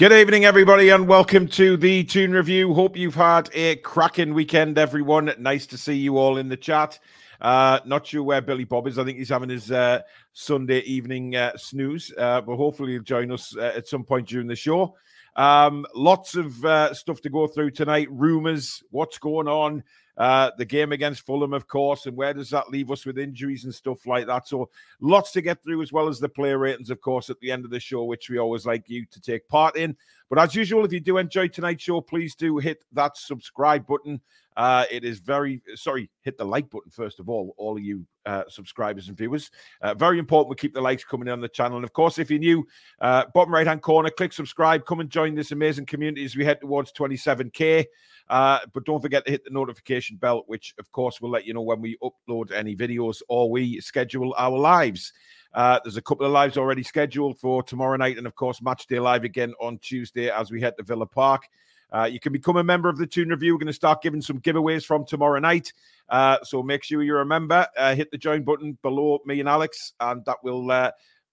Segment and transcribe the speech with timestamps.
[0.00, 2.72] Good evening, everybody, and welcome to the Toon Review.
[2.72, 5.30] Hope you've had a cracking weekend, everyone.
[5.38, 6.98] Nice to see you all in the chat.
[7.38, 8.98] Uh, not sure where Billy Bob is.
[8.98, 10.00] I think he's having his uh,
[10.32, 14.46] Sunday evening uh, snooze, uh, but hopefully he'll join us uh, at some point during
[14.46, 14.96] the show.
[15.36, 18.08] Um, lots of uh, stuff to go through tonight.
[18.10, 19.84] Rumors, what's going on,
[20.16, 23.64] uh, the game against Fulham, of course, and where does that leave us with injuries
[23.64, 24.46] and stuff like that?
[24.48, 24.68] So,
[25.00, 27.64] lots to get through, as well as the player ratings, of course, at the end
[27.64, 29.96] of the show, which we always like you to take part in.
[30.28, 34.20] But as usual, if you do enjoy tonight's show, please do hit that subscribe button.
[34.60, 38.04] Uh, it is very sorry, hit the like button first of all, all of you
[38.26, 39.50] uh, subscribers and viewers.
[39.80, 41.78] Uh, very important we keep the likes coming in on the channel.
[41.78, 42.66] And of course, if you're new,
[43.00, 46.44] uh, bottom right hand corner, click subscribe, come and join this amazing community as we
[46.44, 47.86] head towards 27k.
[48.28, 51.54] Uh, but don't forget to hit the notification bell, which of course will let you
[51.54, 55.10] know when we upload any videos or we schedule our lives.
[55.54, 58.86] Uh, there's a couple of lives already scheduled for tomorrow night, and of course, match
[58.88, 61.48] day live again on Tuesday as we head to Villa Park.
[61.92, 63.54] Uh, you can become a member of the Toon Review.
[63.54, 65.72] We're going to start giving some giveaways from tomorrow night.
[66.08, 67.66] Uh, so make sure you're a member.
[67.76, 70.90] Uh, hit the join button below me and Alex, and that will uh,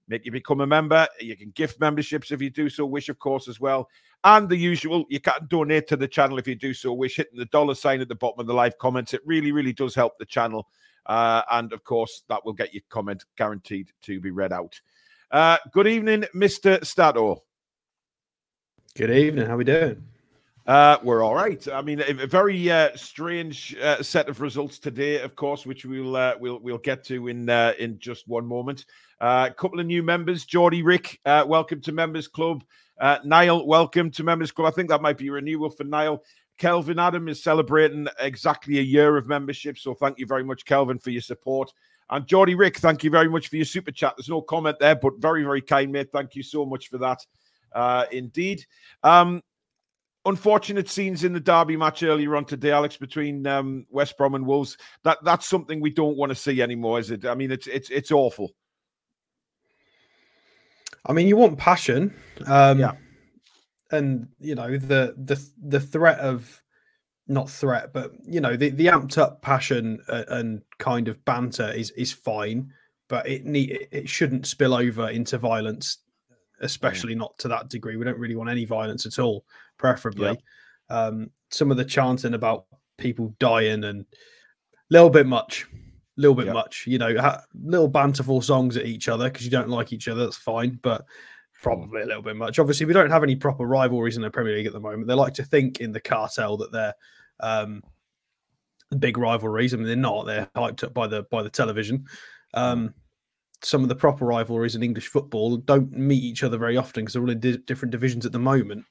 [0.08, 1.08] make you become a member.
[1.20, 3.90] You can gift memberships if you do so wish, of course, as well.
[4.24, 7.38] And the usual, you can donate to the channel if you do so wish, hitting
[7.38, 9.14] the dollar sign at the bottom of the live comments.
[9.14, 10.68] It really, really does help the channel.
[11.06, 14.80] Uh, and of course, that will get your comment guaranteed to be read out.
[15.32, 16.84] Uh, good evening, Mr.
[16.86, 17.44] Stato.
[18.96, 19.46] Good evening.
[19.46, 20.04] How are we doing?
[20.68, 21.66] Uh, we're all right.
[21.70, 26.18] I mean, a, very uh, strange uh, set of results today, of course, which we'll
[26.18, 28.84] uh, we'll we'll get to in uh, in just one moment.
[29.22, 32.66] Uh, a couple of new members, Geordie Rick, uh, welcome to Members Club.
[33.00, 34.68] Uh, Niall, welcome to Members Club.
[34.68, 36.22] I think that might be renewal for Niall.
[36.58, 41.00] Kelvin Adam is celebrating exactly a year of membership, so thank you very much, Kelvin,
[41.00, 41.72] for your support.
[42.10, 44.16] And Geordie Rick, thank you very much for your super chat.
[44.18, 46.12] There's no comment there, but very very kind, mate.
[46.12, 47.26] Thank you so much for that.
[47.72, 48.66] Uh, indeed.
[49.04, 49.42] Um,
[50.28, 54.46] unfortunate scenes in the derby match earlier on today, Alex, between um, West Brom and
[54.46, 54.78] Wolves.
[55.04, 57.26] That that's something we don't want to see anymore, is it?
[57.26, 58.52] I mean, it's it's it's awful.
[61.06, 62.14] I mean, you want passion,
[62.46, 62.94] um, Yeah.
[63.92, 66.62] and you know the the the threat of
[67.28, 71.92] not threat, but you know the the amped up passion and kind of banter is
[71.92, 72.72] is fine,
[73.08, 76.00] but it need it shouldn't spill over into violence,
[76.62, 77.96] especially not to that degree.
[77.98, 79.46] We don't really want any violence at all,
[79.78, 80.38] preferably.
[80.90, 82.66] Um, some of the chanting about
[82.98, 84.06] people dying and a
[84.90, 85.66] little bit much,
[86.18, 86.54] a little bit Yeah.
[86.54, 86.86] much.
[86.88, 90.24] You know, ha- little banterful songs at each other because you don't like each other.
[90.24, 91.06] That's fine, but
[91.62, 92.60] probably a little bit much.
[92.60, 95.08] Obviously, we don't have any proper rivalries in the Premier League at the moment.
[95.08, 96.94] They like to think in the cartel that they're
[97.40, 97.84] um,
[99.00, 99.74] big rivalries.
[99.74, 100.26] I mean, they're not.
[100.26, 102.06] They're hyped up by the by the television.
[102.54, 102.94] Um,
[103.64, 107.14] some of the proper rivalries in English football don't meet each other very often because
[107.14, 108.86] they're all in di- different divisions at the moment,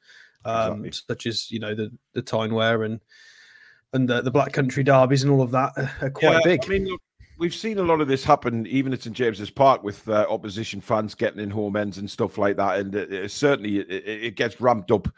[0.45, 1.15] um, Exactly.
[1.15, 3.01] such as you know the the Tyne-Wear and
[3.93, 5.73] and the, the Black Country derbies and all of that
[6.03, 6.65] are, quite Yeah, big.
[6.65, 7.01] I mean, look,
[7.39, 10.81] we've seen a lot of this happen even at St James's Park with uh, opposition
[10.81, 14.25] fans getting in home ends and stuff like that, and it, it certainly it, it
[14.25, 15.09] it gets ramped up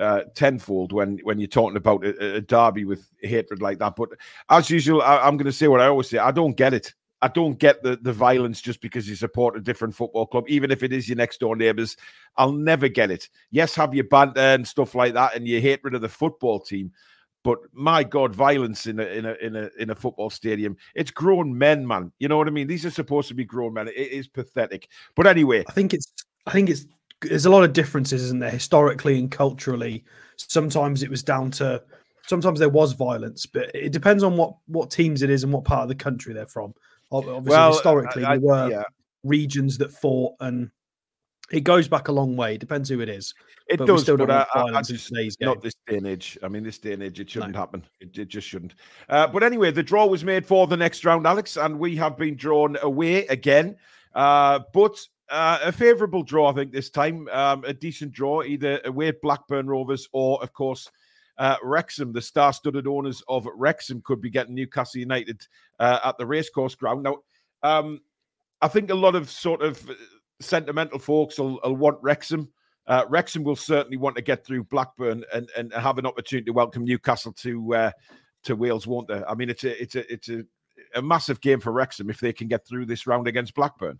[0.00, 3.96] uh, tenfold when when you're talking about a, a derby with hatred like that.
[3.96, 4.10] But
[4.50, 6.92] as usual, I, I'm going to say what I always say: I don't get it.
[7.20, 10.70] I don't get the, the violence just because you support a different football club, even
[10.70, 11.96] if it is your next door neighbours.
[12.36, 13.28] I'll never get it.
[13.50, 16.92] Yes, have your banter and stuff like that, and your hatred of the football team.
[17.44, 20.76] But my God, violence in a in a in a in a football stadium.
[20.94, 22.12] It's grown men, man.
[22.18, 22.66] You know what I mean?
[22.66, 23.88] These are supposed to be grown men.
[23.88, 24.88] It is pathetic.
[25.16, 26.12] But anyway, I think it's
[26.46, 26.86] I think it's
[27.22, 30.04] there's a lot of differences, isn't there, historically and culturally.
[30.36, 31.82] Sometimes it was down to
[32.26, 35.64] sometimes there was violence, but it depends on what what teams it is and what
[35.64, 36.74] part of the country they're from.
[37.12, 38.82] Ob- Obviously, well, historically I- I- there were yeah,
[39.24, 40.70] regions that fought, and
[41.50, 42.54] it goes back a long way.
[42.54, 43.34] It depends who it is.
[43.68, 44.02] it but does.
[44.02, 45.10] still But I, I, just
[45.40, 46.38] not this day and age.
[46.42, 47.84] I mean, this day and age, it shouldn't happen.
[48.00, 48.74] It, it just shouldn't.
[49.08, 52.18] Uh, but anyway, the draw was made for the next round, Alex, and we have
[52.18, 53.76] been drawn away again.
[54.14, 54.98] Uh, but
[55.30, 57.28] uh, a favourable draw, I think, this time.
[57.28, 60.90] Um, a decent draw, either away at Blackburn Rovers or, of course,
[61.38, 62.12] uh, Wrexham.
[62.12, 65.46] The star-studded owners of Wrexham could be getting Newcastle United
[65.78, 67.02] uh, at the racecourse ground.
[67.02, 67.18] Now,
[67.62, 68.00] um,
[68.60, 69.94] I think a lot of sort of uh,
[70.40, 72.48] sentimental folks will, will want Wrexham.
[72.86, 76.52] Uh, Wrexham will certainly want to get through Blackburn and, and have an opportunity to
[76.52, 77.90] welcome Newcastle to uh,
[78.44, 79.22] to Wales, won't they?
[79.28, 80.44] I mean, it's a it's a it's a,
[80.94, 83.98] a massive game for Wrexham if they can get through this round against Blackburn.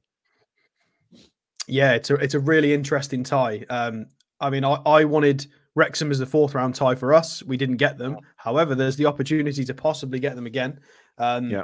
[1.67, 3.67] Yeah, it's a it's a really interesting tie.
[3.69, 4.07] Um,
[4.41, 5.47] I mean, I, I wanted
[5.79, 7.43] Wrexham is the fourth round tie for us.
[7.45, 8.17] We didn't get them.
[8.37, 10.81] However, there's the opportunity to possibly get them again.
[11.19, 11.63] Um, Yeah.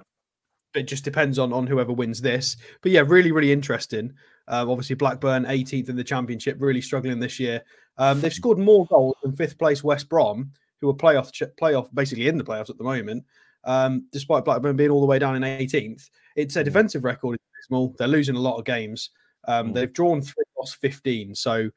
[0.75, 2.57] It just depends on on whoever wins this.
[2.83, 4.13] But yeah, really, really interesting.
[4.49, 7.63] Um, obviously, Blackburn 18th in the championship, really struggling this year.
[7.97, 10.51] Um, they've scored more goals than fifth place West Brom,
[10.81, 11.31] who are playoff
[11.61, 13.25] playoff basically in the playoffs at the moment.
[13.65, 16.65] Um, despite Blackburn being all the way down in 18th, it's a Mm.
[16.65, 17.35] defensive record.
[17.61, 17.95] Is small.
[17.99, 19.11] They're losing a lot of games.
[19.47, 19.75] Um, Mm.
[19.75, 21.35] They've drawn three, lost 15.
[21.37, 21.71] So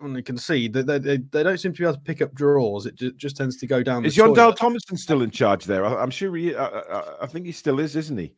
[0.00, 2.22] and you can see that they, they, they don't seem to be able to pick
[2.22, 2.86] up draws.
[2.86, 4.04] It ju- just tends to go down.
[4.04, 4.80] Is Jon Dahl toilet.
[4.90, 5.84] Tomasson still in charge there?
[5.84, 6.54] I, am sure he.
[6.54, 8.34] I, I, I think he still is, isn't he?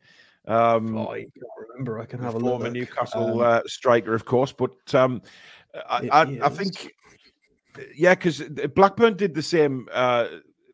[0.47, 1.33] Um, Oh, I can't
[1.69, 1.99] remember.
[1.99, 2.73] I can have a former look.
[2.73, 4.51] Newcastle Um, uh, striker, of course.
[4.51, 5.21] But um,
[5.89, 6.93] I, I, I think,
[7.95, 8.41] yeah, because
[8.75, 10.27] Blackburn did the same uh,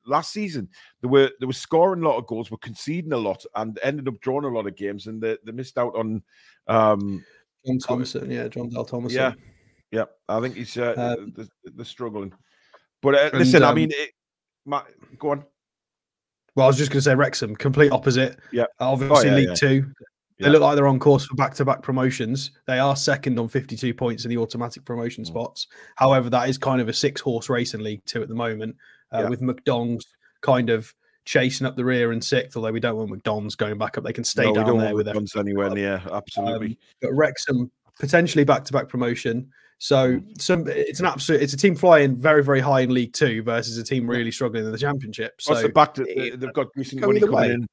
[0.06, 0.70] last season.
[1.02, 4.08] They were they were scoring a lot of goals, were conceding a lot, and ended
[4.08, 6.24] up drawing a lot of games, and they, they missed out on.
[6.68, 7.24] Um,
[7.66, 9.12] Jon Tomasson, yeah, Jon Dahl Tomasson.
[9.12, 9.34] Yeah.
[9.92, 12.34] Yeah, I think he's uh, Um, they're, they're struggling.
[13.02, 14.12] But uh, and, listen, I um, mean, it,
[14.66, 14.84] my,
[15.18, 15.44] go on.
[16.56, 18.38] Well, I was just going to say Wrexham, complete opposite.
[18.52, 18.64] Yeah.
[18.80, 19.54] Uh, Obviously, yeah, League yeah.
[19.56, 19.82] Two.
[20.40, 20.52] They Yeah.
[20.52, 22.52] look like they're on course for back-to-back promotions.
[22.66, 25.28] They are second on 52 points in the automatic promotion Mm.
[25.28, 25.68] spots.
[25.96, 28.76] However, that is kind of a six-horse race in League Two at the moment,
[29.12, 30.06] uh, with MK Dons
[30.42, 30.94] kind of
[31.26, 32.56] chasing up the rear and sixth.
[32.56, 34.66] Although we don't want MK Dons going back up, they can stay No, we down
[34.66, 36.02] don't there want with guns anywhere near.
[36.12, 36.68] Absolutely.
[36.68, 39.52] Um, but Wrexham potentially back-to-back promotion.
[39.82, 40.42] So Mm.
[40.42, 43.78] some it's an absolute it's a team flying very very high in League Two versus
[43.78, 45.42] a team really struggling in the Championship.
[45.42, 46.00] So backed.
[46.00, 47.52] it- they've got decent money coming way.
[47.54, 47.68] in.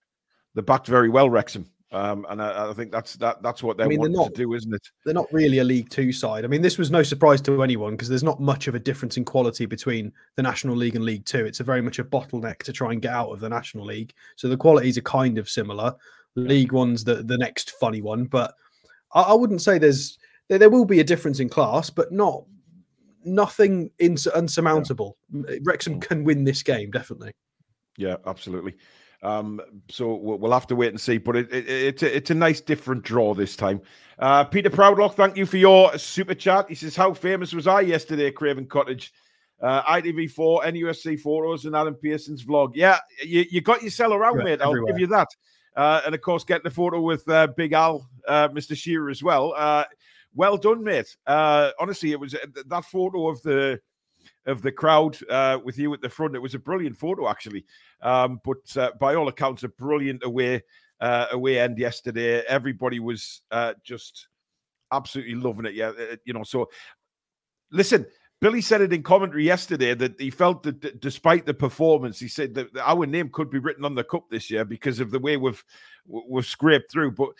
[0.55, 3.43] They're backed very well, Wrexham, um, and I, I think that's that.
[3.43, 4.89] That's what they're mean, they're not- to do, isn't it?
[5.05, 6.45] they're not really a League Two side.
[6.45, 9.17] I mean, this was no surprise to anyone because there's not much of a difference
[9.17, 11.45] in quality between the National League and League Two.
[11.45, 14.15] It's a very much a bottleneck to try and get out of the National League.
[14.37, 15.93] So the qualities are kind of similar.
[16.37, 18.55] League One's the the next funny one, but
[19.13, 20.19] I, I wouldn't say there's
[20.49, 22.45] there, there will be a difference in class, but not
[23.25, 25.17] nothing ins- unsurmountable.
[25.65, 26.03] Wrexham Mm.
[26.03, 27.33] can win this game definitely.
[27.99, 28.75] Yeah, absolutely.
[29.23, 29.61] Um,
[29.91, 31.19] so we'll, have to wait and see.
[31.19, 33.81] But it, it, it's a, it's a nice different draw this time.
[34.19, 36.67] Uh, Peter Proudlock, thank you for your super chat.
[36.69, 39.13] He says, "How famous was I yesterday, Craven Cottage?"
[39.61, 42.73] Uh, ITV4, NUSC photos, and Alan Pearson's vlog.
[42.75, 44.61] Yeah, you, you got yourself around, Yeah, mate.
[44.61, 44.93] I'll everywhere.
[44.93, 45.29] give you that.
[45.75, 48.77] Uh, and of course, getting a photo with uh, Big Al, uh, Mr.
[48.77, 49.55] Shearer as well.
[50.37, 51.17] Well done, mate.
[51.27, 53.81] Uh, honestly, it was uh, that photo of the
[54.45, 56.37] of the crowd uh, with you at the front.
[56.37, 57.65] It was a brilliant photo, actually.
[58.03, 60.63] Um, but uh, by all accounts, a brilliant away
[61.01, 62.43] uh, away end yesterday.
[62.47, 64.29] Everybody was uh, just
[64.93, 65.75] absolutely loving it.
[65.75, 66.45] Yeah, uh, you know.
[66.45, 66.69] So
[67.73, 68.07] listen.
[68.43, 72.29] Billy said it in commentary yesterday that he felt that d- despite the performance, he
[72.29, 75.19] said that our name could be written on the cup this year because of the
[75.19, 75.65] way we've
[76.07, 77.13] we've scraped through.
[77.13, 77.31] But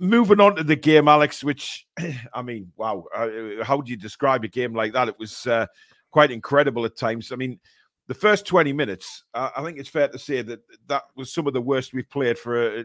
[0.00, 1.86] moving on to the game, Alex, which
[2.34, 5.08] I mean, wow, uh, how do you describe a game like that?
[5.08, 5.66] It was uh,
[6.10, 7.32] quite incredible at times.
[7.32, 7.58] I mean,
[8.06, 11.46] the first 20 minutes, uh, I think it's fair to say that that was some
[11.46, 12.84] of the worst we've played for a,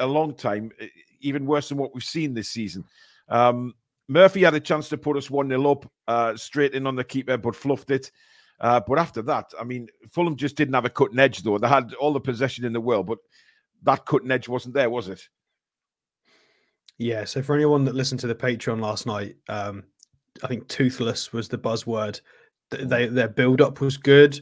[0.00, 0.70] a long time,
[1.20, 2.84] even worse than what we've seen this season.
[3.28, 3.74] Um,
[4.08, 7.04] Murphy had a chance to put us 1 0 up uh, straight in on the
[7.04, 8.12] keeper, but fluffed it.
[8.60, 11.58] Uh, but after that, I mean, Fulham just didn't have a cutting edge, though.
[11.58, 13.18] They had all the possession in the world, but
[13.82, 15.28] that cutting edge wasn't there, was it?
[16.98, 17.24] Yeah.
[17.24, 19.84] So for anyone that listened to the Patreon last night, um,
[20.42, 22.20] I think toothless was the buzzword.
[22.70, 24.40] They their build up was good,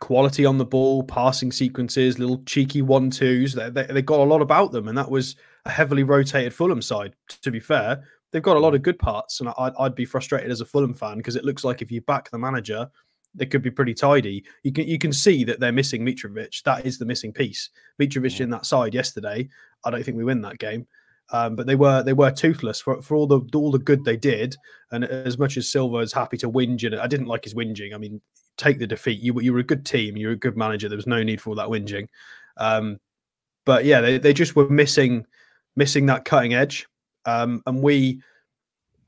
[0.00, 3.52] quality on the ball, passing sequences, little cheeky one twos.
[3.52, 6.82] They, they they got a lot about them, and that was a heavily rotated Fulham
[6.82, 7.14] side.
[7.42, 8.02] To be fair,
[8.32, 10.94] they've got a lot of good parts, and I'd, I'd be frustrated as a Fulham
[10.94, 12.90] fan because it looks like if you back the manager,
[13.34, 14.44] they could be pretty tidy.
[14.64, 16.62] You can you can see that they're missing Mitrovic.
[16.64, 17.70] That is the missing piece.
[18.00, 19.48] Mitrovic in that side yesterday.
[19.84, 20.86] I don't think we win that game.
[21.32, 24.16] Um, but they were they were toothless for, for all the all the good they
[24.16, 24.56] did.
[24.90, 27.94] And as much as Silva is happy to whinge, and I didn't like his whinging.
[27.94, 28.20] I mean,
[28.56, 29.20] take the defeat.
[29.20, 30.16] You were- you were a good team.
[30.16, 30.88] You were a good manager.
[30.88, 32.08] There was no need for all that whinging.
[32.56, 32.98] Um,
[33.64, 35.24] but yeah, they, they just were missing
[35.76, 36.86] missing that cutting edge.
[37.26, 38.20] Um, and we,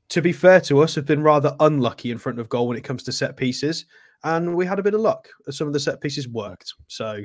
[0.09, 2.83] to be fair to us, have been rather unlucky in front of goal when it
[2.83, 3.85] comes to set pieces.
[4.23, 5.27] And we had a bit of luck.
[5.49, 6.73] Some of the set pieces worked.
[6.87, 7.21] So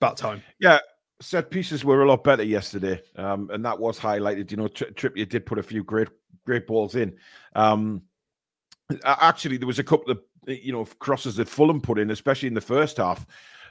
[0.00, 0.42] about time.
[0.60, 0.78] Yeah,
[1.22, 4.50] set pieces were a lot better yesterday, um, and that was highlighted.
[4.50, 6.08] You know, Tri- Trippier did put a few great,
[6.44, 7.16] great balls in.
[7.54, 8.02] Um,
[9.04, 12.54] actually, there was a couple of you know crosses that Fulham put in, especially in
[12.54, 13.26] the first half,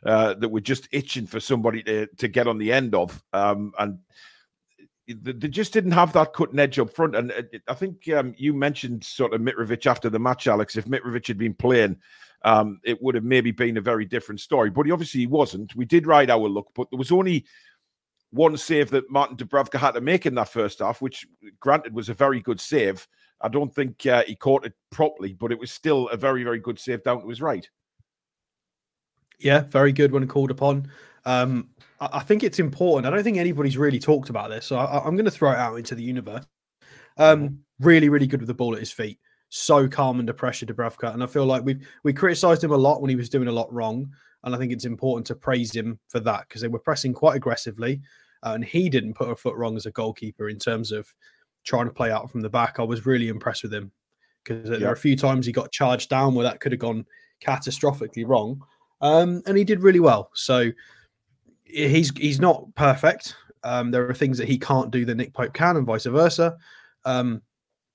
[0.06, 3.74] uh, that were just itching for somebody to to get on the end of, um,
[3.78, 4.00] and
[5.08, 7.16] they just didn't have that cutting edge up front.
[7.16, 10.76] And uh, I think um, you mentioned sort of Mitrovic after the match, Alex.
[10.76, 11.98] If Mitrovic had been playing,
[12.44, 14.70] um, it would have maybe been a very different story.
[14.70, 15.76] But he obviously wasn't.
[15.76, 17.46] We did ride our luck, but there was only
[18.32, 21.28] one save that Martin Dubravka had to make in that first half, which
[21.60, 23.08] granted was a very good save.
[23.42, 26.60] I don't think uh, he caught it properly, but it was still a very, very
[26.60, 27.68] good save down to his right.
[29.40, 30.90] Yeah, very good when called upon.
[31.26, 31.70] Um,
[32.00, 33.12] I, I think it's important.
[33.12, 35.58] I don't think anybody's really talked about this, so I, I'm going to throw it
[35.58, 36.46] out into the universe.
[37.18, 39.20] Um, Really, really good with the ball at his feet.
[39.54, 41.14] So calm under pressure, Dubravka.
[41.14, 43.52] And I feel like we we criticised him a lot when he was doing a
[43.52, 44.10] lot wrong,
[44.44, 47.36] and I think it's important to praise him for that because they were pressing quite
[47.36, 48.02] aggressively,
[48.44, 51.14] uh, and he didn't put a foot wrong as a goalkeeper in terms of
[51.66, 52.80] trying to play out from the back.
[52.80, 53.92] I was really impressed with him
[54.44, 57.06] because there are a few times he got charged down where that could have gone
[57.46, 58.62] catastrophically wrong,
[59.02, 60.32] um, and he did really well.
[60.34, 60.72] So
[61.66, 63.36] he's he's not perfect.
[63.66, 66.56] Um, there are things that he can't do that Nick Pope can, and vice versa.
[67.04, 67.42] Um,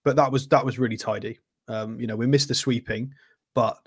[0.05, 1.41] but that was that was really tidy.
[1.69, 3.13] Um, you know, we missed the sweeping,
[3.55, 3.79] but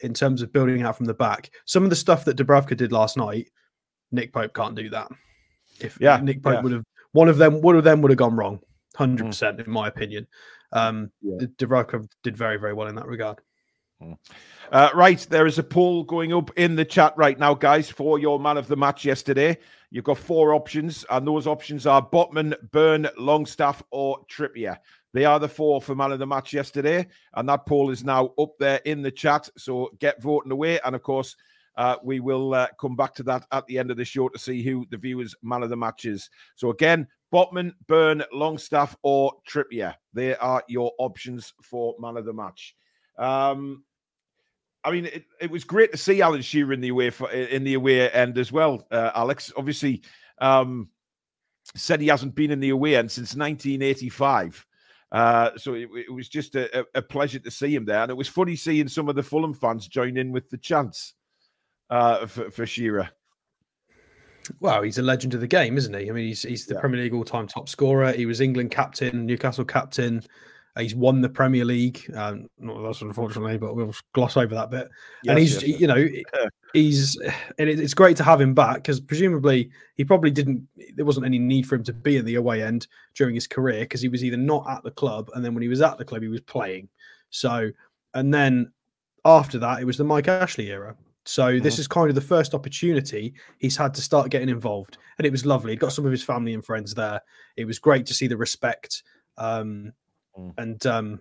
[0.00, 2.92] in terms of building out from the back, some of the stuff that Dubravka did
[2.92, 3.50] last night,
[4.12, 5.10] Nick Pope can't do that.
[5.80, 6.60] If yeah, Nick Pope yeah.
[6.62, 8.60] would have one of them, one of them would have gone wrong,
[8.94, 9.30] hundred mm.
[9.30, 10.26] percent, in my opinion.
[10.72, 11.46] Um, yeah.
[11.58, 13.40] Dubravka did very, very well in that regard.
[14.02, 14.16] Mm.
[14.72, 18.18] Uh, right, there is a poll going up in the chat right now, guys, for
[18.18, 19.56] your man of the match yesterday.
[19.90, 24.76] You've got four options, and those options are Botman, Burn, Longstaff, or Trippier.
[25.16, 28.34] They are the four for man of the match yesterday, and that poll is now
[28.38, 29.48] up there in the chat.
[29.56, 31.34] So get voting away, and of course,
[31.78, 34.38] uh, we will uh, come back to that at the end of the show to
[34.38, 36.28] see who the viewers' man of the match is.
[36.54, 39.94] So again, Botman, Burn, Longstaff, or Trippier.
[40.12, 42.76] They are your options for man of the match.
[43.16, 43.84] Um,
[44.84, 47.64] I mean, it, it, was great to see Alan Shearer in the away for, in
[47.64, 48.86] the away end as well.
[48.90, 50.02] Uh, Alex obviously
[50.42, 50.90] um,
[51.74, 54.66] said he hasn't been in the away end since 1985.
[55.12, 58.16] Uh, so it, it, was just a, a, pleasure to see him there, and it
[58.16, 61.14] was funny seeing some of the Fulham fans join in with the chants
[61.90, 63.08] uh, for, for Shearer.
[64.60, 66.08] Well, he's a legend of the game, isn't he?
[66.08, 66.80] I mean, he's he's the yeah.
[66.80, 68.12] Premier League all-time top scorer.
[68.12, 70.22] He was England captain, Newcastle captain.
[70.78, 72.04] He's won the Premier League.
[72.14, 74.88] Um, not that's unfortunately, but we'll gloss over that bit.
[75.22, 76.06] Yes, and he's, yes, you know,
[76.74, 77.16] he's,
[77.58, 80.68] and it's great to have him back because presumably he probably didn't.
[80.94, 83.80] There wasn't any need for him to be in the away end during his career
[83.80, 86.04] because he was either not at the club, and then when he was at the
[86.04, 86.88] club, he was playing.
[87.30, 87.70] So,
[88.12, 88.70] and then
[89.24, 90.94] after that, it was the Mike Ashley era.
[91.24, 91.64] So mm-hmm.
[91.64, 95.32] this is kind of the first opportunity he's had to start getting involved, and it
[95.32, 95.72] was lovely.
[95.72, 97.22] He got some of his family and friends there.
[97.56, 99.02] It was great to see the respect.
[99.38, 99.92] Um,
[100.38, 100.52] mm.
[100.58, 101.20] and um,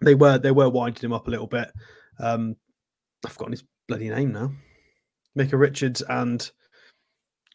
[0.00, 1.70] they were they were winding him up a little bit.
[2.18, 2.56] Um,
[3.24, 4.52] I've forgotten his bloody name now.
[5.34, 6.50] Micah Richards and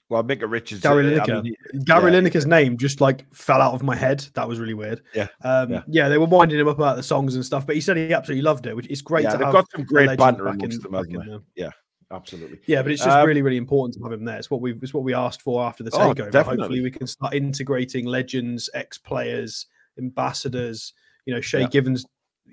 [0.09, 1.38] well, Micah Richards, Gary uh, Lineker.
[1.38, 1.55] I mean,
[1.86, 2.50] Gary yeah, Lineker's yeah.
[2.50, 4.25] name just like fell out of my head.
[4.33, 5.01] That was really weird.
[5.13, 5.81] Yeah, um, yeah.
[5.88, 6.09] yeah.
[6.09, 8.41] They were winding him up about the songs and stuff, but he said he absolutely
[8.41, 9.24] loved it, which is great.
[9.24, 11.45] Yeah, they've got some great banter amongst them, them.
[11.55, 11.69] Yeah,
[12.12, 12.59] absolutely.
[12.65, 14.38] Yeah, but it's just um, really, really important to have him there.
[14.38, 16.33] It's what we it's what we asked for after the oh, takeover.
[16.33, 19.67] Oh, Hopefully, we can start integrating legends, ex players,
[19.99, 20.93] ambassadors
[21.29, 21.67] you know, Shay yeah.
[21.67, 22.05] Givens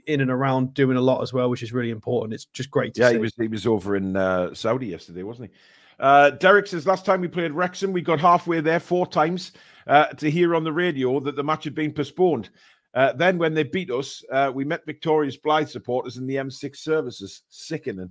[0.06, 2.34] in and around doing a lot as well, which is really important.
[2.34, 3.14] It's just great to yeah, see.
[3.14, 5.56] he was he was over in uh, Saudi yesterday, wasn't he?
[5.98, 9.52] Uh, Derek says last time we played Wrexham, we got halfway there four times
[9.86, 12.50] uh, to hear on the radio that the match had been postponed.
[12.92, 16.76] Uh, then, when they beat us, uh, we met Victorious Blyth supporters in the M6
[16.76, 17.42] services.
[17.48, 18.10] Sickening.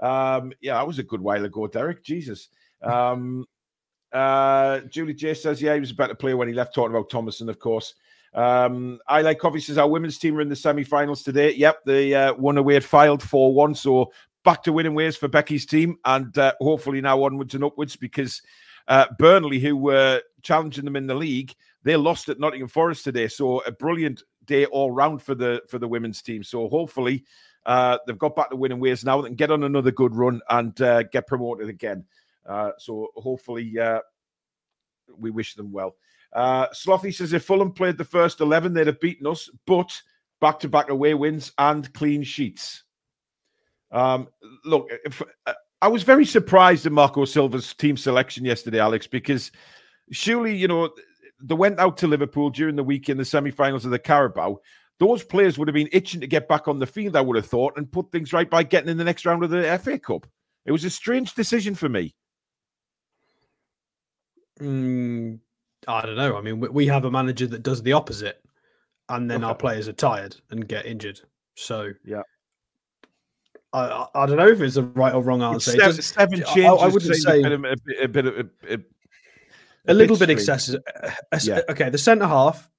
[0.00, 2.04] Um, yeah, that was a good while ago, Derek.
[2.04, 2.48] Jesus.
[2.82, 3.46] Um,
[4.12, 7.08] uh, Julie J says, yeah, he was a better player when he left, talking about
[7.08, 7.94] Tomasson, of course.
[8.34, 11.54] Um, I like coffee says our women's team are in the semi-finals today.
[11.54, 13.74] Yep, they uh, won away at Fylde four one.
[13.74, 14.12] So
[14.44, 18.42] back to winning ways for Becky's team, and uh, hopefully now onwards and upwards because
[18.88, 23.28] uh, Burnley, who were challenging them in the league, they lost at Nottingham Forest today.
[23.28, 26.42] So a brilliant day all round for the for the women's team.
[26.42, 27.24] So hopefully
[27.64, 30.78] uh, they've got back to winning ways now and get on another good run and
[30.82, 32.04] uh, get promoted again.
[32.44, 34.00] Uh, so hopefully uh,
[35.16, 35.94] we wish them well.
[36.34, 39.90] Uh, Slothy says if Fulham played the first 11, they'd have beaten us, but
[40.40, 42.82] back to back away wins and clean sheets.
[43.92, 44.28] Um,
[44.64, 49.52] look, if, uh, I was very surprised at Marco Silva's team selection yesterday, Alex, because
[50.10, 50.90] surely, you know,
[51.42, 54.58] they went out to Liverpool during the week in the semi finals of the Carabao.
[54.98, 57.46] Those players would have been itching to get back on the field, I would have
[57.46, 60.26] thought, and put things right by getting in the next round of the FA Cup.
[60.64, 62.14] It was a strange decision for me.
[64.60, 65.40] Mm,
[65.88, 66.36] I don't know.
[66.36, 68.42] I mean, we have a manager that does the opposite,
[69.08, 69.48] and then okay.
[69.48, 71.20] our players are tired and get injured.
[71.56, 72.22] So yeah,
[73.74, 75.72] I, I don't know if it's a right or wrong answer.
[75.72, 76.64] Seven, seven changes.
[76.64, 78.78] I, I wouldn't say a bit, a bit, a, a,
[79.88, 80.80] a little bit excessive.
[81.42, 81.60] Yeah.
[81.68, 82.70] Okay, the centre half,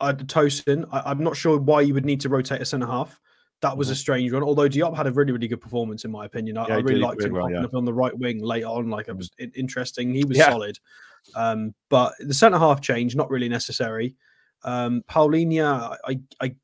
[0.00, 0.86] uh, Tosin.
[0.92, 3.20] I, am not sure why you would need to rotate a centre half.
[3.62, 3.92] That was mm-hmm.
[3.92, 4.44] a strange one.
[4.44, 6.56] Although Diop had a really, really good performance in my opinion.
[6.56, 7.66] I, yeah, I really liked him well, yeah.
[7.74, 8.88] on the right wing late on.
[8.90, 10.14] Like it was interesting.
[10.14, 10.78] He was solid.
[11.34, 14.14] Um, but the centre half change, not really necessary.
[14.64, 16.54] Um, Palhinha, I, I,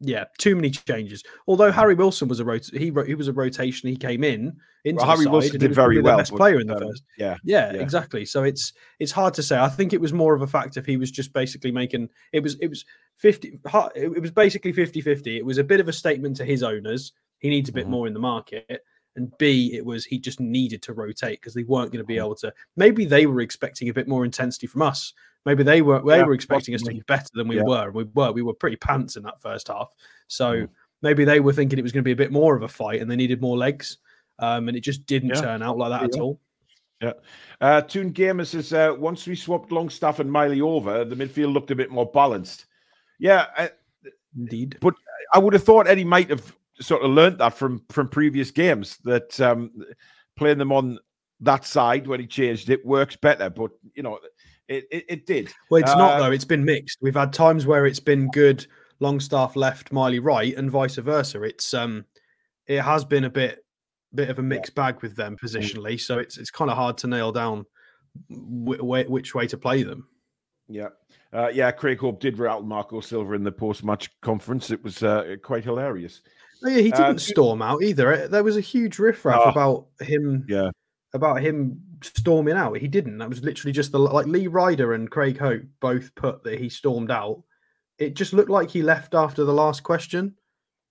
[0.00, 1.22] Yeah, too many changes.
[1.46, 3.88] Although Harry Wilson was a rot- he he was a rotation.
[3.90, 6.16] He came in into well, Harry side Wilson did very well.
[6.16, 7.02] Best player in the um, first.
[7.18, 7.80] Yeah, Yeah, yeah.
[7.80, 8.24] exactly.
[8.24, 9.58] So it's it's hard to say.
[9.58, 12.42] I think it was more of a fact if he was just basically making it
[12.42, 12.84] was it was
[13.16, 13.60] 50
[13.94, 15.36] it was basically 50-50.
[15.36, 17.12] It was a bit of a statement to his owners.
[17.38, 17.90] He needs a bit Mhm.
[17.90, 18.82] more in the market.
[19.16, 22.14] And B, it was he just needed to rotate because they weren't going to be
[22.16, 22.24] Mhm.
[22.24, 22.52] able to.
[22.76, 25.12] Maybe they were expecting a bit more intensity from us.
[25.46, 27.64] Maybe they were they Yeah, were expecting us to be better than we Yeah.
[27.64, 27.86] were.
[27.86, 29.92] and We were we were pretty pants in that first half.
[30.28, 30.68] So Mm.
[31.02, 33.00] maybe they were thinking it was going to be a bit more of a fight
[33.02, 33.98] and they needed more legs.
[34.38, 35.40] Um, and it just didn't Yeah.
[35.40, 36.40] turn out like that at all.
[37.02, 37.12] Yeah.
[37.60, 41.70] Uh, Toon Gamer says uh, once we swapped Longstaff and Miley over, the midfield looked
[41.70, 42.66] a bit more balanced.
[43.18, 43.70] Yeah, I,
[44.36, 44.76] Indeed.
[44.80, 44.94] But
[45.32, 48.98] I would have thought Eddie might have sort of learnt that from from previous games
[49.04, 49.70] that um,
[50.36, 50.98] playing them on
[51.40, 53.50] that side when he changed it works better.
[53.50, 54.18] But you know,
[54.68, 55.52] it it, it did.
[55.70, 56.32] Well, it's not Uh, though.
[56.32, 56.98] It's been mixed.
[57.00, 58.66] We've had times where it's been good,
[59.00, 61.42] Longstaff left, Miley right, and vice versa.
[61.42, 62.04] It's um,
[62.66, 63.64] it has been a bit
[64.14, 66.00] bit of a mixed bag with them positionally.
[66.00, 67.64] So it's it's kind of hard to nail down
[68.28, 70.08] wh- wh- which way to play them.
[70.68, 70.88] Yeah.
[71.32, 74.70] Uh, yeah, Craig Hope did rattle Marco Silva in the post-match conference.
[74.70, 76.22] It was uh, quite hilarious.
[76.64, 78.12] Oh, yeah, he Uh, didn't storm out either.
[78.12, 79.50] Eh, There was a huge riffraff Oh.
[79.50, 80.44] about him.
[80.48, 80.70] Yeah.
[81.14, 82.76] About him storming out.
[82.78, 83.18] He didn't.
[83.18, 86.68] That was literally just the like Lee Ryder and Craig Hope both put that he
[86.68, 87.42] stormed out.
[87.98, 90.36] It just looked like he left after the last question.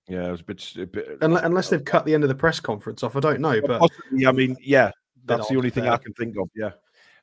[0.07, 0.75] Yeah, it was a bit.
[0.77, 3.39] A bit Unless, unless they've cut the end of the press conference off, I don't
[3.41, 3.61] know.
[3.61, 4.91] But Possibly, I mean, yeah,
[5.25, 6.49] that's the only thing I can think of.
[6.55, 6.71] Yeah.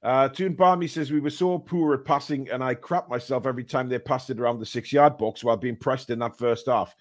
[0.02, 3.64] Uh, Toon Barmy says we were so poor at passing, and I crap myself every
[3.64, 6.94] time they passed it around the six-yard box while being pressed in that first half.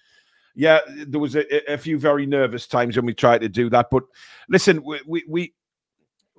[0.56, 3.88] Yeah, there was a, a few very nervous times when we tried to do that.
[3.90, 4.04] But
[4.48, 5.54] listen, we we we,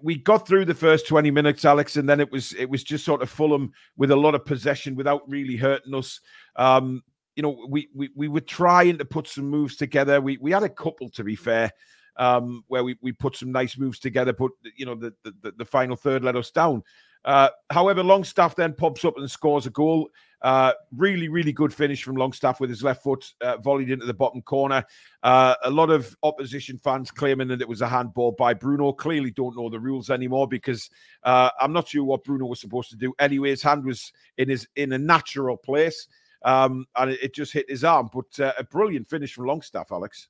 [0.01, 3.05] we got through the first twenty minutes, Alex, and then it was it was just
[3.05, 6.19] sort of Fulham with a lot of possession without really hurting us.
[6.55, 7.03] Um,
[7.35, 10.19] you know, we, we we were trying to put some moves together.
[10.19, 11.71] We we had a couple, to be fair
[12.17, 15.65] um, where we, we put some nice moves together, but you know the the, the
[15.65, 16.83] final third let us down.
[17.23, 20.09] Uh, however, Longstaff then pops up and scores a goal.
[20.41, 24.13] Uh, really, really good finish from Longstaff with his left foot uh, volleyed into the
[24.13, 24.83] bottom corner.
[25.23, 28.91] Uh, a lot of opposition fans claiming that it was a handball by Bruno.
[28.91, 30.89] Clearly, don't know the rules anymore because
[31.23, 33.13] uh, I'm not sure what Bruno was supposed to do.
[33.19, 36.07] Anyway, his hand was in his in a natural place,
[36.43, 38.09] um, and it, it just hit his arm.
[38.13, 40.29] But uh, a brilliant finish from Longstaff, Alex.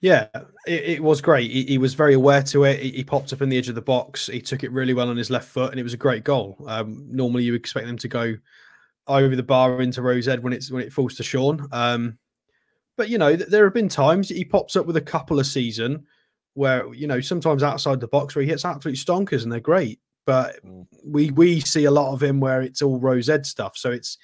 [0.00, 0.28] Yeah,
[0.66, 1.50] it, it was great.
[1.50, 2.80] He, he was very aware to it.
[2.80, 4.26] He, he popped up in the edge of the box.
[4.28, 6.56] He took it really well on his left foot, and it was a great goal.
[6.68, 8.36] Um, normally, you expect them to go
[9.08, 11.66] over the bar into Row Z when it's when it falls to Sean.
[11.72, 12.18] Um,
[12.96, 15.46] but you know, th- there have been times he pops up with a couple of
[15.46, 16.06] season
[16.54, 20.00] where you know sometimes outside the box where he hits absolute stonkers and they're great.
[20.26, 20.86] But Mm.
[21.04, 23.76] we we see a lot of him where it's all Row Z stuff.
[23.76, 24.18] So it's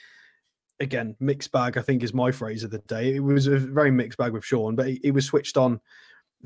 [0.84, 1.76] again mixed bag.
[1.76, 3.16] I think is my phrase of the day.
[3.16, 5.80] It was a very mixed bag with Sean, but he, he was switched on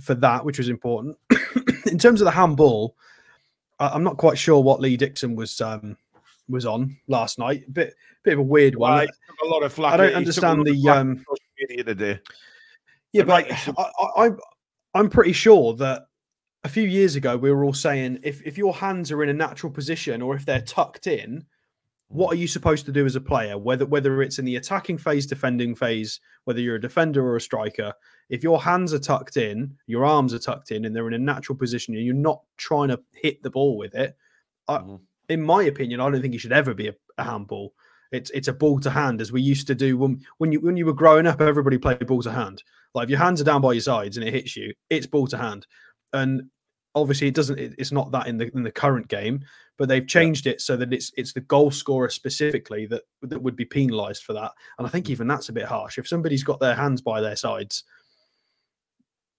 [0.00, 1.16] for that, which was important.
[1.86, 2.96] In terms of the handball,
[3.78, 5.96] I, I'm not quite sure what Lee Dixon was um,
[6.48, 7.72] was on last night.
[7.72, 8.92] Bit bit of a weird one.
[8.92, 9.94] Well, he took a lot of flack.
[9.94, 11.24] I don't understand the, um,
[11.58, 12.20] media today.
[13.12, 14.38] Yeah, But, like- I, I, I'm
[14.94, 16.06] I'm pretty sure that
[16.64, 19.34] a few years ago we were all saying if if your hands are in a
[19.34, 21.44] natural position or if they're tucked in,
[22.08, 23.58] what are you supposed to do as a player?
[23.58, 27.40] Whether whether it's in the attacking phase, defending phase, whether you're a defender or a
[27.40, 27.92] striker,
[28.30, 31.18] if your hands are tucked in, your arms are tucked in, and they're in a
[31.18, 34.16] natural position, and you're not trying to hit the ball with it,
[34.68, 35.00] I, Mhm.
[35.28, 37.74] in my opinion, I don't think it should ever be a, a handball.
[38.10, 40.78] It's it's a ball to hand as we used to do when when you when
[40.78, 41.42] you were growing up.
[41.42, 42.62] Everybody played ball to hand.
[42.94, 45.26] Like if your hands are down by your sides and it hits you, it's ball
[45.26, 45.66] to hand.
[46.14, 46.44] And
[47.00, 47.58] obviously, it doesn't.
[47.58, 49.44] it- It's not that in the in the current game,
[49.76, 53.56] but they've changed it so that it's it's the goal scorer specifically that that would
[53.56, 54.52] be penalised for that.
[54.78, 55.98] And I think even that's a bit harsh.
[55.98, 57.84] If somebody's got their hands by their sides.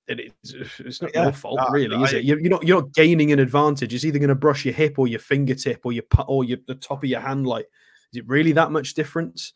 [0.07, 2.23] It, it's, it's not Yeah, your fault, no, really, is I- it?
[2.25, 3.93] You're, you're not you're not gaining an advantage.
[3.93, 6.75] It's either going to brush your hip or your fingertip or your or your the
[6.75, 7.45] top of your hand.
[7.45, 7.67] Like,
[8.11, 9.53] is it really that much difference?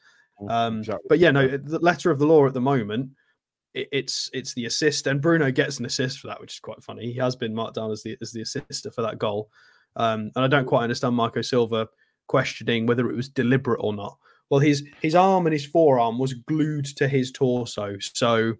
[0.50, 1.06] Um, Exactly.
[1.10, 3.12] but yeah, no, the letter of the law at the moment,
[3.74, 6.84] it, it's it's the assist, and Bruno gets an assist for that, which is quite
[6.84, 7.12] funny.
[7.12, 9.50] He has been marked down as the as the assister for that goal,
[9.96, 11.88] um, and I don't quite understand Marco Silva
[12.28, 14.18] questioning whether it was deliberate or not.
[14.50, 18.54] Well, his his arm and his forearm was glued to his torso, so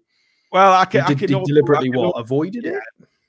[0.52, 2.82] Well, I can, I can did also- deliberately I can, what avoided it.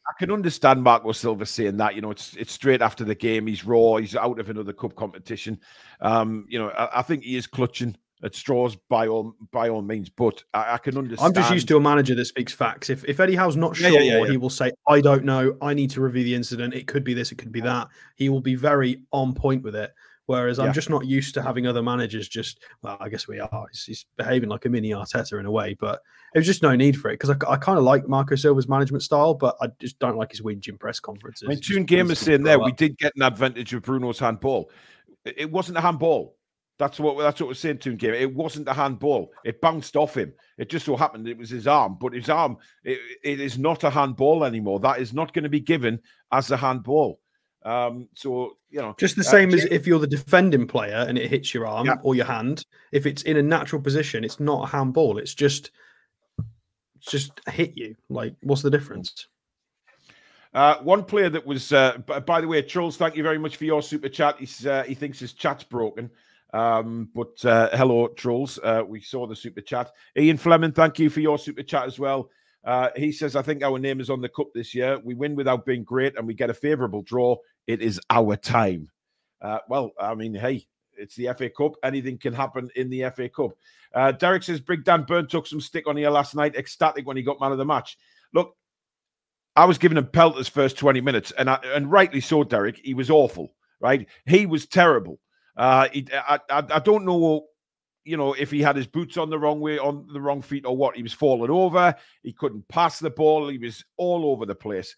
[0.07, 1.95] I can understand Marco Silva saying that.
[1.95, 3.47] You know, it's it's straight after the game.
[3.47, 3.95] He's raw.
[3.97, 5.59] He's out of another cup competition.
[5.99, 7.95] Um, you know, I, I think he is clutching
[8.25, 10.09] at straws by all by all means.
[10.09, 11.27] But I, I can understand.
[11.27, 12.89] I'm just used to a manager that speaks facts.
[12.89, 14.31] If if Eddie Howe's not sure, yeah, yeah, yeah.
[14.31, 15.55] he will say, "I don't know.
[15.61, 16.73] I need to review the incident.
[16.73, 17.31] It could be this.
[17.31, 19.93] It could be that." He will be very on point with it.
[20.27, 20.57] Whereas.
[20.59, 23.65] I'm just not used to having other managers just, well, I guess we are.
[23.71, 26.01] He's, he's behaving like a mini Arteta in a way, but
[26.33, 29.03] there's just no need for it because I, I kind of like Marco Silva's management
[29.03, 31.47] style, but I just don't like his whinging press conferences.
[31.47, 34.71] I mean, Toon Gamer's saying there, we did get an advantage of Bruno's handball.
[35.25, 36.34] It wasn't a handball.
[36.77, 37.99] That's what that's what we're saying to him.
[38.01, 39.31] It wasn't a handball.
[39.45, 40.33] It bounced off him.
[40.57, 43.83] It just so happened it was his arm, but his arm, it, it is not
[43.85, 44.79] a handball anymore.
[44.81, 45.99] That is not going to be given
[46.31, 47.21] as a handball.
[47.63, 51.05] Um, so you know, just the uh, same uh, as if you're the defending player
[51.07, 51.95] and it hits your arm yeah.
[52.03, 52.65] or your hand.
[52.91, 55.17] If it's in a natural position, it's not a handball.
[55.17, 55.71] It's just,
[56.97, 57.95] it's just hit you.
[58.09, 59.27] Like, what's the difference?
[60.53, 63.65] Uh, one player that was, uh, by the way, Charles, thank you very much for
[63.65, 64.35] your super chat.
[64.39, 66.09] He's, uh, he thinks his chat's broken.
[66.55, 68.59] Um, but uh, hello, trolls.
[68.63, 69.91] Uh, we saw the super chat.
[70.17, 72.29] Ian Fleming, thank you for your super chat as well.
[72.63, 74.97] Uh, he says, I think our name is on the cup this year.
[75.03, 77.35] We win without being great and we get a favourable draw.
[77.67, 78.89] It is our time.
[79.41, 80.65] Uh, well, I mean, hey,
[80.97, 81.73] it's the FA Cup.
[81.83, 83.51] Anything can happen in the FA Cup.
[83.93, 87.17] Uh, Derek says, Big Dan Burn took some stick on here last night, ecstatic when
[87.17, 87.97] he got man of the match.
[88.33, 88.55] Look,
[89.57, 92.79] I was giving him pelters first 20 minutes, and I, and rightly so, Derek.
[92.81, 94.07] He was awful, right?
[94.25, 95.19] He was terrible.
[95.55, 97.47] Uh, he, I, I, I don't know
[98.05, 100.65] you know, if he had his boots on the wrong way, on the wrong feet,
[100.65, 100.95] or what.
[100.95, 101.95] He was falling over.
[102.21, 103.49] He couldn't pass the ball.
[103.49, 104.95] He was all over the place,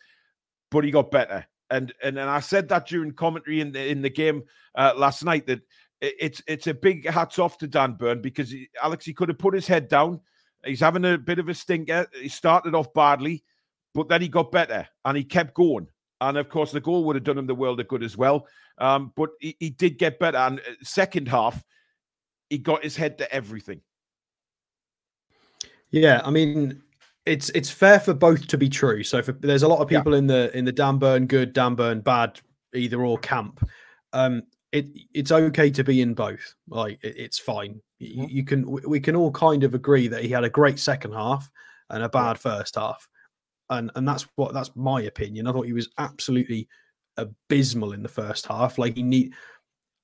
[0.69, 1.45] but he got better.
[1.69, 4.43] And and and I said that during commentary in the in the game
[4.75, 5.61] uh, last night that
[6.01, 9.39] it's it's a big hats off to Dan Burn because he, Alex he could have
[9.39, 10.19] put his head down.
[10.65, 12.07] He's having a bit of a stinker.
[12.13, 13.43] He started off badly,
[13.93, 15.87] but then he got better and he kept going.
[16.21, 18.47] And of course, the goal would have done him the world of good as well.
[18.79, 20.37] Um, but he, he did get better.
[20.37, 21.63] And uh, second half,
[22.49, 23.81] he got his head to everything.
[25.91, 26.81] Yeah, I mean,
[27.25, 29.03] it's it's fair for both to be true.
[29.03, 30.19] So for, there's a lot of people yeah.
[30.19, 32.39] in the in the Dan Burn good, Dan Burn bad,
[32.73, 33.67] either or camp.
[34.13, 36.55] Um, it it's okay to be in both.
[36.67, 37.81] Like it, it's fine.
[37.99, 38.29] You, mm-hmm.
[38.29, 41.49] you, can we can all kind of agree that he had a great second half
[41.89, 43.07] and a bad first half,
[43.69, 45.47] and and that's what that's my opinion.
[45.47, 46.67] I thought he was absolutely
[47.17, 48.77] abysmal in the first half.
[48.77, 49.33] Like he need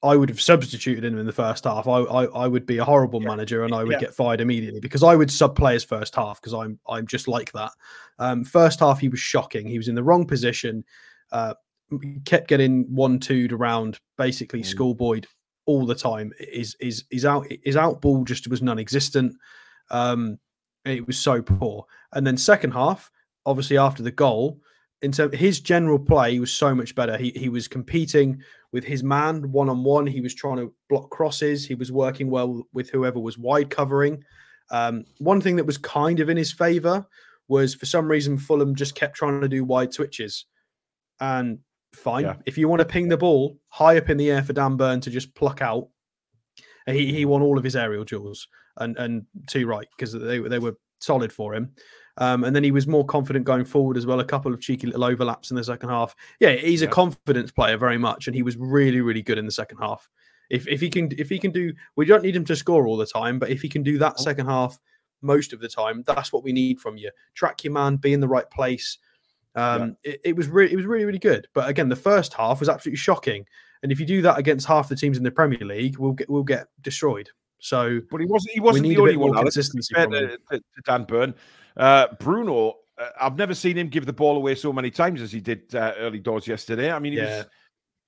[0.02, 1.88] I would have substituted him in the first half.
[1.88, 3.30] I I, I would be a horrible yeah.
[3.30, 4.00] manager and I would yeah.
[4.00, 7.52] get fired immediately because I would sub players first half because I'm I'm just like
[7.54, 7.72] that.
[8.20, 9.68] Um, first half he was shocking.
[9.68, 10.84] He was in the wrong position.
[11.32, 11.54] Uh,
[12.26, 14.66] kept getting one two around basically mm.
[14.66, 15.28] schoolboyed
[15.66, 16.34] all the time.
[16.40, 19.36] Is is is out his out ball just was non-existent.
[19.90, 20.40] Um,
[20.86, 21.86] it was so poor.
[22.12, 23.10] And then second half,
[23.46, 24.60] obviously after the goal,
[25.02, 27.18] in terms his general play was so much better.
[27.18, 30.08] He he was competing with his man one on one.
[30.08, 31.66] He was trying to block crosses.
[31.66, 34.24] He was working well with whoever was wide covering.
[34.72, 37.06] Um, one thing that was kind of in his favor
[37.48, 40.46] was for some reason Fulham just kept trying to do wide switches.
[41.20, 41.60] And
[41.94, 42.36] fine, yeah.
[42.46, 45.02] if you want to ping the ball high up in the air for Dan Burn
[45.02, 45.90] to just pluck out,
[46.88, 50.60] he he won all of his aerial duels and and two right because they they
[50.60, 51.74] were solid for him.
[52.18, 54.20] Um, and then he was more confident going forward as well.
[54.20, 56.16] A couple of cheeky little overlaps in the second half.
[56.40, 56.88] Yeah, he's yeah.
[56.88, 60.10] a confidence player very much, and he was really, really good in the second half.
[60.50, 62.98] If if he can if he can do, we don't need him to score all
[62.98, 64.22] the time, but if he can do that oh.
[64.22, 64.80] second half
[65.22, 67.10] most of the time, that's what we need from you.
[67.34, 69.00] Track your man, be in the right place.
[69.56, 70.12] Um, yeah.
[70.14, 71.48] it, it was really it was really really good.
[71.54, 73.46] But again, the first half was absolutely shocking.
[73.82, 76.30] And if you do that against half the teams in the Premier League, we'll get
[76.30, 77.30] we'll get destroyed.
[77.60, 79.34] So, but he wasn't he wasn't the only one.
[79.34, 81.34] Consistency to, to, to Dan Burn.
[81.76, 85.32] Uh, Bruno, uh, I've never seen him give the ball away so many times as
[85.32, 86.92] he did uh, early doors yesterday.
[86.92, 87.38] I mean, he, yeah.
[87.38, 87.46] was,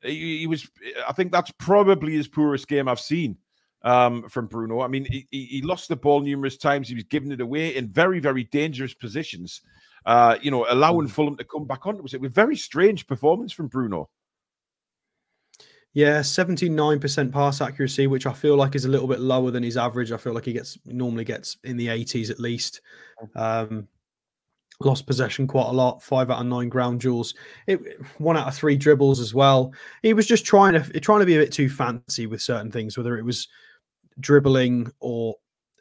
[0.04, 0.70] he, he, was.
[1.08, 3.38] I think that's probably his poorest game I've seen
[3.84, 4.82] um, from Bruno.
[4.82, 6.90] I mean, he, he, lost the ball numerous times.
[6.90, 9.62] He was giving it away in very, very dangerous positions.
[10.06, 11.12] Uh, you know, allowing mm.
[11.12, 12.14] Fulham to come back onto it.
[12.14, 14.10] It was a very strange performance from Bruno.
[15.96, 19.78] Yeah, 79% pass accuracy, which I feel like is a little bit lower than his
[19.78, 20.12] average.
[20.12, 22.82] I feel like he gets normally gets in the 80s at least.
[23.34, 23.88] Um,
[24.82, 27.34] lost possession quite a lot, five out of nine ground duels.
[27.66, 27.80] It
[28.18, 29.74] one out of three dribbles as well.
[30.04, 32.98] He was just trying to trying to be a bit too fancy with certain things,
[32.98, 33.48] whether it was
[34.20, 35.36] dribbling or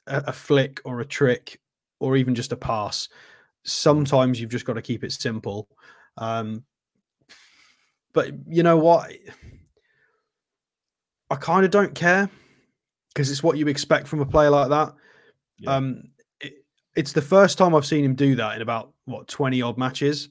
[0.07, 1.61] a, a flick or a trick
[1.99, 3.09] or even just a pass.
[3.65, 5.67] Sometimes you've just got to keep it simple.
[6.19, 6.63] Um,
[8.13, 9.11] but you know what?
[11.31, 12.29] I kind of don't care
[13.15, 14.95] because it's what you expect from a player like that.
[15.59, 15.77] Yeah.
[15.77, 16.05] Um,
[16.41, 16.65] it,
[16.97, 20.29] it's the first time I've seen him do that in about what twenty odd matches.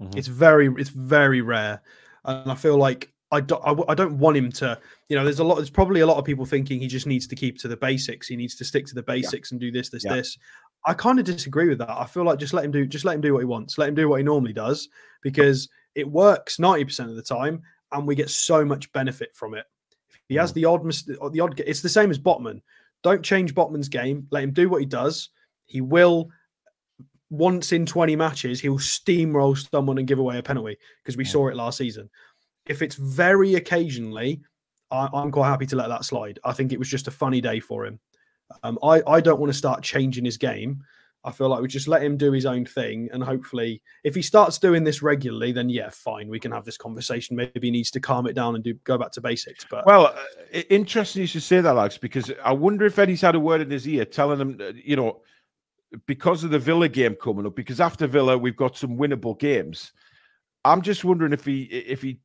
[0.00, 0.18] Mm-hmm.
[0.18, 1.80] It's very, it's very rare,
[2.24, 4.78] and I feel like I don't, I, I don't want him to.
[5.08, 5.56] You know, there's a lot.
[5.56, 8.28] There's probably a lot of people thinking he just needs to keep to the basics.
[8.28, 9.54] He needs to stick to the basics yeah.
[9.54, 10.14] and do this, this, yeah.
[10.14, 10.38] this.
[10.84, 11.90] I kind of disagree with that.
[11.90, 13.78] I feel like just let him do, just let him do what he wants.
[13.78, 14.88] Let him do what he normally does
[15.22, 19.54] because it works ninety percent of the time, and we get so much benefit from
[19.54, 19.66] it
[20.28, 21.60] He has the odd, mis- the odd.
[21.60, 22.60] It's the same as Botman.
[23.02, 24.26] Don't change Botman's game.
[24.30, 25.30] Let him do what he does.
[25.66, 26.30] He will
[27.30, 31.48] once in 20 matches, he'll steamroll someone and give away a penalty because we saw
[31.48, 32.08] it last season.
[32.66, 34.42] If it's very occasionally,
[34.90, 36.38] I, am quite happy to let that slide.
[36.44, 37.98] I think it was just a funny day for him.
[38.62, 40.84] Um, I, I don't want to start changing his game.
[41.26, 43.08] I feel like we just let him do his own thing.
[43.12, 46.28] And hopefully, if he starts doing this regularly, then yeah, fine.
[46.28, 47.36] We can have this conversation.
[47.36, 49.66] Maybe he needs to calm it down and do go back to basics.
[49.68, 53.34] But well, uh, interesting you should say that, Alex, because I wonder if Eddie's had
[53.34, 55.22] a word in his ear telling him, uh, you know,
[56.06, 59.92] because of the Villa game coming up, because after Villa we've got some winnable games.
[60.64, 62.20] I'm just wondering if he if he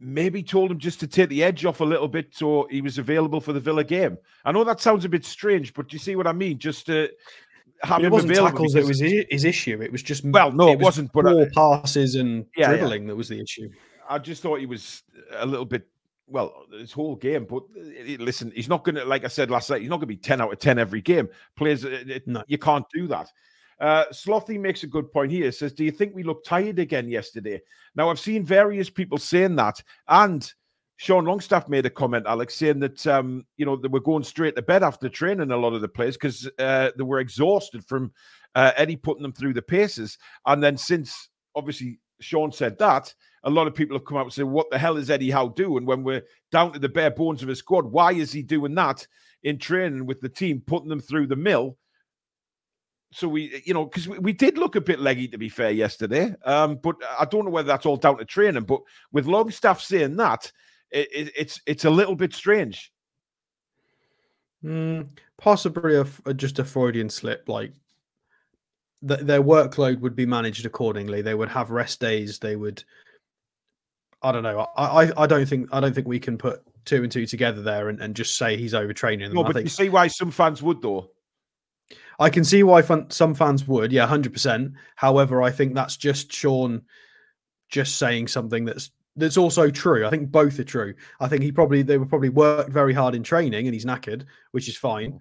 [0.00, 2.98] maybe told him just to take the edge off a little bit so he was
[2.98, 4.16] available for the Villa game.
[4.44, 6.58] I know that sounds a bit strange, but do you see what I mean?
[6.58, 7.10] Just to
[7.84, 9.80] it wasn't tackles that was his issue.
[9.82, 11.12] It was just well, no, it, it wasn't.
[11.12, 13.08] But more passes and yeah, dribbling yeah.
[13.08, 13.68] that was the issue.
[14.08, 15.02] I just thought he was
[15.36, 15.86] a little bit
[16.28, 17.46] well, this whole game.
[17.48, 19.96] But eh, eh, listen, he's not going to, like I said last night, he's not
[19.96, 21.28] going to be 10 out of 10 every game.
[21.56, 22.44] Players, it, no.
[22.46, 23.30] you can't do that.
[23.80, 25.50] Uh, Slothy makes a good point here.
[25.52, 27.60] Says, Do you think we looked tired again yesterday?
[27.94, 29.82] Now, I've seen various people saying that.
[30.08, 30.52] And
[30.98, 34.56] Sean Longstaff made a comment, Alex, saying that, um, you know, they were going straight
[34.56, 38.12] to bed after training a lot of the players because uh, they were exhausted from
[38.56, 40.18] uh, Eddie putting them through the paces.
[40.44, 44.32] And then since, obviously, Sean said that, a lot of people have come out and
[44.32, 47.42] said, What the hell is Eddie Howe doing when we're down to the bare bones
[47.42, 47.84] of his squad?
[47.84, 49.06] Why is he doing that
[49.44, 51.78] in training with the team, putting them through the mill?
[53.12, 55.70] So we, you know, because we, we, did look a bit leggy to be fair
[55.70, 56.34] yesterday.
[56.44, 58.64] Um, but I don't know whether that's all down to training.
[58.64, 58.80] But
[59.12, 60.50] with Longstaff saying that,
[60.90, 62.92] it, it, it's it's a little bit strange.
[64.64, 67.48] Mm, possibly a, a, just a Freudian slip.
[67.48, 67.72] Like
[69.02, 71.22] the, their workload would be managed accordingly.
[71.22, 72.38] They would have rest days.
[72.38, 72.82] They would
[74.22, 74.66] I don't know.
[74.76, 77.62] I, I, I don't think I don't think we can put two and two together
[77.62, 79.26] there and, and just say he's overtraining.
[79.26, 79.34] them.
[79.34, 81.10] No, but think, you see why some fans would though.
[82.18, 84.72] I can see why fun, some fans would, yeah, hundred percent.
[84.96, 86.82] However, I think that's just Sean
[87.68, 90.06] just saying something that's that's also true.
[90.06, 90.94] I think both are true.
[91.20, 94.24] I think he probably they were probably worked very hard in training and he's knackered,
[94.52, 95.20] which is fine.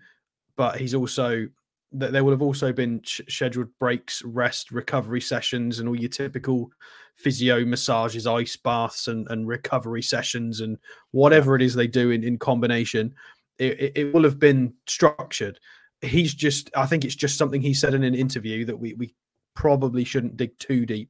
[0.55, 1.47] But he's also
[1.93, 6.69] that there would have also been scheduled breaks, rest, recovery sessions, and all your typical
[7.15, 10.77] physio massages, ice baths, and, and recovery sessions, and
[11.11, 13.13] whatever it is they do in, in combination.
[13.57, 15.59] It, it, it will have been structured.
[16.01, 19.15] He's just, I think it's just something he said in an interview that we, we
[19.55, 21.09] probably shouldn't dig too deep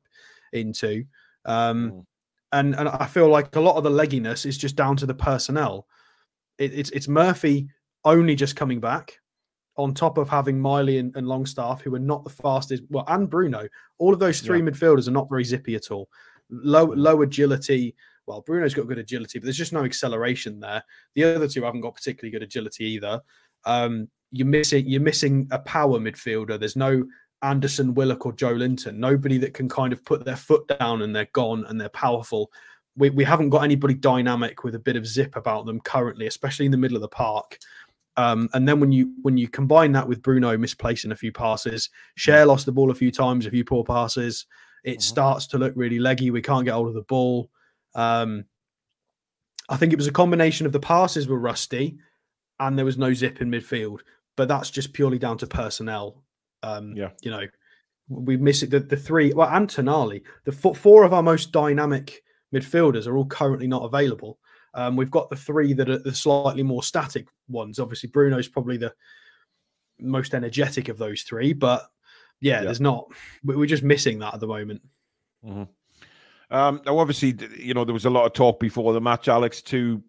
[0.54, 1.06] into.
[1.44, 2.06] Um, mm.
[2.52, 5.14] And, and I feel like a lot of the legginess is just down to the
[5.14, 5.88] personnel.
[6.58, 7.70] It, it's, it's Murphy
[8.06, 9.20] only just coming back
[9.76, 13.30] on top of having Miley and, and, Longstaff, who are not the fastest, well, and
[13.30, 13.68] Bruno,
[14.00, 14.66] all of those three yeah.
[14.66, 16.10] midfielders are not very zippy at all.
[16.50, 17.96] Low, low agility.
[18.26, 20.84] Well, Bruno's got good agility, but there's just no acceleration there.
[21.16, 23.22] The other two haven't got particularly good agility either.
[23.66, 26.60] Um, you're missing you're missing a power midfielder.
[26.60, 27.06] There's no
[27.42, 28.96] Anderson, Willock, or Joelinton.
[28.96, 32.52] Nobody that can kind of put their foot down and they're gone and they're powerful.
[32.96, 36.66] We, we haven't got anybody dynamic with a bit of zip about them currently, especially
[36.66, 37.60] in the middle of the park.
[38.18, 41.90] Um, and then when you when you combine that with Bruno misplacing a few passes,
[42.18, 44.48] Schär lost the ball a few times, a few poor passes.
[44.84, 45.02] It mm-hmm.
[45.02, 46.32] starts to look really leggy.
[46.32, 47.52] We can't get hold of the ball.
[47.94, 48.46] Um,
[49.70, 52.00] I think it was a combination of the passes were rusty,
[52.60, 54.00] and there was no zip in midfield.
[54.36, 56.24] But that's just purely down to personnel.
[56.64, 57.44] Um, yeah, you know,
[58.10, 58.70] we miss it.
[58.70, 63.26] The, the three well, and Tonali, the four of our most dynamic midfielders are all
[63.26, 64.40] currently not available.
[64.74, 67.80] Um, we've got the three that are the slightly more static ones.
[67.80, 68.94] Obviously, Bruno's probably the
[70.00, 71.88] most energetic of those three, but
[72.40, 72.62] yeah, yeah.
[72.64, 73.08] there's not.
[73.44, 74.82] We're just missing that at the moment.
[75.46, 75.64] Mm-hmm.
[76.50, 79.62] Um, now, obviously, you know there was a lot of talk before the match, Alex.
[79.62, 80.04] Two,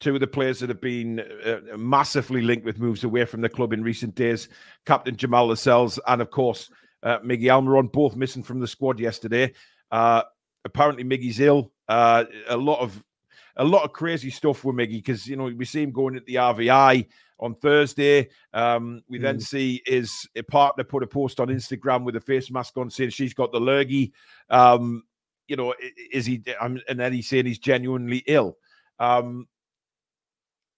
[0.00, 3.48] two of the players that have been uh, massively linked with moves away from the
[3.48, 4.48] club in recent days,
[4.86, 6.70] Captain Jamal Lascelles and, of course,
[7.02, 9.52] uh, Miggy Almiron, both missing from the squad yesterday.
[9.90, 10.22] Uh,
[10.64, 11.72] apparently, Miggy's ill.
[11.88, 13.02] Uh, a lot of
[13.56, 16.26] a lot of crazy stuff with Miggy because you know we see him going at
[16.26, 17.06] the RVI
[17.40, 18.28] on Thursday.
[18.52, 19.22] Um, we mm.
[19.22, 23.10] then see his partner put a post on Instagram with a face mask on saying
[23.10, 24.12] she's got the lurgy.
[24.50, 25.04] Um,
[25.46, 25.74] you know,
[26.12, 26.42] is he?
[26.60, 28.58] and then he's saying he's genuinely ill.
[28.98, 29.46] Um,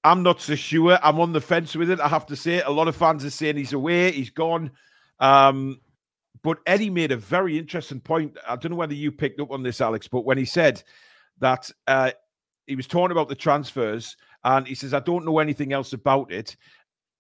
[0.02, 0.98] I'm not so sure.
[1.02, 2.00] I'm on the fence with it.
[2.00, 4.70] I have to say, a lot of fans are saying he's away, he's gone.
[5.18, 5.80] Um,
[6.42, 8.38] but Eddie made a very interesting point.
[8.48, 10.82] I don't know whether you picked up on this, Alex, but when he said
[11.40, 12.12] that uh,
[12.66, 16.32] he was talking about the transfers, and he says, I don't know anything else about
[16.32, 16.56] it.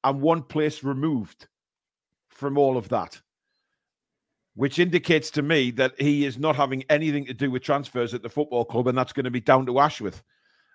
[0.04, 1.48] And one place removed
[2.30, 3.20] from all of that,
[4.54, 8.22] which indicates to me that he is not having anything to do with transfers at
[8.22, 10.22] the football club, and that's going to be down to Ashworth.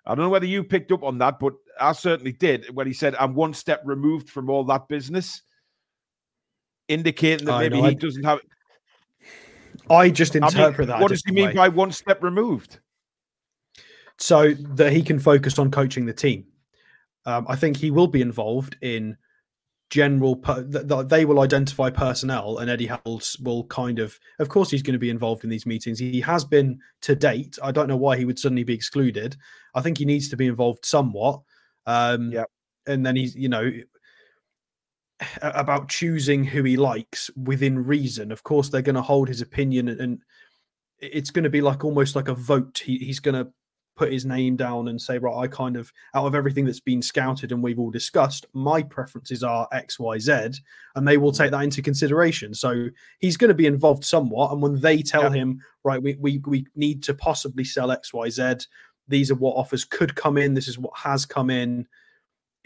[0.06, 2.92] I don't know whether you picked up on that, but I certainly did when he
[2.92, 5.42] said, I'm one step removed from all that business,
[6.88, 8.40] indicating that maybe he doesn't have.
[9.90, 11.00] I just interpret I mean, that.
[11.00, 11.54] What does he mean way.
[11.54, 12.78] by one step removed?
[14.18, 16.46] So that he can focus on coaching the team.
[17.26, 19.16] Um, I think he will be involved in
[19.90, 24.82] general per- they will identify personnel and eddie Howe's will kind of of course he's
[24.82, 25.98] going to be involved in these meetings.
[25.98, 27.56] He has been to date.
[27.62, 29.36] I don't know why he would suddenly be excluded.
[29.74, 31.40] I think he needs to be involved somewhat.
[31.86, 32.44] Um yeah.
[32.86, 33.70] and then he's you know
[35.40, 38.32] about choosing who he likes within reason.
[38.32, 40.20] Of course they're going to hold his opinion and
[40.98, 42.82] it's going to be like almost like a vote.
[42.84, 43.50] He, he's going to
[43.96, 47.02] put his name down and say, right, I kind of, out of everything that's been
[47.02, 50.50] scouted and we've all discussed, my preferences are X, Y, Z,
[50.94, 52.54] and they will take that into consideration.
[52.54, 54.52] So he's going to be involved somewhat.
[54.52, 55.40] And when they tell yeah.
[55.40, 58.56] him, right, we, we, we need to possibly sell X, Y, Z,
[59.08, 61.86] these are what offers could come in, this is what has come in,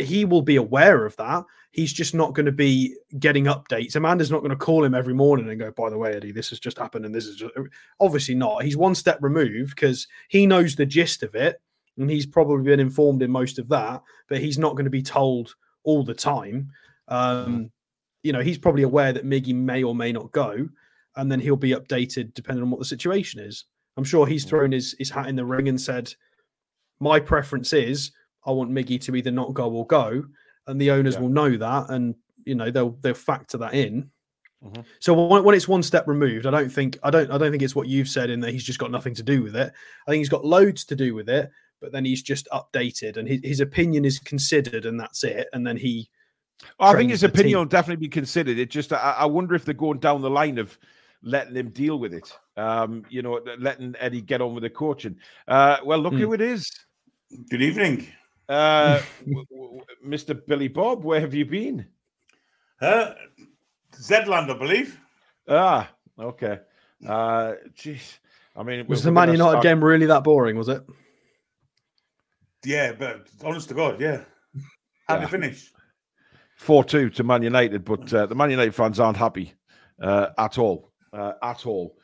[0.02, 1.44] he will be aware of that.
[1.72, 3.94] He's just not going to be getting updates.
[3.94, 6.50] Amanda's not going to call him every morning and go, by the way, Eddie, this
[6.50, 7.04] has just happened.
[7.06, 7.54] And this is just...
[8.00, 8.64] obviously not.
[8.64, 11.60] He's one step removed because he knows the gist of it.
[11.96, 15.02] And he's probably been informed in most of that, but he's not going to be
[15.02, 16.70] told all the time.
[17.08, 17.70] Um,
[18.22, 20.68] you know, he's probably aware that Miggy may or may not go,
[21.16, 23.64] and then he'll be updated depending on what the situation is.
[23.96, 26.14] I'm sure he's thrown his, his hat in the ring and said,
[27.00, 28.12] My preference is
[28.44, 30.24] I want Miggy to either not go or go,
[30.66, 31.20] and the owners yeah.
[31.20, 34.10] will know that, and you know they'll they'll factor that in.
[34.64, 34.82] Mm-hmm.
[34.98, 37.62] So when, when, it's one step removed, I don't think I don't I don't think
[37.62, 39.72] it's what you've said in that he's just got nothing to do with it.
[40.06, 41.50] I think he's got loads to do with it,
[41.80, 45.48] but then he's just updated and his, his opinion is considered, and that's it.
[45.52, 46.08] And then he.
[46.78, 47.58] Well, I think his opinion team.
[47.58, 48.58] will definitely be considered.
[48.58, 50.78] It just I, I wonder if they're going down the line of
[51.22, 52.30] letting him deal with it.
[52.56, 55.16] Um, you know, letting Eddie get on with the coaching.
[55.48, 56.18] Uh, well, look mm.
[56.18, 56.70] who it is.
[57.48, 58.08] Good evening.
[58.50, 59.00] Uh,
[60.06, 60.38] Mr.
[60.46, 61.86] Billy Bob, where have you been?
[62.80, 63.12] Uh,
[63.94, 64.98] Zedland, I believe.
[65.48, 66.58] Ah, okay.
[67.06, 68.18] Uh, jeez.
[68.56, 69.62] I mean, was the Man United start...
[69.62, 70.56] game really that boring?
[70.56, 70.82] Was it?
[72.64, 74.22] Yeah, but honest to God, yeah.
[75.06, 75.20] How yeah.
[75.20, 75.72] did finish?
[76.56, 79.54] 4 2 to Man United, but uh, the Man United fans aren't happy
[80.02, 80.90] uh, at all.
[81.12, 81.96] Uh, at all.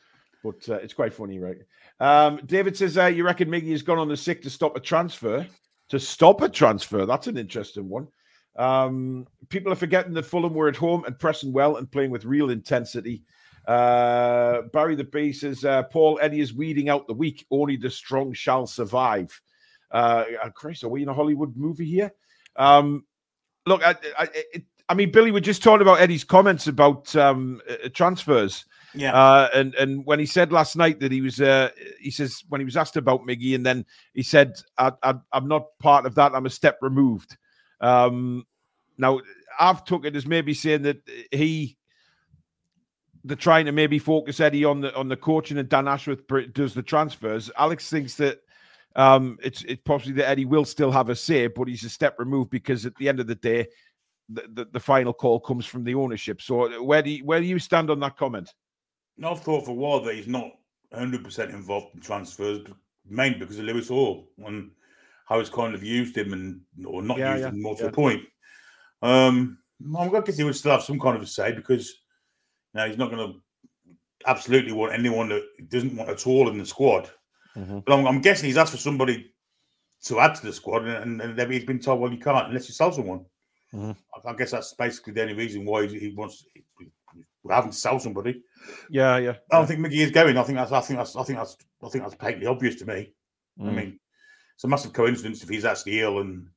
[0.44, 1.58] But uh, it's quite funny, right?
[1.98, 4.80] Um, David says, uh, You reckon Miggy has gone on the sick to stop a
[4.80, 5.46] transfer?
[5.88, 7.06] To stop a transfer.
[7.06, 8.08] That's an interesting one.
[8.56, 12.24] Um, people are forgetting that Fulham were at home and pressing well and playing with
[12.24, 13.22] real intensity.
[13.66, 17.46] Uh, Barry the Bee says, uh, Paul Eddie is weeding out the weak.
[17.50, 19.40] Only the strong shall survive.
[19.90, 22.12] Uh, uh Christ, are we in a Hollywood movie here?
[22.56, 23.04] Um,
[23.66, 27.60] look, I, I, it, I mean, Billy, we're just talking about Eddie's comments about um,
[27.68, 28.64] uh, transfers.
[28.96, 29.12] Yeah.
[29.12, 32.60] Uh, and and when he said last night that he was, uh, he says when
[32.60, 36.34] he was asked about Miggy, and then he said, I, am not part of that.
[36.34, 37.36] I'm a step removed."
[37.80, 38.46] Um,
[38.96, 39.20] now
[39.60, 40.98] I've took it as maybe saying that
[41.30, 41.76] he,
[43.24, 46.74] they're trying to maybe focus Eddie on the on the coaching, and Dan Ashworth does
[46.74, 47.50] the transfers.
[47.56, 48.40] Alex thinks that.
[48.94, 52.18] Um, it's it's possibly that Eddie will still have a say, but he's a step
[52.18, 53.66] removed because at the end of the day,
[54.30, 56.40] the, the, the, final call comes from the ownership.
[56.40, 58.54] So where do you, where do you stand on that comment?
[59.24, 60.50] I've thought for a while that he's not
[60.94, 62.66] 100% involved in transfers,
[63.08, 64.70] mainly because of Lewis Hall and
[65.26, 67.84] how he's kind of used him and or not yeah, used yeah, him more to
[67.84, 67.90] yeah.
[67.90, 68.22] the point.
[69.02, 69.58] Um,
[69.98, 71.88] I guess he would still have some kind of a say because
[72.74, 73.40] you know, he's not going to
[74.26, 77.10] absolutely want anyone that doesn't want at all in the squad.
[77.56, 77.80] Mm-hmm.
[77.80, 79.32] But I'm, I'm, guessing he's asked for somebody
[80.04, 82.68] to add to the squad, and, and, and he's been told, well, you can't unless
[82.68, 83.24] you sell someone.
[83.72, 83.92] Mm-hmm.
[84.14, 86.44] I, I, guess that's basically the only reason why he, he wants
[87.50, 88.42] having to sell somebody.
[88.90, 89.34] Yeah, yeah.
[89.52, 90.36] I don't think Miggy is going.
[90.36, 90.72] I think that's.
[90.72, 91.16] I think that's.
[91.16, 91.56] I think that's.
[91.82, 93.12] I think that's patently obvious to me.
[93.60, 93.68] Mm.
[93.68, 94.00] I mean,
[94.54, 96.48] it's a massive coincidence if he's actually ill and.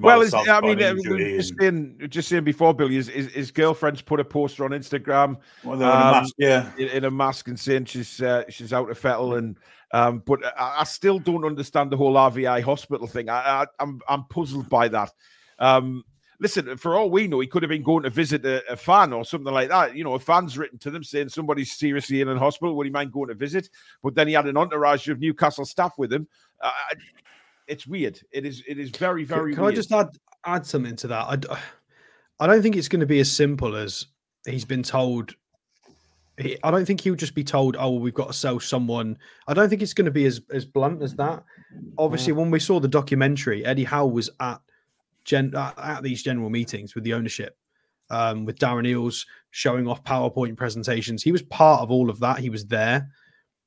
[0.00, 0.94] Well, I mean, uh,
[1.36, 5.36] just saying, just saying before Billy, his, his, his girlfriend's put a poster on Instagram,
[5.62, 8.72] well, um, in a mask, yeah, in, in, a mask and saying she's uh, she's
[8.72, 9.56] out of fettle, and
[9.92, 13.28] um, but I, I, still don't understand the whole RVI hospital thing.
[13.28, 15.12] I, I I'm I'm puzzled by that.
[15.60, 16.02] Um,
[16.40, 19.12] listen, for all we know, he could have been going to visit a, a, fan
[19.12, 19.96] or something like that.
[19.96, 22.76] You know, a fan's written to them saying somebody's seriously in a hospital.
[22.76, 23.68] Would he mind going to visit?
[24.02, 26.28] But then he had an entourage of Newcastle staff with him.
[26.60, 26.70] Uh,
[27.66, 28.20] it's weird.
[28.32, 28.62] It is.
[28.66, 29.52] It is very, very.
[29.52, 30.08] Can, can I just add
[30.44, 31.46] add something to that?
[31.50, 31.58] I,
[32.40, 34.06] I don't think it's going to be as simple as
[34.46, 35.34] he's been told.
[36.38, 39.54] He, I don't think he'll just be told, "Oh, we've got to sell someone." I
[39.54, 41.44] don't think it's going to be as as blunt as that.
[41.98, 44.60] Obviously, when we saw the documentary, Eddie Howe was at
[45.28, 47.56] gen, uh, at these general meetings with the ownership,
[48.10, 51.22] um, with Darren Eales showing off PowerPoint presentations.
[51.22, 52.38] He was part of all of that.
[52.38, 53.08] He was there.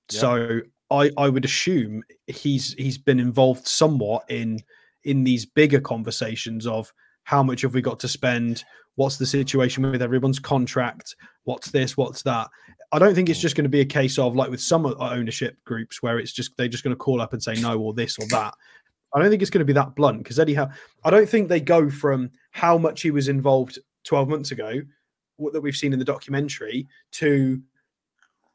[0.10, 0.60] So
[0.90, 4.60] I I would assume he's he's been involved somewhat in
[5.06, 6.92] in these bigger conversations of
[7.24, 8.64] how much have we got to spend?
[8.96, 11.16] What's the situation with everyone's contract?
[11.44, 11.96] What's this?
[11.96, 12.50] What's that?
[12.92, 15.56] I don't think it's just going to be a case of like with some ownership
[15.64, 18.18] groups where it's just they're just going to call up and say no or this
[18.20, 18.54] or that
[19.14, 20.70] i don't think it's going to be that blunt because eddie howe
[21.04, 24.82] i don't think they go from how much he was involved 12 months ago
[25.42, 27.62] what that we've seen in the documentary to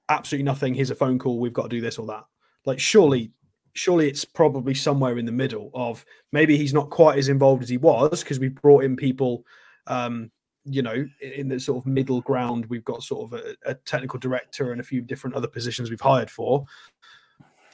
[0.08, 2.24] absolutely nothing here's a phone call we've got to do this or that.
[2.64, 3.32] Like surely
[3.74, 7.68] surely it's probably somewhere in the middle of maybe he's not quite as involved as
[7.68, 9.44] he was because we brought in people
[9.86, 10.30] um
[10.64, 12.66] you know in the sort of middle ground.
[12.66, 16.00] We've got sort of a, a, technical director and a few different other positions we've
[16.00, 16.64] hired for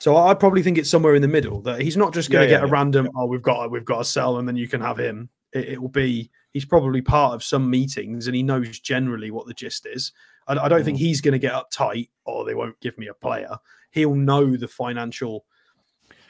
[0.02, 2.50] so i probably think it's somewhere in the middle that he's not just going to
[2.50, 2.72] yeah, get yeah, a yeah.
[2.72, 5.68] random oh we've got we've got to sell and then you can have him it,
[5.68, 9.54] it, will be he's probably part of some meetings and he knows generally what the
[9.54, 10.10] gist is
[10.48, 10.84] i, I don't mm.
[10.84, 13.56] think he's going to get uptight or oh, they won't give me a player
[13.92, 15.44] he'll know the financial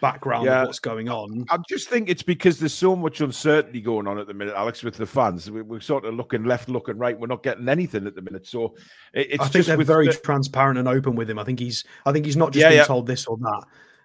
[0.02, 0.60] background yeah.
[0.60, 1.46] of what's going on.
[1.48, 4.82] I just think it's because there's so much uncertainty going on at the minute, Alex,
[4.82, 5.50] with the fans.
[5.50, 7.18] We're sort of looking left, looking right.
[7.18, 8.46] We're not getting anything at the minute.
[8.46, 8.74] So
[9.14, 10.14] it's I think they're very the...
[10.14, 11.38] transparent and open with him.
[11.38, 12.84] I think he's I think he's not just yeah, being yeah.
[12.84, 13.64] told this or that.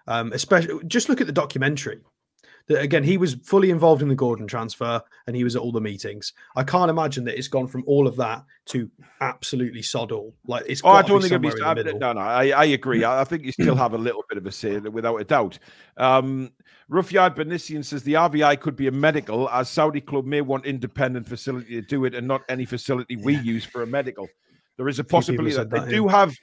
[0.09, 1.99] Um, especially just look at the documentary
[2.67, 5.71] that again he was fully involved in the Gordon transfer and he was at all
[5.71, 6.33] the meetings.
[6.55, 8.89] I can't imagine that it's gone from all of that to
[9.21, 10.33] absolutely sod all.
[10.45, 10.81] Like it's.
[10.83, 11.61] Oh, I don't think it'd be.
[11.63, 13.03] I, no, no, I, I agree.
[13.03, 15.59] I, I, think you still have a little bit of a say, without a doubt.
[15.97, 16.51] Um,
[16.89, 21.27] Roughyard Benissian says the RVI could be a medical, as Saudi club may want independent
[21.27, 23.41] facility to do it, and not any facility we yeah.
[23.41, 24.27] use for a medical.
[24.77, 26.33] There is a possibility that, that they do have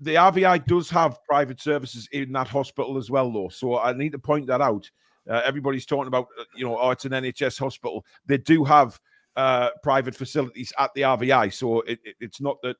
[0.00, 3.48] the RVI does have private services in that hospital as well, though.
[3.48, 4.90] So I need to point that out.
[5.28, 8.04] Uh, everybody's talking about, uh, you know, oh, it's an NHS hospital.
[8.26, 9.00] They do have
[9.36, 12.76] uh, private facilities at the RVI, so it, it, it's not that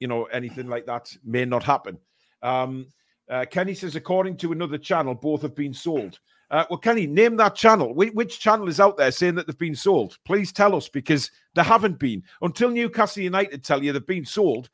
[0.00, 1.98] you know anything like that may not happen.
[2.42, 2.86] Um,
[3.28, 6.18] uh, Kenny says, according to another channel, both have been sold.
[6.50, 7.92] Uh, well, Kenny, name that channel.
[7.92, 10.16] Wh- which channel is out there saying that they've been sold?
[10.24, 14.70] Please tell us because they haven't been until Newcastle United tell you they've been sold.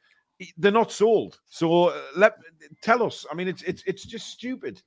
[0.56, 1.40] They're not sold.
[1.46, 2.36] So uh, let
[2.82, 3.26] tell us.
[3.30, 4.82] I mean, it's it's it's just stupid.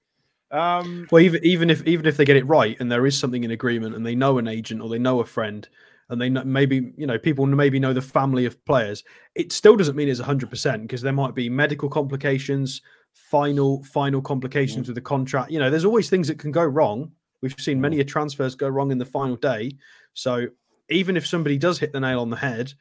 [0.52, 3.44] Um, well, even even if even if they get it right and there is something
[3.44, 5.68] in agreement and they know an agent or they know a friend
[6.10, 9.04] and they know, maybe you know people maybe know the family of players,
[9.36, 12.82] it still doesn't mean it's hundred percent because there might be medical complications,
[13.14, 14.90] final final complications mm.
[14.90, 15.52] with the contract.
[15.52, 17.12] You know, there's always things that can go wrong.
[17.42, 18.08] We've seen many mm.
[18.08, 19.74] transfers go wrong in the final day.
[20.14, 20.48] So
[20.90, 22.74] even if somebody does hit the nail on the head,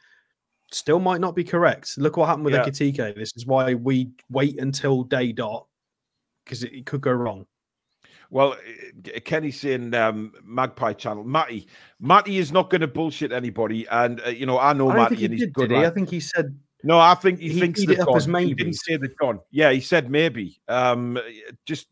[0.70, 1.98] still might not be correct.
[1.98, 2.64] Look what happened with yeah.
[2.64, 3.16] Ekitike.
[3.16, 5.66] This is why we wait until day dot
[6.44, 7.44] because it, it could go wrong.
[8.30, 8.56] Well,
[9.24, 11.24] Kenny's saying um, Magpie Channel.
[11.24, 11.66] Matty,
[12.00, 15.24] Matty is not going to bullshit anybody, and uh, you know I know I Matty,
[15.24, 15.68] and he's did, good.
[15.68, 15.84] Did he?
[15.84, 16.58] I think he said.
[16.82, 18.46] No, I think he, he thinks they've gone.
[18.46, 19.40] He didn't say they've gone.
[19.50, 20.60] Yeah, he said maybe.
[20.68, 21.18] Um,
[21.64, 21.88] just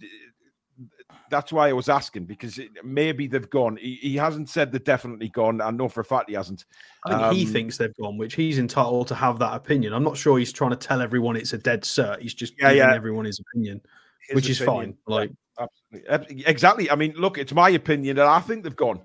[1.31, 3.77] that's why I was asking because it, maybe they've gone.
[3.77, 5.61] He, he, hasn't said they're definitely gone.
[5.61, 6.65] I know for a fact he hasn't.
[7.05, 9.93] I think um, he thinks they've gone, which he's entitled to have that opinion.
[9.93, 12.21] I'm not sure he's trying to tell everyone it's a dead cert.
[12.21, 12.95] He's just yeah, giving yeah.
[12.95, 13.81] everyone his opinion,
[14.29, 14.91] his which opinion.
[14.91, 14.97] is fine.
[15.07, 16.45] Like Absolutely.
[16.47, 16.91] Exactly.
[16.91, 19.01] I mean, look, it's my opinion that I think they've gone,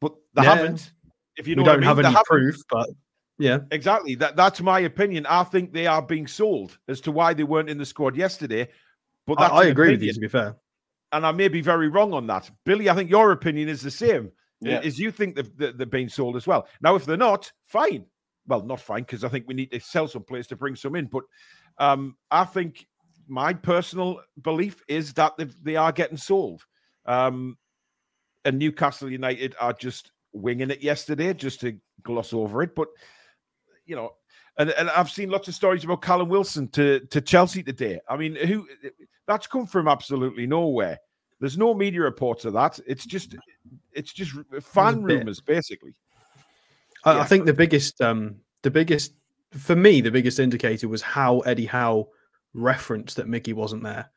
[0.00, 0.54] but they yeah.
[0.54, 0.92] haven't.
[1.36, 1.88] If you know we don't I mean.
[1.88, 2.88] have any proof, but
[3.38, 4.14] yeah, exactly.
[4.14, 5.26] That that's my opinion.
[5.26, 8.68] I think they are being sold as to why they weren't in the squad yesterday.
[9.26, 10.00] But I, I agree opinion.
[10.00, 10.12] with you.
[10.14, 10.56] To be fair,
[11.12, 12.88] and I may be very wrong on that, Billy.
[12.88, 14.32] I think your opinion is the same.
[14.62, 14.80] Yeah.
[14.82, 16.68] Is you think they've, they've been sold as well.
[16.82, 18.04] Now, if they're not, fine.
[18.46, 20.96] Well, not fine because I think we need to sell some players to bring some
[20.96, 21.06] in.
[21.06, 21.24] But
[21.78, 22.86] um, I think
[23.30, 26.66] my personal belief is that they are getting sold.
[27.06, 27.56] Um,
[28.44, 32.74] and Newcastle United are just winging it yesterday, just to gloss over it.
[32.74, 32.88] But
[33.86, 34.14] you know,
[34.58, 38.00] and, and I've seen lots of stories about Callum Wilson to to Chelsea today.
[38.08, 38.66] I mean, who
[39.26, 40.98] that's come from absolutely nowhere.
[41.38, 42.80] There's no media reports of that.
[42.86, 43.36] It's just
[43.92, 45.94] it's just fan rumors, basically.
[47.04, 47.20] I, yeah.
[47.20, 49.12] I think the biggest um the biggest
[49.52, 52.08] for me the biggest indicator was how Eddie Howe
[52.54, 54.10] reference that Miggy wasn't there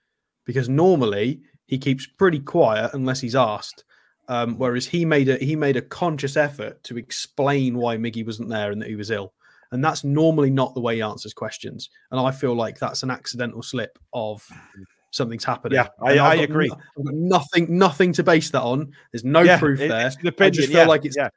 [0.46, 3.84] because normally he keeps pretty quiet unless he's asked.
[4.30, 8.50] Um, whereas he made a he made a conscious effort to explain why Miggy wasn't
[8.50, 9.34] there and that he was ill,
[9.72, 11.90] and that's normally not the way he answers questions.
[12.10, 14.48] And I feel like that's an accidental slip of
[15.12, 15.76] something's happening.
[15.76, 16.70] Yeah, I, I agree.
[16.98, 18.94] No, nothing nothing to base that on.
[19.12, 20.08] There's no yeah, proof there.
[20.08, 21.30] Opinion, I just feel yeah, like it's yeah.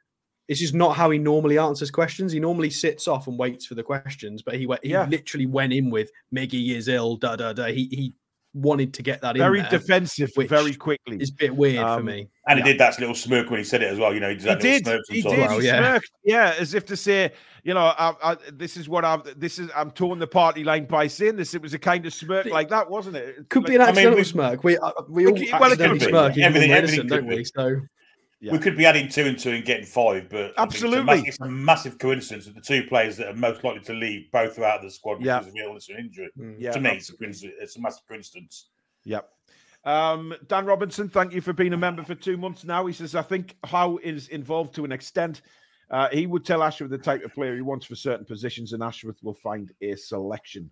[0.47, 2.31] It's just not how he normally answers questions.
[2.31, 5.05] He normally sits off and waits for the questions, but he went, he yeah.
[5.05, 7.65] literally went in with Miggy is ill, da da da.
[7.65, 8.13] He he
[8.53, 9.65] wanted to get that very in.
[9.65, 11.17] Very defensive, very quickly.
[11.17, 12.27] It's a bit weird um, for me.
[12.47, 12.65] And yeah.
[12.65, 14.13] he did that little smirk when he said it as well.
[14.13, 14.61] You know, he did.
[14.61, 15.01] He did.
[15.09, 15.37] He, did.
[15.37, 15.79] Well, he yeah.
[15.79, 16.11] smirked.
[16.23, 17.31] Yeah, as if to say,
[17.63, 19.21] you know, I, I, this is what I'm.
[19.35, 21.53] This is I'm toeing the party line by saying this.
[21.53, 23.49] It was a kind of smirk like that, wasn't it?
[23.49, 24.63] Could like, be an accidental I mean, we, smirk.
[24.63, 26.37] We uh, we all well, accidentally smirk.
[26.37, 27.43] Everything, everything don't we?
[27.43, 27.81] So.
[28.39, 28.51] Yeah.
[28.51, 31.27] We could be adding two and two and getting five, but absolutely, it's, a massive,
[31.27, 34.59] it's, a massive, coincidence that the two players that are most likely to leave both
[34.59, 36.29] are out of the squad because of illness and injury.
[36.37, 36.55] Mm.
[36.59, 37.15] Yeah, to me, it's a,
[37.61, 38.67] it's a massive coincidence.
[39.05, 39.27] Yep.
[39.85, 42.85] Um, Dan Robinson, thank you for being a member for two months now.
[42.85, 45.41] He says, I think Howe is involved to an extent.
[45.89, 48.83] Uh, he would tell Ashworth the type of player he wants for certain positions, and
[48.83, 50.69] Ashworth will find a selection.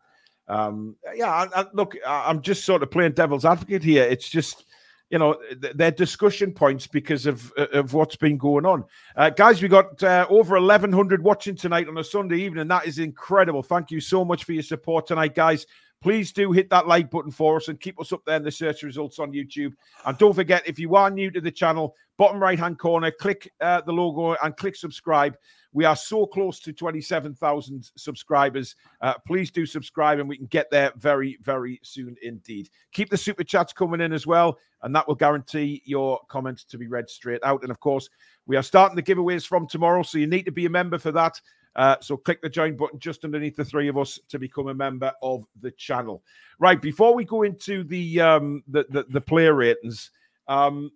[0.47, 4.03] Um, yeah, I, I, look, I, am just sort of playing devil's advocate here.
[4.03, 4.66] It's just,
[5.10, 8.84] you know, th- they're discussion points because of of what's been going on.
[9.16, 12.68] Uh, guys, we got uh, over 1,100 watching tonight on a Sunday evening.
[12.68, 13.62] That is incredible.
[13.62, 15.66] Thank you so much for your support tonight, guys.
[16.01, 18.51] Please do hit that like button for us and keep us up there in the
[18.51, 19.74] search results on YouTube.
[20.06, 23.51] And don't forget, if you are new to the channel, bottom right hand corner, click
[23.62, 25.36] uh, the logo and click subscribe.
[25.76, 28.78] We are so close to 27,000 subscribers.
[29.01, 32.69] Uh, please do subscribe and we can get there very, very soon indeed.
[32.93, 36.78] Keep the super chats coming in as well, and that will guarantee your comments to
[36.78, 37.61] be read straight out.
[37.61, 38.09] And of course,
[38.45, 41.11] we are starting the giveaways from tomorrow, so you need to be a member for
[41.11, 41.41] that.
[41.76, 44.73] Uh, so click the join button just underneath the three of us to become a
[44.73, 46.23] member of the channel.
[46.57, 50.11] Right before we go into the um, the, the, the player ratings,
[50.47, 50.89] um,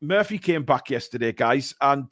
[0.00, 2.10] Murphy came back yesterday, guys, and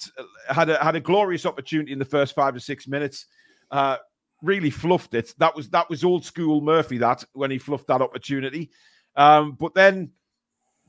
[0.48, 3.26] had a had a glorious opportunity in the first five or six minutes.
[3.70, 3.98] Uh,
[4.42, 5.34] really fluffed it.
[5.38, 6.98] That was that was old school Murphy.
[6.98, 8.70] That when he fluffed that opportunity,
[9.16, 10.12] um, but then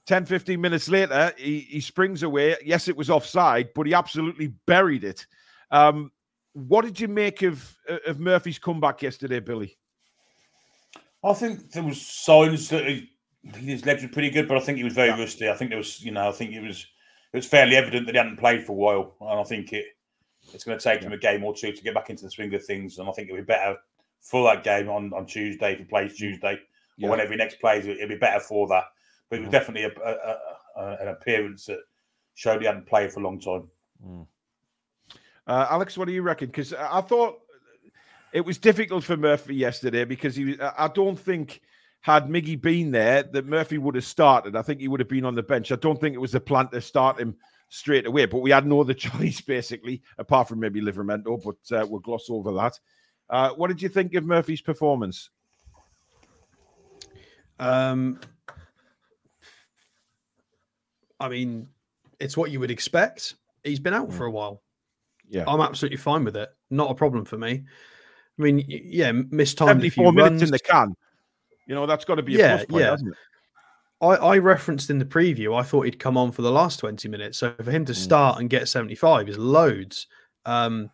[0.05, 2.55] 10, 15 minutes later, he, he springs away.
[2.63, 5.25] Yes, it was offside, but he absolutely buried it.
[5.71, 6.11] Um,
[6.53, 7.75] what did you make of
[8.05, 9.77] of Murphy's comeback yesterday, Billy?
[11.23, 13.09] I think there was signs that he,
[13.53, 15.19] his legs were pretty good, but I think he was very yeah.
[15.19, 15.49] rusty.
[15.49, 16.85] I think there was, you know, I think it was
[17.33, 19.85] it was fairly evident that he hadn't played for a while, and I think it
[20.53, 22.53] it's going to take him a game or two to get back into the swing
[22.53, 22.97] of things.
[22.97, 23.77] And I think it'll be better
[24.21, 26.17] for that game on, on Tuesday if he plays mm.
[26.17, 26.59] Tuesday
[26.97, 27.07] yeah.
[27.07, 27.85] or whenever he next plays.
[27.87, 28.85] It'll be better for that.
[29.29, 29.53] But it was mm.
[29.53, 31.79] definitely a, a, a, an appearance that
[32.35, 33.67] showed he hadn't played for a long time.
[34.05, 34.27] Mm.
[35.47, 36.47] Uh, Alex, what do you reckon?
[36.47, 37.39] Because I thought
[38.33, 40.59] it was difficult for Murphy yesterday because he.
[40.59, 41.61] I don't think
[42.05, 44.55] had Miggy been there that Murphy would have started.
[44.55, 45.71] I think he would have been on the bench.
[45.71, 47.35] I don't think it was the plan to start him
[47.69, 48.27] straight away.
[48.27, 51.41] But we had no other choice basically, apart from maybe Livramento.
[51.43, 52.79] But uh, we'll gloss over that.
[53.27, 55.31] Uh, what did you think of Murphy's performance?
[57.57, 58.19] Um,
[61.19, 61.67] I mean,
[62.19, 63.33] it's what you would expect.
[63.63, 64.61] He's been out for a while.
[65.27, 66.49] Yeah, I'm absolutely fine with it.
[66.69, 67.63] Not a problem for me.
[68.37, 69.69] I mean, yeah, missed time.
[69.69, 70.41] 74 minutes runs.
[70.43, 70.95] in the can.
[71.65, 73.11] You know, that's got to be a yeah, plus point, yeah.
[74.01, 77.07] I, I referenced in the preview, I thought he'd come on for the last 20
[77.07, 77.37] minutes.
[77.37, 77.95] So for him to mm.
[77.95, 80.07] start and get 75 is loads.
[80.45, 80.89] Um,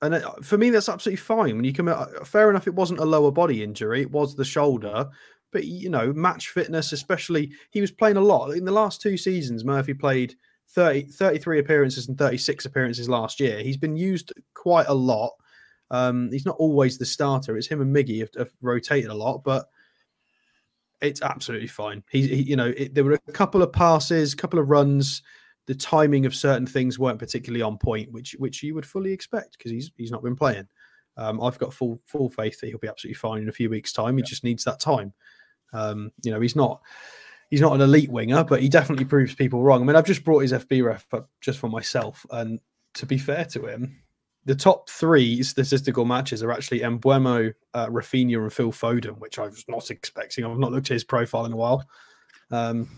[0.00, 1.56] and for me, that's absolutely fine.
[1.56, 4.36] When you come out, uh, fair enough, it wasn't a lower body injury, it was
[4.36, 5.08] the shoulder.
[5.50, 8.50] But, you know, match fitness, especially, he was playing a lot.
[8.50, 10.34] In the last two seasons, Murphy played
[10.70, 13.60] 30, 33 appearances and 36 appearances last year.
[13.60, 15.32] He's been used quite a lot.
[15.90, 17.56] Um, he's not always the starter.
[17.56, 19.70] It's him and Miggy have, have rotated a lot, but
[21.00, 22.02] it's absolutely fine.
[22.10, 25.22] He, he you know, it, there were a couple of passes, a couple of runs.
[25.66, 29.58] The timing of certain things weren't particularly on point, which which you would fully expect
[29.58, 30.66] because he's he's not been playing.
[31.16, 33.92] Um, I've got full full faith that he'll be absolutely fine in a few weeks'
[33.92, 34.16] time.
[34.16, 35.12] He just needs that time.
[35.72, 36.80] Um, you know, he's not
[37.50, 39.82] he's not an elite winger, but he definitely proves people wrong.
[39.82, 42.60] I mean, I've just brought his FB ref up just for myself, and
[42.94, 44.00] to be fair to him,
[44.48, 49.42] the top three statistical matches are actually Mbeumo, uh, Raphinha, and Phil Foden, which I
[49.42, 50.42] was not expecting.
[50.42, 51.86] I've not looked at his profile in a while.
[52.50, 52.88] Um,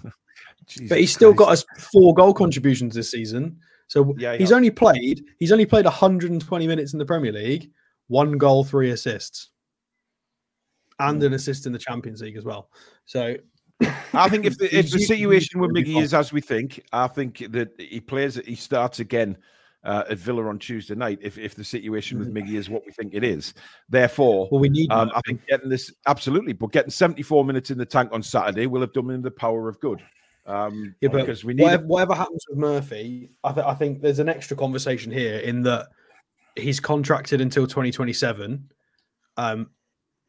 [0.89, 3.59] but he's still got us four goal contributions this season.
[3.89, 7.73] So yeah, he's only played he's only played 120 minutes in the Premier League,
[8.07, 9.51] one goal, three assists,
[11.01, 12.71] and an assist in the Champions League as well.
[13.07, 13.35] So
[14.15, 17.39] I think if the, if the situation with Miggy is as we think, I think
[17.51, 19.37] that he plays he starts again
[19.85, 21.19] uh, at Villa on Tuesday night.
[21.23, 23.55] If if the situation with Miggy is what we think it is,
[23.89, 24.91] therefore, well, we need.
[24.93, 28.67] Um, I think getting this absolutely, but getting 74 minutes in the tank on Saturday
[28.67, 30.03] will have done him the power of good.
[30.47, 34.03] Um, yeah, but because we need whatever, whatever happens with Murphy, I, th- I think
[34.03, 35.89] there's an extra conversation here in that
[36.57, 38.71] he's contracted until 2027.
[39.37, 39.71] Um,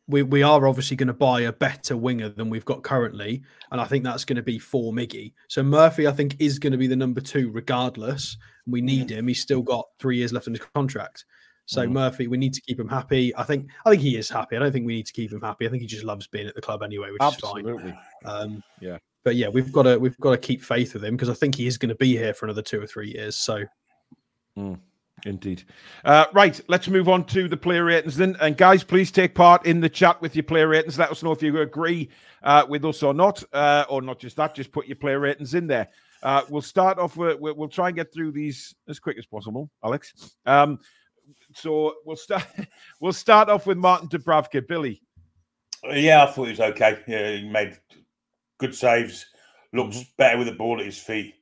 [0.07, 3.41] we, we are obviously going to buy a better winger than we've got currently.
[3.71, 5.33] And I think that's going to be for Miggy.
[5.47, 8.37] So Murphy, I think, is going to be the number two regardless.
[8.68, 9.28] We need him.
[9.28, 11.26] He's still got three years left in his contract.
[11.66, 11.91] So mm.
[11.91, 13.36] Murphy, we need to keep him happy.
[13.38, 14.55] I think I think he is happy.
[14.55, 15.66] I don't think we need to keep him happy.
[15.66, 17.91] I think he just loves being at the club anyway, which Absolutely.
[17.91, 18.43] is fine.
[18.43, 18.97] Um, yeah.
[19.24, 21.55] But yeah, we've got to we've got to keep faith with him because I think
[21.55, 23.36] he is going to be here for another two or three years.
[23.36, 23.64] So.
[24.57, 24.80] Mm.
[25.26, 25.64] Indeed.
[26.03, 28.36] Uh, right, let's move on to the player ratings then.
[28.41, 30.97] And guys, please take part in the chat with your player ratings.
[30.97, 32.09] Let us know if you agree
[32.43, 34.55] uh, with us or not, uh, or not just that.
[34.55, 35.89] Just put your player ratings in there.
[36.24, 37.39] Uh, we'll start off with.
[37.39, 40.36] We'll try and get through these as quick as possible, Alex.
[40.45, 40.80] Um,
[41.53, 42.45] so we'll start.
[42.99, 44.67] We'll start off with Martin Dubravka.
[44.67, 45.01] Billy.
[45.91, 46.99] Yeah, I thought he was okay.
[47.07, 47.80] Yeah, he made
[48.59, 49.26] good saves.
[49.74, 51.34] Looks better with the ball at his feet.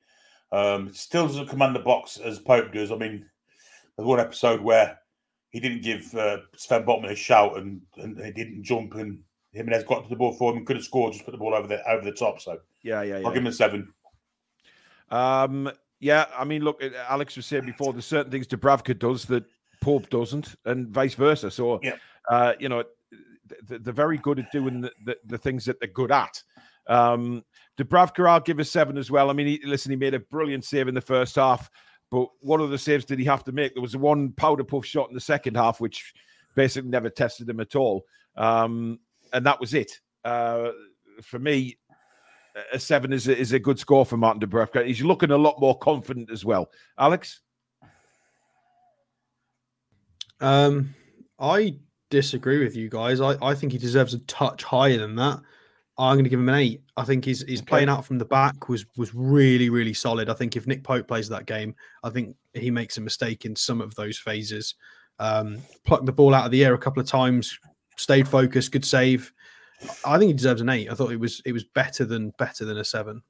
[0.53, 2.91] Um, still doesn't command the box as Pope does.
[2.91, 3.25] I mean,
[3.97, 4.97] there's one episode where
[5.49, 9.19] he didn't give uh, Sven Botman a shout and, and he didn't jump and
[9.51, 11.55] Jimenez got to the ball for him and could have scored, just put the ball
[11.55, 12.39] over the over the top.
[12.39, 13.27] So yeah, yeah, yeah.
[13.27, 13.91] I'll give him a seven.
[15.11, 19.43] Um, yeah, I mean, look, Alex was saying before, there's certain things Dubravka does that
[19.81, 21.51] Pope doesn't, and vice versa.
[21.51, 21.95] So, yeah.
[22.29, 22.83] uh, you know,
[23.67, 26.41] they're very good at doing the, the, the things that they're good at.
[26.87, 27.43] Um,
[27.77, 29.29] Dubravka, I'll give a seven as well.
[29.29, 31.69] I mean, he, listen, he made a brilliant save in the first half.
[32.11, 33.73] But what other saves did he have to make?
[33.73, 36.13] There was one powder puff shot in the second half, which
[36.55, 38.05] basically never tested him at all.
[38.35, 38.99] Um,
[39.31, 39.99] and that was it.
[40.25, 40.71] Uh,
[41.21, 41.77] for me,
[42.73, 44.85] a seven is a, is a good score for Martin Dubravka.
[44.85, 46.71] He's looking a lot more confident as well.
[46.97, 47.41] Alex?
[50.39, 50.95] Um,
[51.39, 51.75] I
[52.09, 53.21] disagree with you guys.
[53.21, 55.39] I, I think he deserves a touch higher than that.
[55.97, 56.81] I'm going to give him an eight.
[56.95, 57.67] I think he's he's okay.
[57.67, 60.29] playing out from the back was was really really solid.
[60.29, 63.53] I think if Nick Pope plays that game, I think he makes a mistake in
[63.55, 64.75] some of those phases.
[65.19, 67.59] Um, plucked the ball out of the air a couple of times,
[67.97, 69.33] stayed focused, good save.
[70.05, 70.91] I think he deserves an eight.
[70.91, 73.21] I thought it was it was better than better than a seven.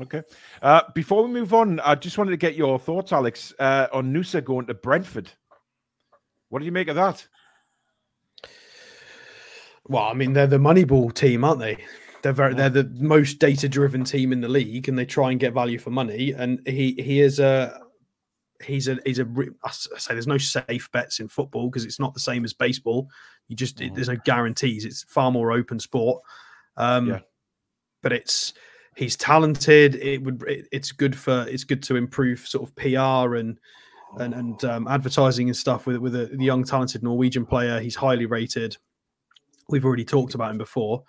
[0.00, 0.22] Okay.
[0.62, 4.12] Uh, before we move on, I just wanted to get your thoughts, Alex, uh, on
[4.12, 5.28] Nusa going to Brentford.
[6.50, 7.26] What do you make of that?
[9.88, 11.78] Well, I mean, they're the Moneyball team, aren't they?
[12.22, 15.54] They're very, they're the most data-driven team in the league, and they try and get
[15.54, 16.32] value for money.
[16.32, 17.80] And he he is a
[18.62, 19.26] he's a he's a
[19.64, 23.08] I say there's no safe bets in football because it's not the same as baseball.
[23.48, 24.84] You just it, there's no guarantees.
[24.84, 26.22] It's far more open sport.
[26.76, 27.20] Um, yeah.
[28.02, 28.54] But it's
[28.96, 29.96] he's talented.
[29.96, 33.58] It would it, it's good for it's good to improve sort of PR and
[34.18, 37.80] and and um, advertising and stuff with with a, the young talented Norwegian player.
[37.80, 38.76] He's highly rated.
[39.68, 41.04] We've already talked about him before.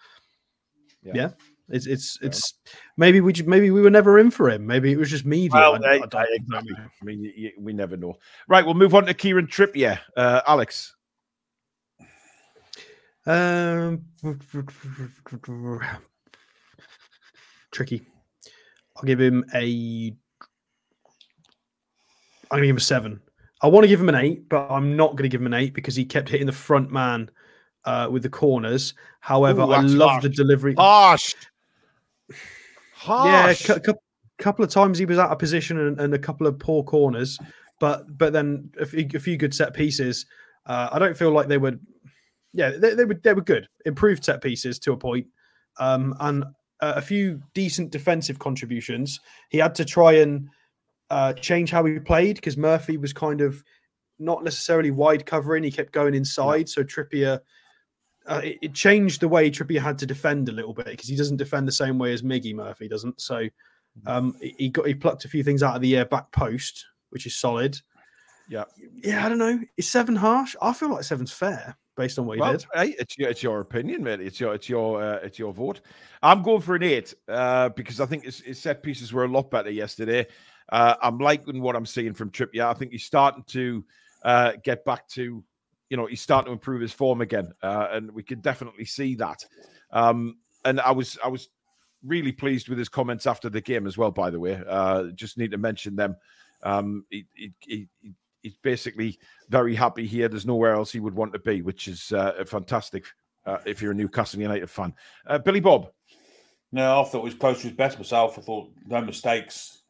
[1.02, 1.14] Yeah.
[1.16, 1.30] yeah.
[1.70, 2.54] It's it's it's
[2.98, 4.66] maybe we maybe we were never in for him.
[4.66, 5.52] Maybe it was just media.
[5.54, 6.76] Well, I, I, I, exactly.
[6.78, 8.18] I mean, you, you, we never know.
[8.48, 10.00] Right, we'll move on to Kieran Trippier.
[10.18, 10.96] Uh, Alex.
[13.26, 14.06] Um,
[17.72, 18.02] tricky.
[18.98, 20.16] I'll give him a.
[22.52, 23.22] I'm gonna give him a seven.
[23.62, 25.54] I want to give him an eight, but I'm not going to give him an
[25.54, 27.30] eight because he kept hitting the front man
[27.86, 28.94] uh, with the corners.
[29.20, 30.24] However, Ooh, I love harsh.
[30.24, 30.76] the delivery.
[30.76, 31.36] Harsh.
[32.94, 33.68] Harsh.
[33.68, 33.94] Yeah, a cu-
[34.38, 37.40] couple of times he was out of position and, and, a couple of poor corners,
[37.80, 40.26] but but then a few, a few good set pieces.
[40.66, 41.80] Uh, I don't feel like they were.
[42.54, 45.28] Yeah, they, they were they were good, improved set pieces to a point,
[45.80, 46.44] um, and
[46.82, 49.20] uh, a few decent defensive contributions.
[49.50, 50.50] He had to try and
[51.10, 53.64] uh, change how he played because Murphy was kind of
[54.18, 55.64] not necessarily wide covering.
[55.64, 57.40] He kept going inside, so Trippier
[58.30, 61.16] uh, it, it, changed the way Trippier had to defend a little bit because he
[61.16, 63.20] doesn't defend the same way as Miggy Murphy doesn't.
[63.20, 63.48] So
[64.06, 67.26] um, he got he plucked a few things out of the air back post, which
[67.26, 67.80] is solid.
[68.48, 68.66] Yeah,
[69.04, 69.26] yeah.
[69.26, 69.60] I don't know.
[69.78, 70.56] Is seven harsh?
[70.62, 72.66] I feel like seven's fair based on what he well, did.
[72.74, 74.22] Hey, it's your it's your opinion, mate.
[74.22, 75.82] It's your it's your uh, it's your vote.
[76.24, 79.28] I'm going for an eight uh, because I think his, his, set pieces were a
[79.28, 80.28] lot better yesterday.
[80.70, 82.66] Uh, I'm liking what I'm seeing from Trippier.
[82.66, 83.84] I think he's starting to
[84.24, 85.44] uh, get back to
[85.90, 89.16] you know he's starting to improve his form again, uh, and we can definitely see
[89.16, 89.46] that.
[89.92, 91.50] Um, and I was I was
[92.06, 94.12] really pleased with his comments after the game as well.
[94.12, 96.16] By the way, uh, just need to mention them.
[96.64, 97.88] Um, he, he, he,
[98.44, 99.20] he's basically
[99.50, 100.28] very happy here.
[100.28, 103.06] There's nowhere else he would want to be, which is uh, fantastic
[103.46, 104.94] uh, if you're a Newcastle United fan.
[105.26, 105.92] Uh, Billy Bob.
[106.72, 108.38] No, I thought was close to his best myself.
[108.38, 109.82] I thought no mistakes.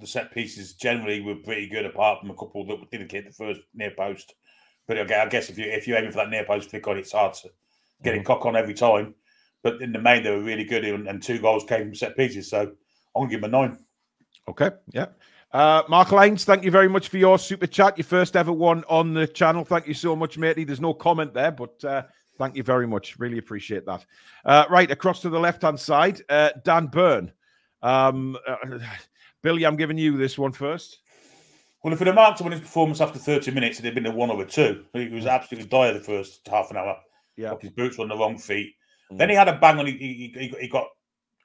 [0.00, 3.32] The set pieces generally were pretty good, apart from a couple that didn't hit the
[3.32, 4.34] first near post.
[4.86, 6.98] But again, I guess if you if you're aiming for that near post flick on,
[6.98, 7.50] it's hard to
[8.02, 8.24] get mm-hmm.
[8.24, 9.14] cock on every time.
[9.62, 12.16] But in the main, they were really good, and, and two goals came from set
[12.16, 12.50] pieces.
[12.50, 13.78] So I'm gonna give them a nine.
[14.48, 15.06] Okay, yeah.
[15.52, 17.96] Uh, Mark Lines, thank you very much for your super chat.
[17.96, 19.64] Your first ever one on the channel.
[19.64, 20.64] Thank you so much, matey.
[20.64, 22.02] There's no comment there, but uh,
[22.36, 23.18] thank you very much.
[23.18, 24.04] Really appreciate that.
[24.44, 27.32] Uh, right, across to the left hand side, uh, Dan Burn.
[27.82, 28.78] Um, uh,
[29.42, 30.98] Billy, I'm giving you this one first.
[31.82, 34.12] Well, if we'd have marked him on his performance after 30 minutes, it'd have been
[34.12, 34.84] a one or a two.
[34.92, 36.96] He was absolutely dire the first half an hour.
[37.36, 37.54] Yeah.
[37.60, 38.74] His boots were on the wrong feet.
[39.12, 39.18] Mm.
[39.18, 39.86] Then he had a bang on.
[39.86, 40.86] He, he, he, got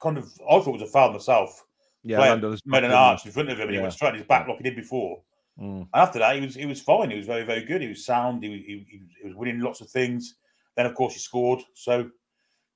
[0.02, 1.64] kind of, I thought it was a foul myself.
[2.04, 3.78] Yeah, made an arch in front of him and yeah.
[3.78, 5.22] he went straight in his back like he did before.
[5.60, 5.88] Mm.
[5.94, 7.12] after that, he was he was fine.
[7.12, 7.82] He was very very good.
[7.82, 8.42] He was sound.
[8.44, 10.36] He, he, he was winning lots of things.
[10.76, 11.62] Then of course he scored.
[11.76, 12.10] So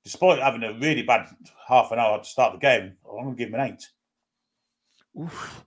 [0.04, 1.26] despite having a really bad
[1.66, 3.88] half an hour to start the game, I'm going to give him an eight.
[5.20, 5.64] Oof.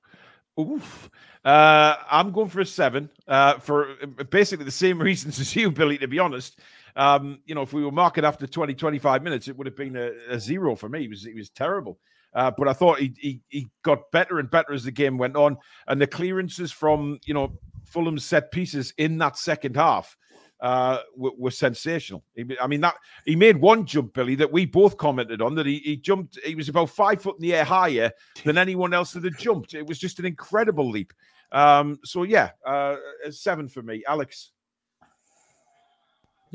[0.60, 1.10] Oof.
[1.46, 3.96] Uh, I'm going for a seven uh, for
[4.30, 6.60] basically the same reasons as you, Billy, to be honest.
[6.96, 9.96] Um, you know, if we were marking after 20, 25 minutes, it would have been
[9.96, 11.06] a, a zero for me.
[11.06, 11.98] It was, it was terrible.
[12.34, 15.36] Uh, but I thought he, he, he got better and better as the game went
[15.36, 15.58] on,
[15.88, 20.16] and the clearances from you know Fulham's set pieces in that second half
[20.62, 22.24] uh, were, were, sensational.
[22.60, 22.96] I mean that
[23.26, 25.56] he made one jump, Billy, that we both commented on.
[25.56, 26.38] That he, he jumped.
[26.44, 28.12] He was about five foot in the air higher
[28.44, 29.74] than anyone else that had jumped.
[29.74, 31.14] It was just an incredible leap.
[31.52, 32.98] Um, so yeah, uh,
[33.30, 34.52] seven for me, Alex.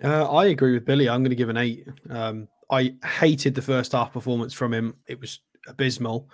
[0.03, 1.09] Uh, I agree with Billy.
[1.09, 1.87] I'm going to give an eight.
[2.11, 4.97] Um, I hated the first half performance from him.
[5.07, 6.29] It was abysmal.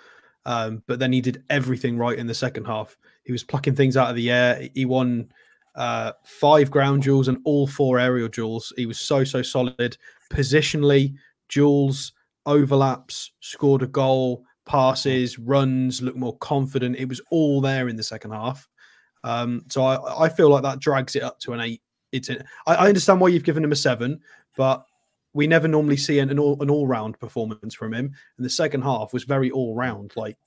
[0.45, 2.97] Um, but then he did everything right in the second half.
[3.23, 4.69] He was plucking things out of the air.
[4.73, 5.31] He won
[5.75, 8.73] uh, five ground duels and all four aerial duels.
[8.75, 9.97] He was so so solid
[10.31, 11.15] positionally.
[11.49, 12.13] Duels,
[12.45, 16.97] overlaps, scored a goal, passes, runs, looked more confident.
[16.97, 18.67] It was all there in the second half.
[19.23, 21.81] Um, so I, I feel like that drags it up to an eight.
[22.11, 24.19] It's an, I, I understand why you've given him a seven,
[24.57, 24.85] but
[25.33, 28.13] we never normally see an, an all an all round performance from him.
[28.37, 30.11] And the second half was very all round.
[30.15, 30.37] Like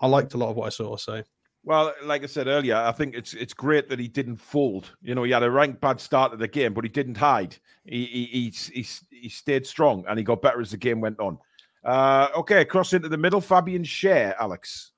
[0.00, 0.96] I liked a lot of what I saw.
[0.96, 1.22] So.
[1.66, 4.94] Well, like I said earlier, I think it's it's great that he didn't fold.
[5.02, 7.56] You know, he had a rank bad start of the game, but he didn't hide.
[7.84, 11.18] He he he, he, he stayed strong and he got better as the game went
[11.18, 11.38] on.
[11.84, 13.40] Uh, okay, cross into the middle.
[13.40, 14.92] Fabian Schär, Alex.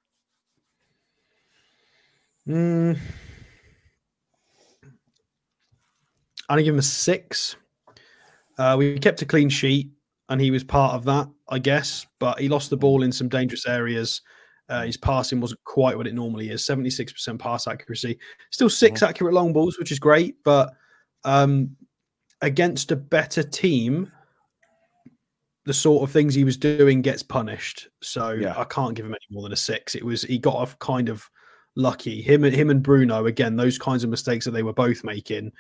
[2.47, 2.99] Mm.
[6.51, 7.57] I'm give him a six.
[8.59, 9.91] Uh, we kept a clean sheet,
[10.29, 12.07] and he was part of that, I guess.
[12.19, 14.21] But he lost the ball in some dangerous areas.
[14.69, 18.19] Uh, his passing wasn't quite what it normally is 76% pass accuracy.
[18.51, 19.09] Still 6 mm-hmm.
[19.09, 20.37] accurate long balls, which is great.
[20.45, 20.75] But
[21.25, 21.75] um,
[22.43, 24.13] against a better team,
[25.65, 27.89] the sort of things he was doing gets punished.
[28.03, 28.55] So yeah.
[28.57, 29.95] I can't give him any more than a six.
[29.95, 31.29] It was he got off kind of
[31.77, 32.23] lucky.
[32.23, 33.57] Him and him and Bruno again.
[33.57, 35.53] Those kinds of mistakes that they were both making,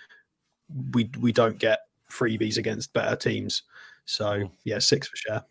[0.92, 1.80] we we don't get
[2.10, 3.64] freebies against better teams.
[4.06, 5.44] So yeah, six for sure.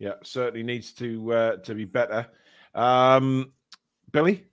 [0.00, 2.26] Yeah, certainly needs to uh, to be better.
[2.74, 3.52] Um,
[4.10, 4.44] Billy.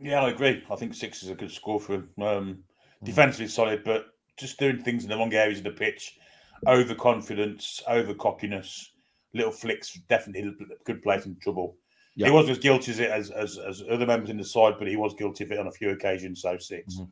[0.00, 0.62] Yeah, I agree.
[0.70, 2.10] I think six is a good score for him.
[2.20, 2.58] Um,
[3.02, 4.06] defensively solid, but
[4.36, 6.18] just doing things in the wrong areas of the pitch,
[6.66, 8.92] overconfidence, over cockiness,
[9.32, 10.54] little flicks, definitely
[10.84, 11.76] could place in trouble.
[12.14, 12.26] Yeah.
[12.26, 14.88] He wasn't as guilty as, it, as, as as other members in the side, but
[14.88, 16.42] he was guilty of it on a few occasions.
[16.42, 17.04] So 6 mm-hmm.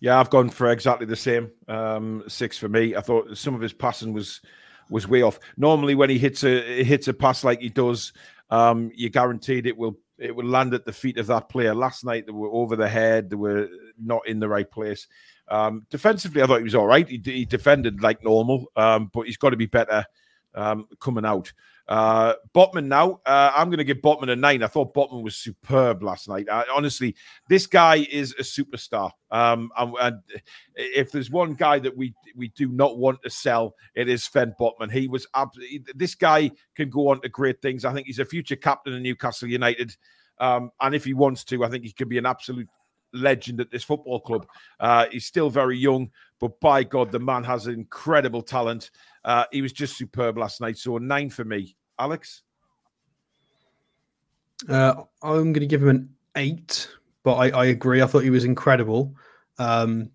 [0.00, 1.50] Yeah, I've gone for exactly the same.
[1.66, 2.94] Um, six for me.
[2.94, 4.40] I thought some of his passing was
[4.90, 5.40] was way off.
[5.56, 8.12] Normally, when he hits a hits a pass like he does,
[8.50, 11.74] um, you're guaranteed it will it will land at the feet of that player.
[11.74, 13.30] Last night they were over the head.
[13.30, 13.68] They were
[14.02, 15.06] not in the right place.
[15.48, 17.08] Um, defensively, I thought he was all right.
[17.08, 20.04] He, he defended like normal, um, but he's got to be better
[20.54, 21.52] um, coming out.
[21.88, 23.20] Uh, Botman now.
[23.24, 24.62] Uh, I'm going to give Botman a nine.
[24.62, 26.46] I thought Botman was superb last night.
[26.50, 27.16] I, honestly,
[27.48, 29.10] this guy is a superstar.
[29.30, 30.20] Um, and, and,
[30.74, 34.54] if there's one guy that we we do not want to sell, it is Sven
[34.60, 34.92] Botman.
[34.92, 35.48] He was ab-
[35.94, 37.84] this guy can go on to great things.
[37.84, 39.96] I think he's a future captain of Newcastle United.
[40.38, 42.68] Um, and if he wants to, I think he could be an absolute
[43.12, 44.46] legend at this football club.
[44.78, 48.90] Uh, he's still very young, but by God, the man has incredible talent.
[49.24, 50.78] Uh, he was just superb last night.
[50.78, 51.76] So a nine for me.
[51.98, 52.42] Alex?
[54.68, 56.88] Uh, I'm going to give him an eight,
[57.22, 58.02] but I, I agree.
[58.02, 59.14] I thought he was incredible.
[59.58, 60.10] Um,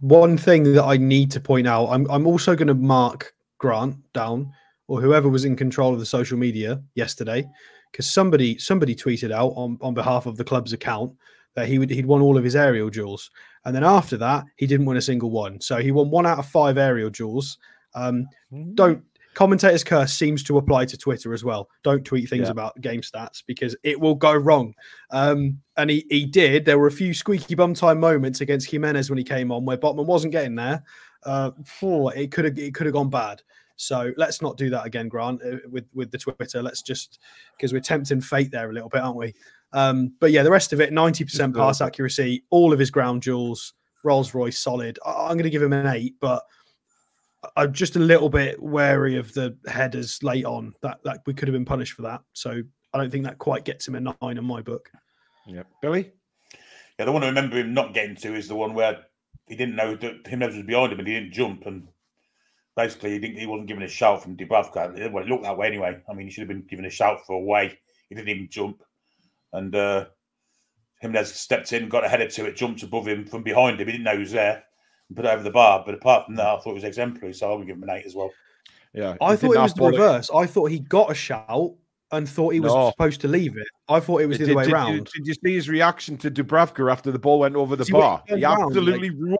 [0.00, 3.96] one thing that I need to point out, I'm, I'm also going to mark Grant
[4.12, 4.52] down
[4.88, 7.48] or whoever was in control of the social media yesterday,
[7.90, 11.12] because somebody somebody tweeted out on, on behalf of the club's account
[11.54, 13.30] that he would he'd won all of his aerial duels,
[13.64, 15.60] and then after that he didn't win a single one.
[15.60, 17.58] So he won one out of five aerial duels.
[17.94, 18.74] Um, mm.
[18.74, 19.04] Don't
[19.34, 21.68] commentator's curse seems to apply to Twitter as well.
[21.82, 22.50] Don't tweet things yeah.
[22.50, 24.74] about game stats because it will go wrong.
[25.10, 26.64] Um, and he, he did.
[26.64, 29.76] There were a few squeaky bum time moments against Jimenez when he came on where
[29.76, 30.82] Botman wasn't getting there.
[31.24, 33.42] Uh, it could have it could have gone bad.
[33.76, 36.62] So let's not do that again, Grant, uh, with with the Twitter.
[36.62, 37.18] Let's just
[37.56, 39.34] because we're tempting fate there a little bit, aren't we?
[39.72, 43.22] Um, but yeah, the rest of it, ninety percent pass accuracy, all of his ground
[43.22, 43.74] duels,
[44.04, 44.98] Rolls Royce solid.
[45.04, 46.44] I'm going to give him an eight, but
[47.56, 50.74] I'm just a little bit wary of the headers late on.
[50.82, 52.20] That that we could have been punished for that.
[52.32, 52.62] So
[52.92, 54.90] I don't think that quite gets him a nine in my book.
[55.46, 56.12] Yeah, Billy.
[56.98, 58.98] Yeah, the one I remember him not getting to is the one where
[59.48, 61.88] he didn't know that Jimenez was behind him and he didn't jump and
[62.76, 65.12] basically he didn't he wasn't given a shout from Dubravka.
[65.12, 66.00] Well, it looked that way anyway.
[66.08, 67.78] I mean, he should have been given a shout for a way.
[68.08, 68.82] He didn't even jump,
[69.52, 70.06] and uh,
[71.00, 73.86] Jimenez stepped in, got a header to it, jumped above him from behind him.
[73.88, 74.62] He didn't know he was there, and
[75.14, 75.82] put it over the bar.
[75.84, 77.34] But apart from that, I thought it was exemplary.
[77.34, 78.30] So I would give him an eight as well.
[78.94, 80.30] Yeah, I thought it was the reverse.
[80.34, 81.74] I thought he got a shout
[82.10, 82.90] and thought he was no.
[82.90, 83.66] supposed to leave it.
[83.88, 84.92] I thought it was the did, other way around.
[84.92, 87.92] Did, did, you see his reaction to Dubravka after the ball went over the see,
[87.92, 88.22] bar?
[88.28, 89.38] He, he absolutely like,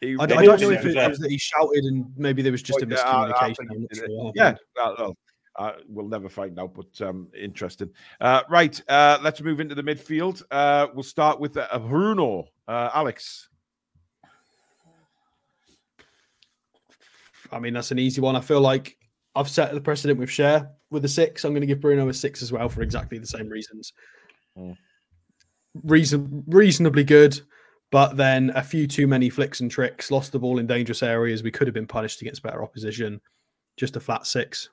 [0.00, 2.62] he, I, I, don't know if it was that he shouted and maybe there was
[2.62, 4.32] just a miscommunication.
[4.34, 5.14] yeah, well,
[5.56, 7.90] uh, we'll never find out, but um, interesting.
[8.20, 10.42] Uh, right, uh, let's move into the midfield.
[10.50, 12.46] Uh, we'll start with uh, Bruno.
[12.66, 13.48] Uh, Alex.
[17.52, 18.36] I mean, that's an easy one.
[18.36, 18.96] I feel like
[19.34, 21.44] I've set the precedent with Schär with a six.
[21.44, 23.92] I'm going to give Bruno a six as well for exactly the same reasons.
[24.58, 24.76] Mm.
[25.84, 27.40] Reason reasonably good.
[27.90, 31.42] But then a few too many flicks and tricks, lost the ball in dangerous areas.
[31.42, 33.20] We could have been punished against better opposition.
[33.76, 34.70] Just a flat six.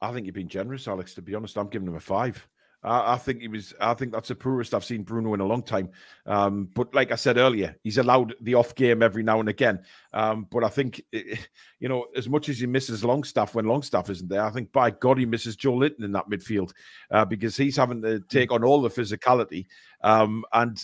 [0.00, 1.14] I think you've been generous, Alex.
[1.14, 2.46] To be honest, I'm giving him a five.
[2.86, 3.74] I, I think he was.
[3.80, 5.90] I think that's the poorest I've seen Bruno in a long time.
[6.24, 9.80] Um, but like I said earlier, he's allowed the off game every now and again.
[10.14, 14.28] Um, but I think, you know, as much as he misses Longstaff when Longstaff isn't
[14.28, 16.72] there, I think by God he misses Joelinton in that midfield
[17.10, 19.66] uh, because he's having to take on all the physicality.
[20.02, 20.80] Um, and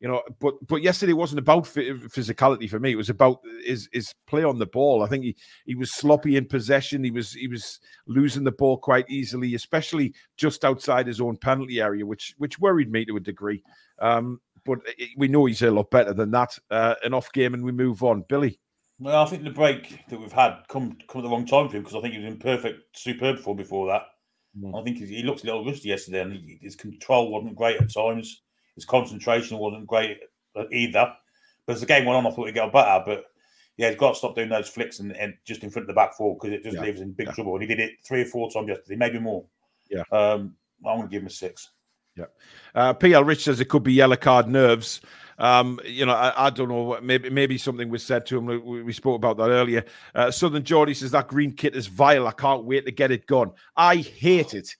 [0.00, 2.92] you know, but but yesterday wasn't about physicality for me.
[2.92, 5.02] It was about his his play on the ball.
[5.02, 5.36] I think he
[5.66, 7.02] he was sloppy in possession.
[7.02, 11.80] He was he was losing the ball quite easily, especially just outside his own penalty
[11.80, 13.62] area, which which worried me to a degree.
[13.98, 14.78] Um, but
[15.16, 16.56] we know he's a lot better than that.
[16.70, 18.24] Uh, an off game, and we move on.
[18.28, 18.60] Billy.
[19.00, 21.76] Well, I think the break that we've had come come at the wrong time for
[21.76, 24.02] him because I think he was in perfect, superb form before that.
[24.60, 24.80] Mm.
[24.80, 27.80] I think he, he looked a little rusty yesterday, and he, his control wasn't great
[27.80, 28.42] at times.
[28.78, 30.18] His concentration wasn't great
[30.70, 31.12] either.
[31.66, 33.02] But as the game went on, I thought he got better.
[33.04, 33.24] But
[33.76, 35.94] yeah, he's got to stop doing those flicks and, and just in front of the
[35.94, 36.82] back four because it just yeah.
[36.82, 37.32] leaves him in big yeah.
[37.32, 37.54] trouble.
[37.54, 39.44] And he did it three or four times yesterday, maybe more.
[39.90, 40.04] Yeah.
[40.12, 40.54] Um,
[40.86, 41.70] I'm going to give him a six.
[42.16, 42.26] Yeah.
[42.74, 45.00] Uh, PL Rich says it could be yellow card nerves.
[45.38, 46.98] Um, you know, I, I, don't know.
[47.00, 48.46] Maybe maybe something was said to him.
[48.46, 49.84] We, we spoke about that earlier.
[50.14, 52.26] Uh, Southern Geordie says that green kit is vile.
[52.26, 53.52] I can't wait to get it gone.
[53.76, 54.74] I hate it.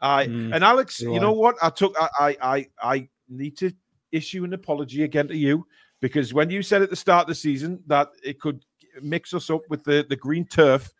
[0.00, 1.56] I mm, and Alex, you know what?
[1.62, 1.96] I took.
[1.98, 3.72] I I I need to
[4.12, 5.66] issue an apology again to you
[6.00, 8.64] because when you said at the start of the season that it could
[9.02, 10.92] mix us up with the, the green turf,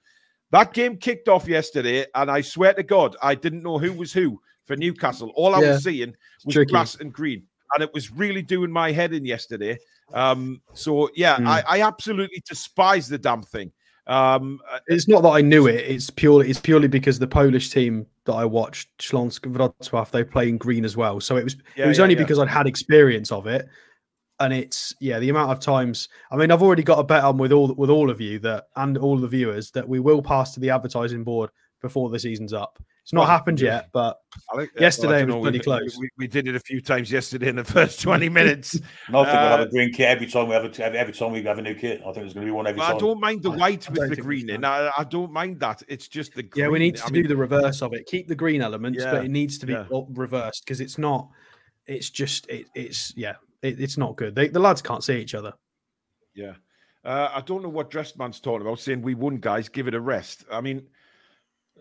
[0.50, 4.12] that game kicked off yesterday, and I swear to God, I didn't know who was
[4.12, 5.32] who for Newcastle.
[5.34, 6.14] All I yeah, was seeing
[6.44, 6.72] was tricky.
[6.72, 7.44] grass and green,
[7.74, 9.78] and it was really doing my head in yesterday.
[10.12, 11.46] Um, so yeah, mm.
[11.46, 13.72] I, I absolutely despise the damn thing.
[14.06, 15.76] Um, uh, it's not that I knew it.
[15.76, 20.48] It's purely it's purely because the Polish team that I watched, Śląsk Wrocław, they play
[20.48, 21.20] in green as well.
[21.20, 22.22] So it was yeah, it was yeah, only yeah.
[22.22, 23.68] because I'd had experience of it.
[24.40, 26.08] And it's yeah, the amount of times.
[26.30, 28.66] I mean, I've already got a bet on with all with all of you that
[28.76, 31.50] and all the viewers that we will pass to the advertising board
[31.80, 32.82] before the season's up.
[33.04, 34.18] It's not happened yet, but
[34.56, 35.98] think, yesterday well, was pretty we, close.
[35.98, 38.80] We, we, did it a few times yesterday in the first twenty minutes.
[39.10, 40.98] no, I think uh, we'll have a uh, green kit every time we have a
[40.98, 42.00] every time we have a new kit.
[42.00, 42.96] I think there's going to be one every time.
[42.96, 44.64] I don't mind the white I, with I the green in.
[44.64, 45.82] I, I, don't mind that.
[45.86, 46.64] It's just the green.
[46.64, 46.70] yeah.
[46.70, 48.06] We need to do mean, the reverse of it.
[48.06, 49.84] Keep the green elements, yeah, but it needs to be yeah.
[49.90, 51.28] reversed because it's not.
[51.86, 53.34] It's just it, it's yeah.
[53.60, 54.34] It, it's not good.
[54.34, 55.52] They, the lads can't see each other.
[56.34, 56.54] Yeah.
[57.04, 59.68] Uh, I don't know what Dressman's talking about, saying we won, guys.
[59.68, 60.46] Give it a rest.
[60.50, 60.86] I mean,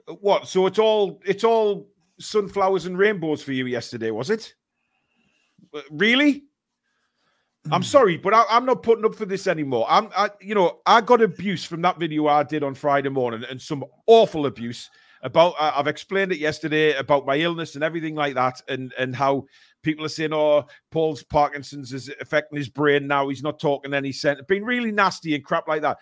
[0.08, 0.47] what?
[0.47, 1.89] So it's all it's all
[2.20, 4.54] sunflowers and rainbows for you yesterday, was it?
[5.74, 6.43] Uh, really?
[7.72, 7.86] I'm hmm.
[7.86, 9.86] sorry, but I, am not putting up for this anymore.
[9.89, 13.43] I'm, I, you know, I got abuse from that video I did on Friday morning,
[13.49, 14.89] and some awful abuse
[15.22, 15.56] about.
[15.58, 19.45] Uh, I've explained it yesterday about my illness and everything like that, and and how
[19.82, 23.30] people are saying, "Oh, Paul's Parkinson's is affecting his brain now.
[23.30, 25.99] He's not talking any sense." Being really nasty and crap like that.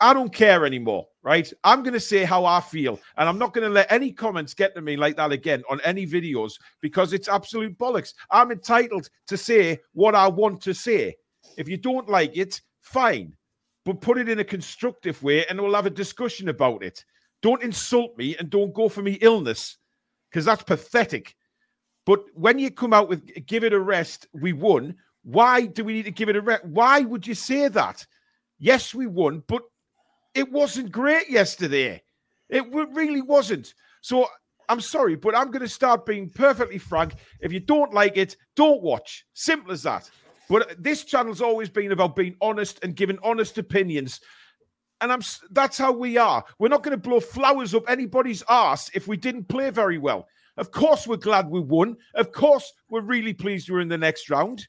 [0.00, 1.52] I don't care anymore, right?
[1.62, 4.54] I'm going to say how I feel, and I'm not going to let any comments
[4.54, 8.14] get to me like that again on any videos because it's absolute bollocks.
[8.30, 11.16] I'm entitled to say what I want to say.
[11.58, 13.34] If you don't like it, fine,
[13.84, 17.04] but put it in a constructive way and we'll have a discussion about it.
[17.42, 19.76] Don't insult me and don't go for me illness
[20.30, 21.34] because that's pathetic.
[22.06, 24.96] But when you come out with give it a rest, we won.
[25.22, 26.64] Why do we need to give it a rest?
[26.64, 28.06] Why would you say that?
[28.58, 29.62] Yes, we won, but
[30.34, 32.02] it wasn't great yesterday.
[32.48, 33.74] It really wasn't.
[34.00, 34.26] So
[34.68, 37.14] I'm sorry, but I'm going to start being perfectly frank.
[37.40, 39.24] If you don't like it, don't watch.
[39.34, 40.10] Simple as that.
[40.48, 44.20] But this channel's always been about being honest and giving honest opinions.
[45.00, 46.44] And I'm that's how we are.
[46.58, 50.26] We're not going to blow flowers up anybody's ass if we didn't play very well.
[50.56, 51.96] Of course, we're glad we won.
[52.14, 54.66] Of course, we're really pleased we're in the next round.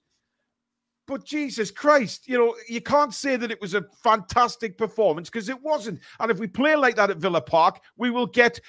[1.07, 5.49] But Jesus Christ, you know, you can't say that it was a fantastic performance because
[5.49, 5.99] it wasn't.
[6.19, 8.59] And if we play like that at Villa Park, we will get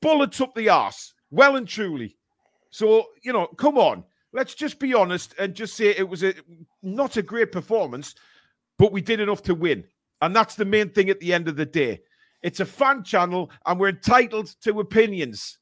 [0.00, 2.16] bullets up the arse, well and truly.
[2.70, 4.04] So, you know, come on.
[4.32, 6.34] Let's just be honest and just say it was a
[6.82, 8.14] not a great performance,
[8.78, 9.84] but we did enough to win.
[10.20, 12.00] And that's the main thing at the end of the day.
[12.42, 15.58] It's a fan channel and we're entitled to opinions.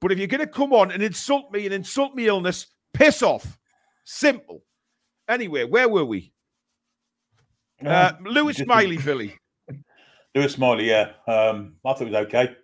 [0.00, 3.22] But if you're going to come on and insult me and insult me illness, piss
[3.22, 3.58] off.
[4.04, 4.62] Simple.
[5.28, 6.32] Anyway, where were we?
[7.84, 9.36] Uh, Lewis Miley, Billy.
[10.34, 11.12] Lewis Miley, yeah.
[11.26, 12.56] Um, I thought it was okay.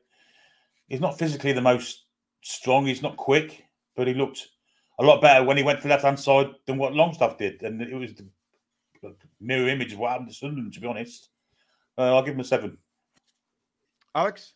[0.89, 2.07] He's not physically the most
[2.43, 2.87] strong.
[2.87, 3.65] He's not quick,
[3.97, 4.49] but he looked
[4.99, 7.63] a lot better when he went to the left hand side than what Longstaff did.
[7.63, 8.27] And it was the
[9.41, 11.31] mirror image of what happened to Sunderland, to be honest.
[11.97, 12.79] Uh, I'll give him a seven.
[14.15, 14.55] Alex?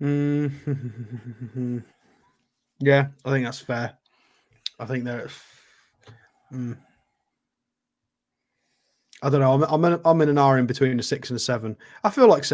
[0.00, 1.82] Mm.
[2.80, 3.98] yeah, I think that's fair.
[4.78, 5.32] I think there's
[6.52, 6.76] Mm.
[9.22, 9.52] I don't know.
[9.52, 11.76] I'm I'm in, I'm in an R in between a six and a seven.
[12.02, 12.44] I feel like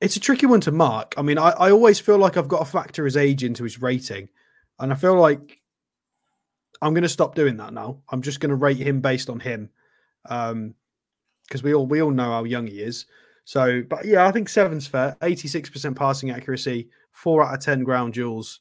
[0.00, 1.14] it's a tricky one to mark.
[1.16, 3.80] I mean, I, I always feel like I've got to factor his age into his
[3.80, 4.28] rating,
[4.78, 5.60] and I feel like
[6.80, 8.00] I'm going to stop doing that now.
[8.08, 9.70] I'm just going to rate him based on him,
[10.22, 10.74] because um,
[11.62, 13.06] we all we all know how young he is.
[13.44, 15.16] So, but yeah, I think seven's fair.
[15.22, 18.60] Eighty six percent passing accuracy, four out of ten ground duels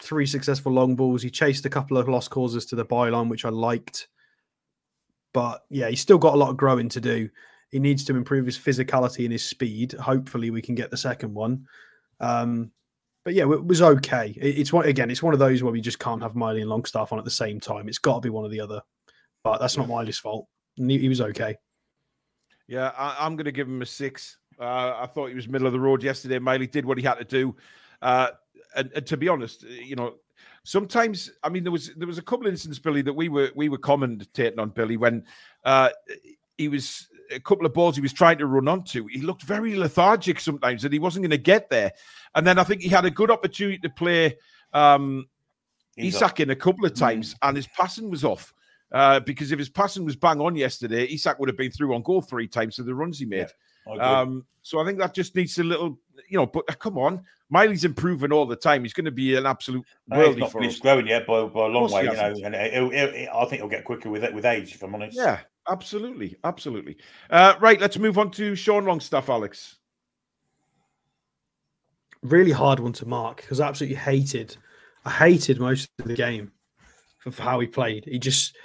[0.00, 1.22] three successful long balls.
[1.22, 4.08] He chased a couple of lost causes to the byline, which I liked.
[5.32, 7.28] But yeah, he's still got a lot of growing to do.
[7.70, 9.92] He needs to improve his physicality and his speed.
[9.92, 11.66] Hopefully, we can get the second one.
[12.20, 12.70] Um,
[13.24, 14.34] but yeah, it was okay.
[14.36, 15.10] It's one again.
[15.10, 17.30] It's one of those where we just can't have Miley and Longstaff on at the
[17.30, 17.88] same time.
[17.88, 18.82] It's got to be one or the other.
[19.42, 20.46] But that's not Miley's fault.
[20.76, 21.56] He, he was okay.
[22.66, 24.38] Yeah, I, am going to give him a six.
[24.58, 26.38] Uh, I thought he was middle of the road yesterday.
[26.38, 27.56] Miley did what he had to do.
[28.00, 28.28] Uh,
[28.76, 30.14] and, and, to be honest, you know,
[30.64, 33.50] sometimes I mean there was there was a couple of instances, Billy, that we were
[33.54, 35.24] we were commentating on Billy when
[35.64, 35.90] uh,
[36.58, 39.06] he was a couple of balls he was trying to run onto.
[39.06, 41.92] He looked very lethargic sometimes, and he wasn't going to get there.
[42.34, 44.36] And then I think he had a good opportunity to play
[44.72, 45.26] um,
[45.96, 46.98] Isak in a couple of mm.
[46.98, 47.38] times, mm.
[47.42, 48.52] and his passing was off.
[48.92, 52.02] Uh, because if his passing was bang on yesterday, Isak would have been through on
[52.02, 53.48] goal three times to the runs he made.
[53.88, 55.98] Yeah, um, so I think that just needs a little,
[56.28, 56.46] you know.
[56.46, 57.24] But uh, come on,
[57.54, 58.82] Miley's improving all the time.
[58.82, 60.80] He's going to be an absolute worldie he's for us.
[60.80, 62.34] growing yet by, by a long way, you know.
[62.44, 64.92] And it, it, it, I think he'll get quicker with it with age, if I'm
[64.92, 65.16] honest.
[65.16, 65.38] Yeah,
[65.70, 66.96] absolutely, absolutely.
[67.30, 69.76] Uh, right, let's move on to Sean Longstaff, Alex.
[72.22, 74.56] Really hard one to mark because I absolutely hated.
[75.04, 76.50] I hated most of the game
[77.18, 78.04] for, for how he played.
[78.04, 78.56] He just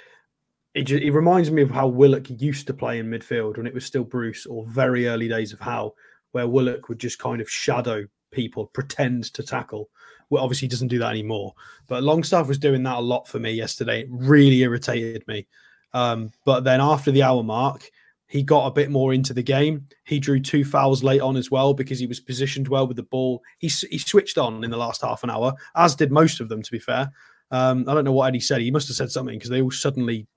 [0.74, 3.74] it, just, it reminds me of how Willock used to play in midfield when it
[3.74, 5.94] was still Bruce, or very early days of Howe,
[6.32, 9.88] where Willock would just kind of shadow people, pretend to tackle.
[10.28, 11.54] Well, obviously, doesn't do that anymore.
[11.86, 14.02] But Longstaff was doing that a lot for me yesterday.
[14.02, 15.46] It really irritated me.
[15.92, 17.90] Um, but then after the hour mark,
[18.26, 19.88] he got a bit more into the game.
[20.04, 23.02] He drew two fouls late on as well because he was positioned well with the
[23.02, 23.42] ball.
[23.58, 26.62] He, he switched on in the last half an hour, as did most of them,
[26.62, 27.10] to be fair.
[27.50, 28.60] Um, I don't know what Eddie said.
[28.60, 30.28] He must have said something because they all suddenly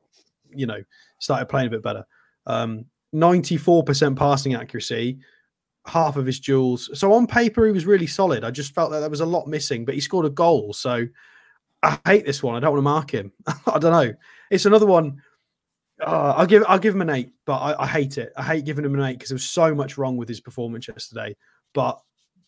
[0.55, 0.83] you know,
[1.19, 2.05] started playing a bit better.
[2.45, 5.19] Um, 94% passing accuracy,
[5.85, 6.89] half of his duels.
[6.97, 8.43] So on paper, he was really solid.
[8.43, 10.73] I just felt that there was a lot missing, but he scored a goal.
[10.73, 11.05] So
[11.81, 12.55] I hate this one.
[12.55, 13.31] I don't want to mark him.
[13.67, 14.13] I don't know.
[14.49, 15.21] It's another one.
[16.01, 18.33] Uh, I'll give I'll give him an eight, but I, I hate it.
[18.35, 20.87] I hate giving him an eight because there was so much wrong with his performance
[20.87, 21.35] yesterday.
[21.73, 22.01] But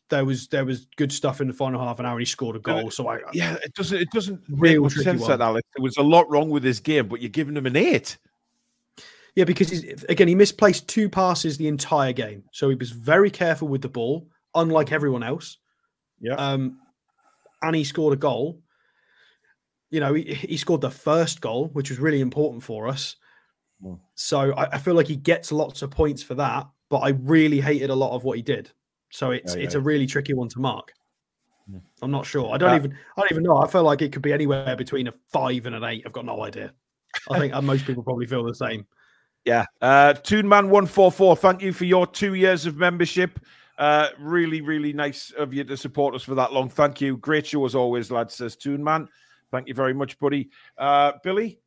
[0.09, 2.55] there was there was good stuff in the final half an hour and he scored
[2.55, 2.91] a goal.
[2.91, 5.29] So I yeah, it doesn't it doesn't real make sense one.
[5.31, 5.67] that Alex.
[5.75, 8.17] There was a lot wrong with his game, but you're giving him an eight.
[9.35, 13.29] Yeah, because he's, again he misplaced two passes the entire game, so he was very
[13.29, 15.57] careful with the ball, unlike everyone else.
[16.19, 16.79] Yeah, um,
[17.61, 18.61] and he scored a goal.
[19.89, 23.17] You know, he, he scored the first goal, which was really important for us.
[23.81, 23.95] Hmm.
[24.15, 27.59] So I, I feel like he gets lots of points for that, but I really
[27.59, 28.71] hated a lot of what he did.
[29.11, 30.93] So it's yeah, yeah, it's a really tricky one to mark.
[32.01, 32.53] I'm not sure.
[32.53, 33.57] I don't uh, even I don't even know.
[33.57, 36.03] I feel like it could be anywhere between a five and an eight.
[36.05, 36.73] I've got no idea.
[37.29, 38.85] I think most people probably feel the same.
[39.45, 39.65] Yeah.
[39.81, 41.35] Uh Man one four four.
[41.35, 43.39] Thank you for your two years of membership.
[43.77, 46.67] Uh really, really nice of you to support us for that long.
[46.67, 47.17] Thank you.
[47.17, 49.07] Great show as always, lads, says Toon Man.
[49.51, 50.49] Thank you very much, buddy.
[50.77, 51.59] Uh Billy.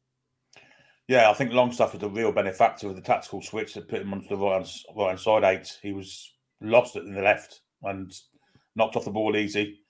[1.06, 4.12] Yeah, I think Longstaff was the real benefactor of the tactical switch that put him
[4.12, 5.78] onto the right hand, right hand side eight.
[5.80, 8.12] He was lost it in the left and
[8.76, 9.80] knocked off the ball easy.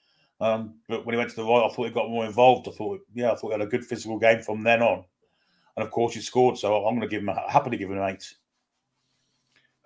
[0.40, 2.68] Um, but when he went to the right, I thought he got more involved.
[2.68, 5.04] I thought, yeah, I thought he had a good physical game from then on.
[5.78, 6.58] And of course, he scored.
[6.58, 8.34] So I'm going to give him a, happily give him an eight.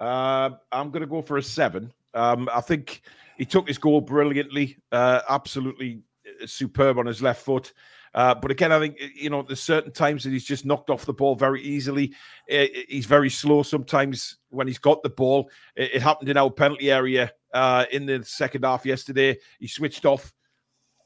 [0.00, 1.92] Uh, I'm going to go for a seven.
[2.14, 3.02] Um, I think
[3.36, 6.00] he took his goal brilliantly, uh, absolutely
[6.46, 7.74] superb on his left foot.
[8.14, 11.04] Uh, but again, I think you know there's certain times that he's just knocked off
[11.04, 12.14] the ball very easily.
[12.48, 15.50] he's very slow sometimes when he's got the ball.
[15.76, 19.36] It, it happened in our penalty area uh, in the second half yesterday.
[19.60, 20.32] He switched off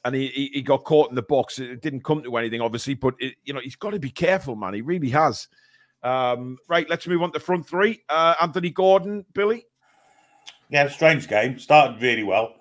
[0.06, 1.58] and he, he, got caught in the box.
[1.58, 4.54] It didn't come to anything, obviously, but it, you know he's got to be careful,
[4.54, 4.72] man.
[4.72, 5.48] He really has.
[6.04, 8.02] Um, right, let's move on to front three.
[8.08, 9.66] Uh, Anthony Gordon, Billy.
[10.70, 11.58] Yeah, strange game.
[11.58, 12.54] Started really well,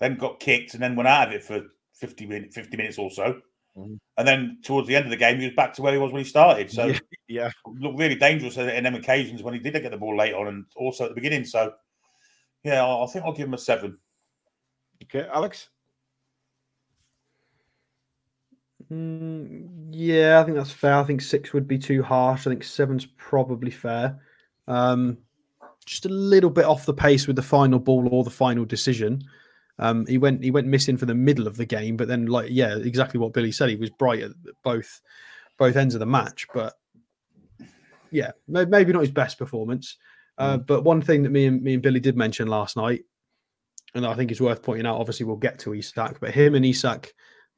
[0.00, 1.62] then got kicked, and then went out of it for
[1.94, 3.40] 50 minutes, 50 minutes or so.
[3.74, 3.94] Mm-hmm.
[4.18, 6.12] And then towards the end of the game, he was back to where he was
[6.12, 6.70] when he started.
[6.70, 7.50] So yeah, yeah.
[7.80, 10.66] looked really dangerous in them occasions when he did get the ball late on, and
[10.76, 11.46] also at the beginning.
[11.46, 11.72] So
[12.64, 13.96] yeah, I think I'll give him a seven.
[15.04, 15.70] Okay, Alex.
[18.92, 20.94] Mm, yeah, I think that's fair.
[20.94, 22.46] I think six would be too harsh.
[22.46, 24.20] I think seven's probably fair.
[24.68, 25.16] Um,
[25.86, 29.22] just a little bit off the pace with the final ball or the final decision.
[29.78, 32.48] Um, he went he went missing for the middle of the game, but then like
[32.50, 33.70] yeah, exactly what Billy said.
[33.70, 34.32] He was bright at
[34.62, 35.00] both
[35.58, 36.74] both ends of the match, but
[38.10, 39.96] yeah, maybe not his best performance.
[40.36, 40.66] Uh, mm.
[40.66, 43.04] But one thing that me and me and Billy did mention last night,
[43.94, 45.00] and I think is worth pointing out.
[45.00, 47.14] Obviously, we'll get to Isak, but him and Isak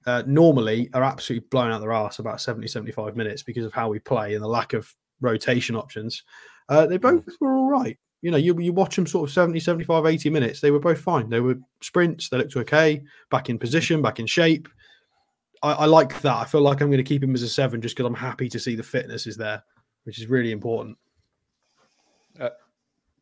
[0.06, 3.88] uh, normally are absolutely blown out their ass about 70, 75 minutes because of how
[3.88, 6.22] we play and the lack of rotation options.
[6.68, 9.60] Uh, they both were all right you know, you, you watch them sort of 70,
[9.60, 11.28] 75, 80 minutes, they were both fine.
[11.28, 14.66] They were sprints, they looked okay, back in position, back in shape.
[15.62, 16.34] I, I like that.
[16.34, 18.48] I feel like I'm going to keep him as a seven just because I'm happy
[18.48, 19.62] to see the fitness is there,
[20.04, 20.96] which is really important.
[22.40, 22.48] Uh,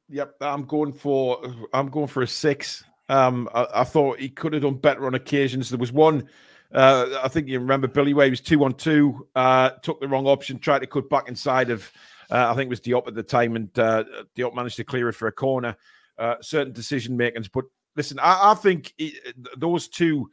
[0.09, 2.85] yep, I'm going for I'm going for a six.
[3.09, 5.69] Um, I, I, thought he could have done better on occasions.
[5.69, 6.29] There was one,
[6.75, 10.27] uh, I think you remember Billy Way was two on two, uh, took the wrong
[10.27, 11.91] option, tried to cut back inside of
[12.31, 14.05] uh, I think it was Diop at the time, and uh,
[14.37, 15.77] Diop managed to clear it for a corner.
[16.19, 17.65] Uh, certain decision makings, but
[17.97, 19.19] listen, I, I think he,
[19.57, 20.31] those two,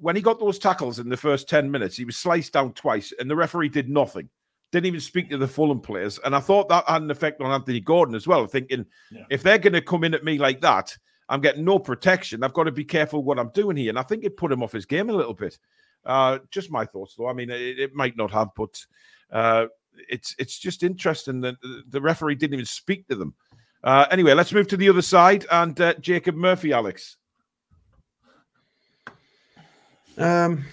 [0.00, 3.12] when he got those tackles in the first ten minutes, he was sliced down twice,
[3.18, 4.28] and the referee did nothing.
[4.70, 7.50] Didn't even speak to the Fulham players, and I thought that had an effect on
[7.50, 8.46] Anthony Gordon as well.
[8.46, 9.24] Thinking yeah.
[9.30, 10.94] if they're going to come in at me like that,
[11.28, 12.42] I'm getting no protection.
[12.42, 14.62] I've got to be careful what I'm doing here, and I think it put him
[14.62, 15.58] off his game a little bit.
[16.04, 17.28] Uh, just my thoughts, though.
[17.28, 18.84] I mean, it, it might not have, but
[19.32, 19.66] uh,
[20.08, 21.56] it's it's just interesting that
[21.88, 23.34] the referee didn't even speak to them.
[23.84, 27.16] Uh, anyway, let's move to the other side and uh, Jacob Murphy, Alex.
[30.16, 30.64] Um,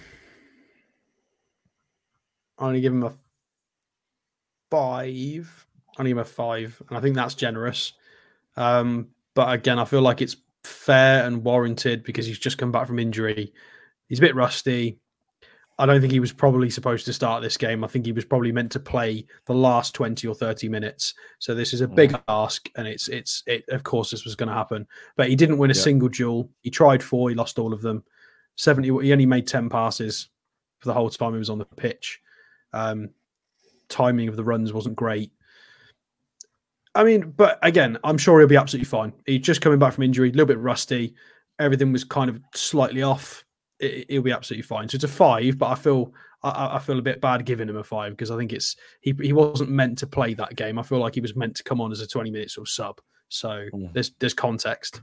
[2.58, 3.12] I only give him a
[4.70, 5.66] five.
[5.96, 7.92] I only give him a five, and I think that's generous.
[8.56, 10.36] Um, but again, I feel like it's
[10.86, 13.52] fair and warranted because he's just come back from injury.
[14.08, 14.98] He's a bit rusty.
[15.78, 17.84] I don't think he was probably supposed to start this game.
[17.84, 21.12] I think he was probably meant to play the last 20 or 30 minutes.
[21.38, 22.22] So this is a big mm.
[22.28, 24.86] ask and it's it's it of course this was going to happen.
[25.16, 25.82] But he didn't win a yeah.
[25.82, 26.48] single duel.
[26.62, 28.04] He tried four, he lost all of them.
[28.54, 30.28] 70 he only made 10 passes
[30.78, 32.20] for the whole time he was on the pitch.
[32.72, 33.10] Um,
[33.88, 35.32] timing of the runs wasn't great.
[36.96, 39.12] I mean, but again, I'm sure he'll be absolutely fine.
[39.26, 41.14] He's just coming back from injury, a little bit rusty.
[41.58, 43.44] Everything was kind of slightly off
[43.80, 44.88] it, will be absolutely fine.
[44.88, 47.76] So it's a five, but I feel I, I, feel a bit bad giving him
[47.76, 50.78] a five because I think it's he he wasn't meant to play that game.
[50.78, 53.00] I feel like he was meant to come on as a twenty minutes or sub.
[53.28, 53.92] So mm.
[53.92, 55.02] there's there's context.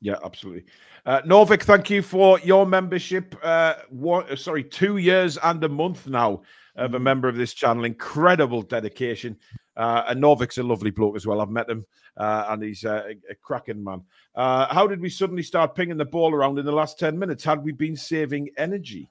[0.00, 0.64] Yeah, absolutely.
[1.06, 3.36] Uh, Norvik, thank you for your membership.
[3.40, 6.42] Uh, one, sorry, two years and a month now
[6.74, 7.02] of a mm.
[7.02, 7.84] member of this channel.
[7.84, 9.36] Incredible dedication.
[9.76, 11.40] Uh, and Norvik's a lovely bloke as well.
[11.40, 14.02] I've met him, uh, and he's a, a cracking man.
[14.34, 17.44] Uh, how did we suddenly start pinging the ball around in the last 10 minutes?
[17.44, 19.08] Had we been saving energy?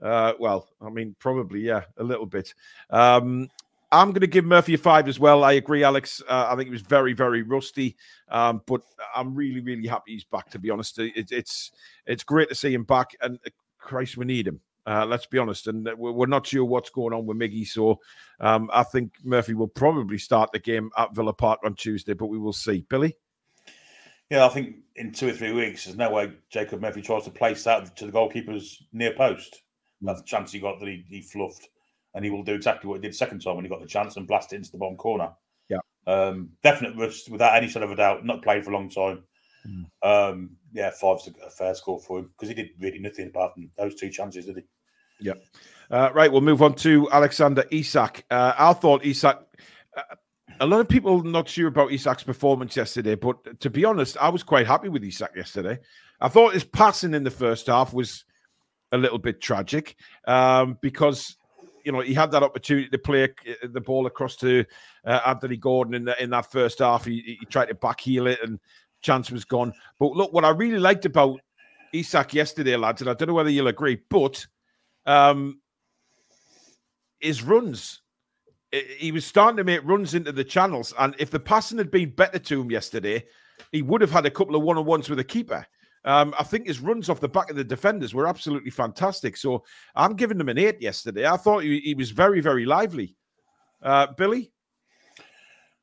[0.00, 2.54] Uh, well, I mean, probably, yeah, a little bit.
[2.90, 3.48] Um,
[3.90, 5.44] I'm going to give Murphy a five as well.
[5.44, 6.22] I agree, Alex.
[6.28, 7.96] Uh, I think he was very, very rusty,
[8.28, 8.82] um, but
[9.14, 10.50] I'm really, really happy he's back.
[10.50, 11.72] To be honest, it, it's
[12.06, 14.60] it's great to see him back, and uh, Christ, we need him.
[14.88, 17.66] Uh, let's be honest, and we're not sure what's going on with Miggy.
[17.66, 18.00] So
[18.40, 22.28] um, I think Murphy will probably start the game at Villa Park on Tuesday, but
[22.28, 22.86] we will see.
[22.88, 23.14] Billy?
[24.30, 27.30] Yeah, I think in two or three weeks, there's no way Jacob Murphy tries to
[27.30, 29.60] place that to the goalkeeper's near post.
[30.00, 31.68] That's the chance he got that he, he fluffed,
[32.14, 34.16] and he will do exactly what he did second time when he got the chance
[34.16, 35.32] and blast it into the bottom corner.
[35.68, 38.24] Yeah, um, definite rust without any sort of a doubt.
[38.24, 39.22] Not played for a long time.
[39.66, 39.84] Mm.
[40.02, 43.52] Um, yeah, five's a, a fair score for him because he did really nothing apart
[43.52, 44.62] from those two chances, did he?
[45.20, 45.34] Yeah.
[45.90, 48.24] Uh, right, we'll move on to Alexander Isak.
[48.30, 49.40] Uh, I thought Isak.
[49.96, 50.02] Uh,
[50.60, 54.28] a lot of people not sure about Isak's performance yesterday, but to be honest, I
[54.28, 55.78] was quite happy with Isak yesterday.
[56.20, 58.24] I thought his passing in the first half was
[58.92, 59.96] a little bit tragic
[60.26, 61.36] um, because
[61.84, 64.64] you know he had that opportunity to play uh, the ball across to
[65.06, 67.04] uh, Anthony Gordon in, the, in that first half.
[67.04, 68.58] He, he tried to backheel it and
[69.00, 69.72] chance was gone.
[69.98, 71.40] But look, what I really liked about
[71.92, 74.44] Isak yesterday, lads, and I don't know whether you'll agree, but
[75.08, 75.60] um,
[77.18, 78.02] his runs.
[78.70, 82.10] He was starting to make runs into the channels, and if the passing had been
[82.10, 83.24] better to him yesterday,
[83.72, 85.66] he would have had a couple of one on ones with a keeper.
[86.04, 89.36] Um, I think his runs off the back of the defenders were absolutely fantastic.
[89.36, 89.64] So
[89.96, 91.26] I'm giving him an eight yesterday.
[91.26, 93.16] I thought he, he was very, very lively.
[93.82, 94.52] Uh, Billy?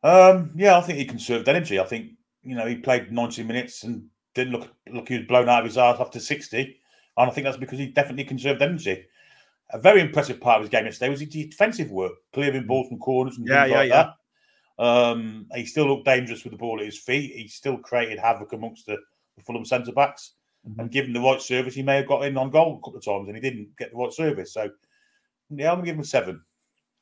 [0.03, 1.79] Um, yeah, I think he conserved energy.
[1.79, 2.11] I think,
[2.43, 5.65] you know, he played 90 minutes and didn't look look he was blown out of
[5.65, 6.79] his ass after 60.
[7.17, 9.05] And I think that's because he definitely conserved energy.
[9.71, 12.99] A very impressive part of his game yesterday was his defensive work, clearing balls from
[12.99, 14.03] corners and yeah, things yeah, like yeah.
[14.77, 14.83] that.
[14.83, 17.33] Um, he still looked dangerous with the ball at his feet.
[17.33, 18.97] He still created havoc amongst the
[19.35, 20.33] the Fulham centre backs.
[20.67, 20.79] Mm-hmm.
[20.79, 23.05] And given the right service, he may have got in on goal a couple of
[23.05, 24.53] times and he didn't get the right service.
[24.53, 24.69] So,
[25.49, 26.41] yeah, I'm going to give him a seven.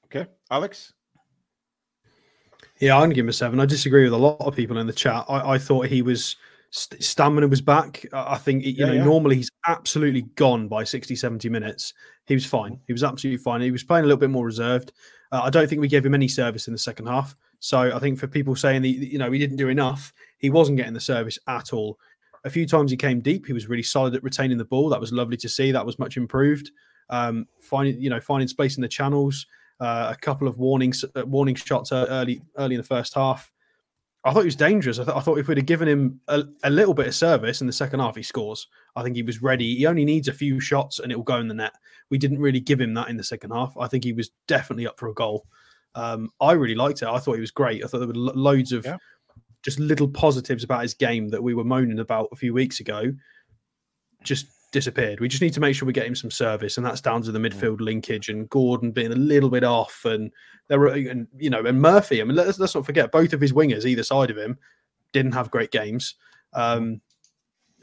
[0.05, 0.29] Okay.
[0.51, 0.93] Alex?
[2.79, 3.59] Yeah, I'm going to give him a seven.
[3.59, 5.25] I disagree with a lot of people in the chat.
[5.29, 6.35] I, I thought he was
[6.73, 8.05] stamina was back.
[8.13, 9.03] I think, you yeah, know, yeah.
[9.03, 11.93] normally he's absolutely gone by 60, 70 minutes.
[12.25, 12.79] He was fine.
[12.87, 13.61] He was absolutely fine.
[13.61, 14.91] He was playing a little bit more reserved.
[15.31, 17.35] Uh, I don't think we gave him any service in the second half.
[17.59, 20.77] So I think for people saying that, you know, he didn't do enough, he wasn't
[20.77, 21.99] getting the service at all.
[22.43, 23.45] A few times he came deep.
[23.45, 24.89] He was really solid at retaining the ball.
[24.89, 25.71] That was lovely to see.
[25.71, 26.71] That was much improved.
[27.09, 29.45] Um, finding you know finding space in the channels.
[29.79, 33.52] Uh, a couple of warnings uh, warning shots early early in the first half.
[34.25, 34.99] I thought he was dangerous.
[34.99, 37.59] I, th- I thought if we'd have given him a, a, little bit of service
[37.59, 38.67] in the second half, he scores.
[38.95, 39.75] I think he was ready.
[39.75, 41.73] He only needs a few shots and it will go in the net.
[42.09, 43.75] We didn't really give him that in the second half.
[43.77, 45.45] I think he was definitely up for a goal.
[45.95, 47.07] Um, I really liked it.
[47.09, 47.83] I thought he was great.
[47.83, 48.97] I thought there were lo- loads of yeah
[49.63, 53.13] just little positives about his game that we were moaning about a few weeks ago
[54.23, 55.21] just disappeared.
[55.21, 57.31] We just need to make sure we get him some service, and that's down to
[57.31, 57.49] the mm.
[57.49, 60.29] midfield linkage and Gordon being a little bit off, and
[60.67, 62.19] there were, and you know, and Murphy.
[62.19, 64.57] I mean, let's, let's not forget both of his wingers either side of him
[65.13, 66.15] didn't have great games,
[66.53, 66.99] um,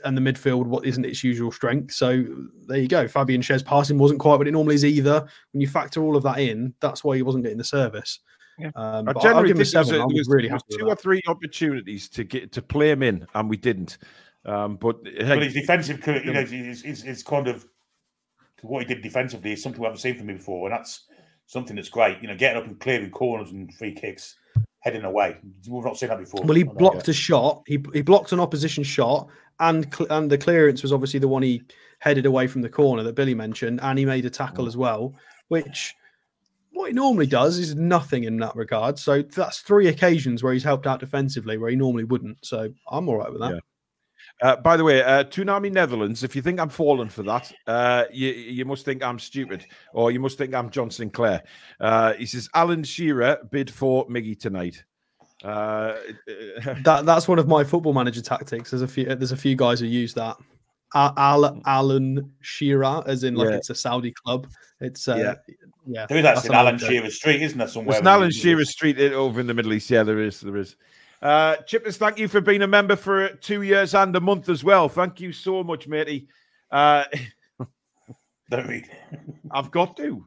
[0.04, 1.94] and the midfield what isn't its usual strength.
[1.94, 2.24] So
[2.66, 3.08] there you go.
[3.08, 5.26] Fabian Schär's passing wasn't quite what it normally is either.
[5.52, 8.18] When you factor all of that in, that's why he wasn't getting the service.
[8.58, 8.70] Yeah.
[8.74, 9.94] Um, I generally think seven.
[9.94, 13.48] there was, really was two or three opportunities to get to play him in, and
[13.48, 13.98] we didn't.
[14.44, 17.66] Um, but, hey, but his defensive, you know, it's, it's, it's kind of
[18.62, 21.06] what he did defensively is something we haven't seen from him before, and that's
[21.46, 22.20] something that's great.
[22.22, 24.36] You know, getting up and clearing corners and free kicks,
[24.80, 25.36] heading away.
[25.68, 26.42] We've not seen that before.
[26.42, 27.62] Well, he blocked a shot.
[27.66, 29.28] He he blocked an opposition shot,
[29.60, 31.62] and and the clearance was obviously the one he
[31.98, 34.68] headed away from the corner that Billy mentioned, and he made a tackle mm.
[34.68, 35.14] as well,
[35.48, 35.94] which
[36.72, 38.98] what he normally does is nothing in that regard.
[38.98, 42.38] So that's three occasions where he's helped out defensively where he normally wouldn't.
[42.44, 43.54] So I'm all right with that.
[43.54, 43.60] Yeah.
[44.42, 48.04] Uh, by the way, uh, Toonami Netherlands, if you think I'm falling for that, uh,
[48.12, 51.42] you, you must think I'm stupid or you must think I'm John Sinclair.
[51.78, 54.82] Uh, he says, Alan Shearer bid for Miggy tonight.
[55.44, 55.96] Uh,
[56.84, 58.70] that That's one of my football manager tactics.
[58.70, 60.36] There's a few, there's a few guys who use that.
[60.94, 63.56] Al- Alan Shearer, as in like yeah.
[63.56, 64.48] it's a Saudi club.
[64.80, 65.54] It's uh, yeah.
[65.86, 66.06] yeah.
[66.06, 67.68] There is actually an Alan Shearer Street, isn't there?
[67.68, 67.92] Somewhere.
[67.92, 69.88] There's an Alan Shearer Street over in the Middle East.
[69.88, 70.40] Yeah, there is.
[70.40, 70.76] There is.
[71.22, 74.64] Uh, Chippers, thank you for being a member for two years and a month as
[74.64, 74.88] well.
[74.88, 76.28] Thank you so much, matey.
[76.70, 77.04] Uh,
[78.50, 78.88] Don't read.
[79.50, 80.26] I've got to.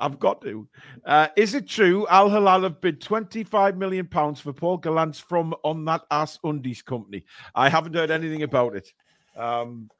[0.00, 0.68] I've got to.
[1.04, 5.54] Uh, is it true Al Hilal have bid 25 million pounds for Paul Gallant from
[5.64, 7.24] on that ass undies company?
[7.54, 8.92] I haven't heard anything about it.
[9.36, 9.90] Um,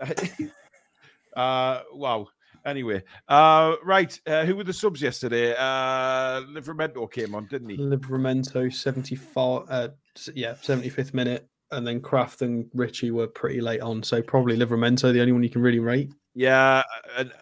[1.36, 2.28] uh, wow.
[2.64, 4.18] Anyway, uh, right.
[4.26, 5.54] Uh, who were the subs yesterday?
[5.56, 7.76] Uh, Livramento came on, didn't he?
[7.76, 9.88] Livramento, 74, uh,
[10.34, 11.48] yeah, 75th minute.
[11.70, 14.02] And then Krafth and Ritchie were pretty late on.
[14.02, 16.12] So probably Livramento, the only one you can really rate.
[16.34, 16.82] Yeah.
[17.16, 17.32] And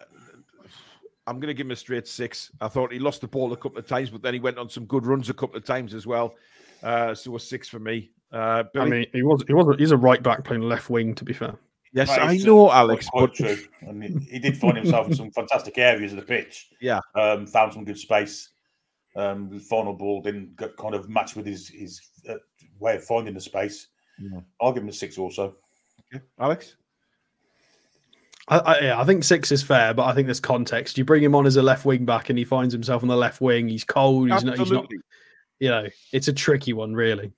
[1.27, 2.51] I'm going to give him a straight six.
[2.61, 4.69] I thought he lost the ball a couple of times, but then he went on
[4.69, 6.35] some good runs a couple of times as well.
[6.81, 8.11] Uh, so a six for me.
[8.31, 11.13] Uh, I mean, he was he was he's a right back playing left wing.
[11.15, 11.55] To be fair,
[11.93, 13.07] Yes, I know, Alex.
[13.13, 13.57] But true.
[13.87, 16.69] I mean, he did find himself in some fantastic areas of the pitch.
[16.79, 18.49] Yeah, um, found some good space.
[19.15, 21.99] Um, the final ball didn't get kind of match with his his
[22.29, 22.35] uh,
[22.79, 23.87] way of finding the space.
[24.19, 24.39] Yeah.
[24.61, 25.55] I'll give him a six also.
[26.13, 26.23] Okay.
[26.39, 26.75] Alex.
[28.47, 30.97] I, I, yeah, I think six is fair, but I think there's context.
[30.97, 33.15] You bring him on as a left wing back, and he finds himself on the
[33.15, 33.67] left wing.
[33.67, 34.31] He's cold.
[34.31, 34.89] He's not, he's not.
[35.59, 37.33] You know, it's a tricky one, really.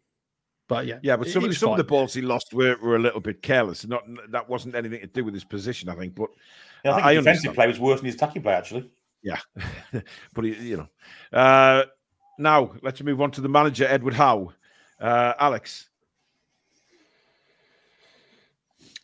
[0.74, 3.20] But yeah, yeah, but some, some of the balls he lost were, were a little
[3.20, 3.86] bit careless.
[3.86, 6.16] Not that wasn't anything to do with his position, I think.
[6.16, 6.30] But
[6.84, 7.56] yeah, I think I defensive understand.
[7.56, 8.90] play was worse than his attacking play, actually.
[9.22, 9.40] Yeah,
[10.34, 11.38] but he, you know.
[11.38, 11.84] Uh,
[12.40, 14.52] now let's move on to the manager, Edward Howe.
[15.00, 15.90] Uh, Alex.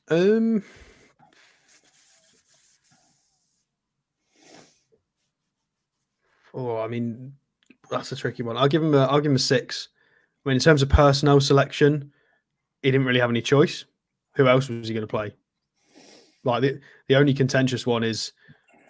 [0.09, 0.63] Um.
[6.51, 7.33] Oh, I mean,
[7.91, 8.57] that's a tricky one.
[8.57, 9.05] I'll give him a.
[9.05, 9.89] I'll give him a six.
[10.49, 12.11] Mean, in terms of personnel selection,
[12.81, 13.85] he didn't really have any choice.
[14.33, 15.35] Who else was he going to play?
[16.43, 18.31] Like the, the only contentious one is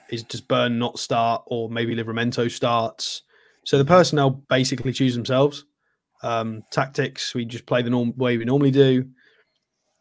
[0.09, 3.23] is does Burn not start or maybe Livramento starts.
[3.65, 5.65] So the personnel basically choose themselves.
[6.23, 9.09] Um, tactics we just play the norm way we normally do.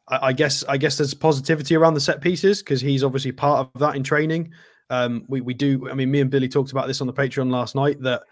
[0.07, 3.69] I, I guess I guess there's positivity around the set pieces because he's obviously part
[3.75, 4.53] of that in training.
[4.91, 5.91] Um, we we do.
[5.91, 8.01] I mean, me and Billy talked about this on the Patreon last night.
[8.01, 8.23] That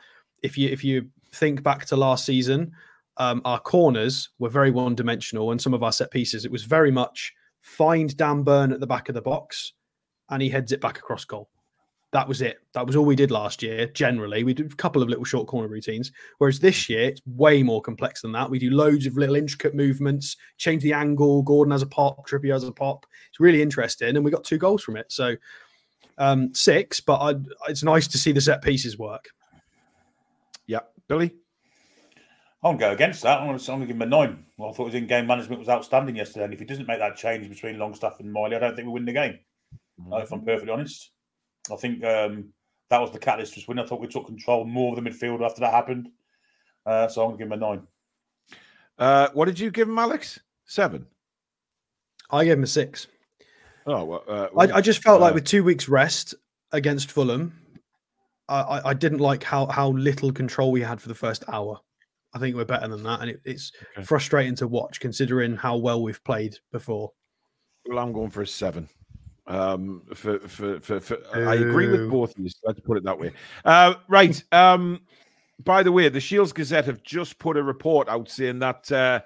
[0.44, 2.72] if you if you think back to last season,
[3.18, 6.64] um, our corners were very one dimensional, and some of our set pieces it was
[6.64, 9.72] very much find Dan Burn at the back of the box,
[10.30, 11.48] and he heads it back across goal.
[12.12, 12.58] That was it.
[12.72, 13.88] That was all we did last year.
[13.88, 16.12] Generally, we did a couple of little short corner routines.
[16.38, 18.48] Whereas this year, it's way more complex than that.
[18.48, 21.42] We do loads of little intricate movements, change the angle.
[21.42, 23.04] Gordon has a pop, Trippier has a pop.
[23.28, 25.10] It's really interesting, and we got two goals from it.
[25.10, 25.36] So
[26.18, 27.34] um, six, but I,
[27.68, 29.28] it's nice to see the set pieces work.
[30.66, 31.34] Yeah, Billy.
[32.66, 33.38] I won't go against that.
[33.38, 34.44] I'm going to, give him a nine.
[34.56, 37.14] Well, I thought his in-game management was outstanding yesterday, and if he doesn't make that
[37.14, 39.38] change between Longstaff and Miley, I don't think we win the game.
[40.00, 40.12] Mm-hmm.
[40.12, 41.12] Uh, if I'm perfectly honest,
[41.72, 42.52] I think um,
[42.90, 43.78] that was the catalyst to win.
[43.78, 46.08] I thought we took control more of the midfield after that happened.
[46.84, 47.82] Uh, so I'm going to give him a nine.
[48.98, 50.40] Uh, what did you give him, Alex?
[50.64, 51.06] Seven.
[52.30, 53.06] I gave him a six.
[53.86, 56.34] Oh, well, uh, I, I, just felt like uh, with two weeks rest
[56.72, 57.52] against Fulham,
[58.48, 61.80] I, I, didn't like how how little control we had for the first hour.
[62.34, 64.04] I think we're better than that, and it, it's okay.
[64.04, 67.12] frustrating to watch considering how well we've played before.
[67.86, 68.88] Well, I'm going for a seven.
[69.46, 72.48] Um, for, for, for, for I agree with both of you.
[72.48, 73.32] So Let's put it that way.
[73.64, 74.42] Uh, right.
[74.50, 75.02] Um,
[75.64, 79.20] by the way, the Shields Gazette have just put a report out saying that uh,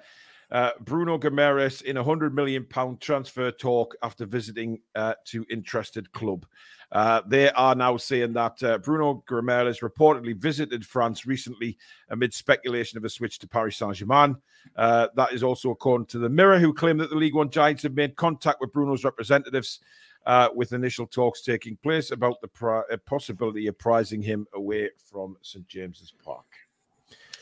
[0.51, 6.11] uh, Bruno Guimaraes in a hundred million pound transfer talk after visiting uh, to interested
[6.11, 6.45] club.
[6.91, 11.77] Uh, they are now saying that uh, Bruno Guimaraes reportedly visited France recently
[12.09, 14.35] amid speculation of a switch to Paris Saint Germain.
[14.75, 17.83] Uh, that is also according to the Mirror, who claim that the League One Giants
[17.83, 19.79] have made contact with Bruno's representatives.
[20.27, 25.35] Uh, with initial talks taking place about the pri- possibility of prizing him away from
[25.41, 26.45] St James's Park.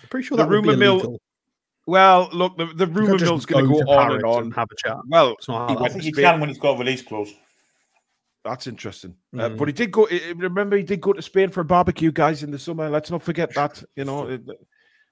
[0.01, 1.19] I'm pretty sure the rumor mill.
[1.87, 4.43] Well, look, the, the rumor mill's going to go on and on.
[4.43, 4.97] And have a chat.
[5.09, 7.33] Well, I think he can when he's got a release clause.
[8.43, 9.15] That's interesting.
[9.35, 9.41] Mm.
[9.41, 10.07] Uh, but he did go.
[10.35, 12.89] Remember, he did go to Spain for a barbecue, guys, in the summer.
[12.89, 13.83] Let's not forget that.
[13.95, 14.39] You know.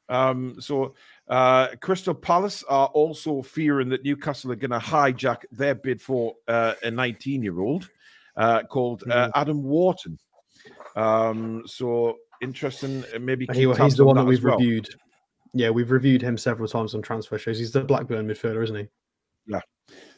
[0.09, 0.95] Um, so
[1.27, 6.35] uh, Crystal Palace are also fearing that Newcastle are going to hijack their bid for
[6.47, 7.89] uh, a 19-year-old
[8.37, 9.31] uh, called mm.
[9.35, 10.17] Adam Wharton.
[10.95, 13.03] Um, so interesting.
[13.13, 14.57] Uh, maybe he, he's the one that, that we've well.
[14.57, 14.87] reviewed.
[15.53, 17.59] Yeah, we've reviewed him several times on transfer shows.
[17.59, 18.87] He's the Blackburn midfielder, isn't he?
[19.47, 19.61] Yeah.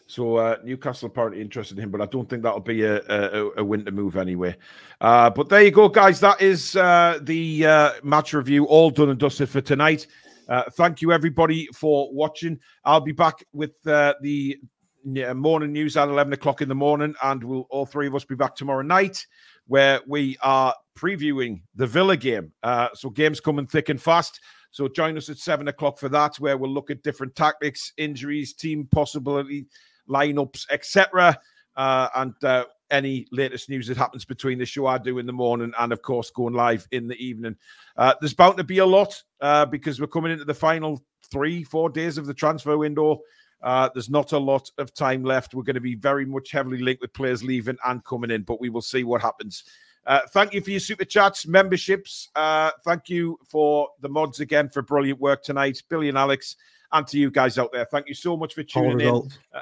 [0.10, 3.52] So uh, Newcastle apparently interested in him, but I don't think that'll be a, a,
[3.58, 4.56] a winter move anyway.
[5.00, 6.20] Uh, but there you go, guys.
[6.20, 10.08] That is uh, the uh, match review all done and dusted for tonight.
[10.48, 12.60] Uh, thank you everybody for watching.
[12.86, 14.58] I'll be back with uh, the
[15.06, 18.34] morning news at eleven o'clock in the morning, and we'll all three of us be
[18.34, 19.28] back tomorrow night,
[19.68, 22.52] where we are previewing the Villa game.
[22.96, 24.40] so games coming thick and fast.
[24.72, 28.54] So join us at seven o'clock for that, where we'll look at different tactics, injuries,
[28.54, 29.68] team possibility,
[30.10, 31.40] lineups, etc.
[31.76, 35.34] Uh, and uh, any latest news that happens between the show I do in the
[35.34, 37.56] morning and, of course, going live in the evening.
[37.98, 41.64] Uh, there's bound to be a lot uh, because we're coming into the final three,
[41.64, 43.22] four days of the transfer window.
[43.62, 45.54] Uh, there's not a lot of time left.
[45.54, 48.62] We're going to be very much heavily linked with players leaving and coming in, but
[48.62, 49.64] we will see what happens.
[50.06, 52.30] Uh, thank you for your super chats, memberships.
[52.36, 56.56] Uh, thank you for the mods again for brilliant work tonight, Billy and Alex,
[56.94, 57.86] and to you guys out there.
[57.86, 59.30] Thank you so much for tuning in.
[59.54, 59.62] Uh,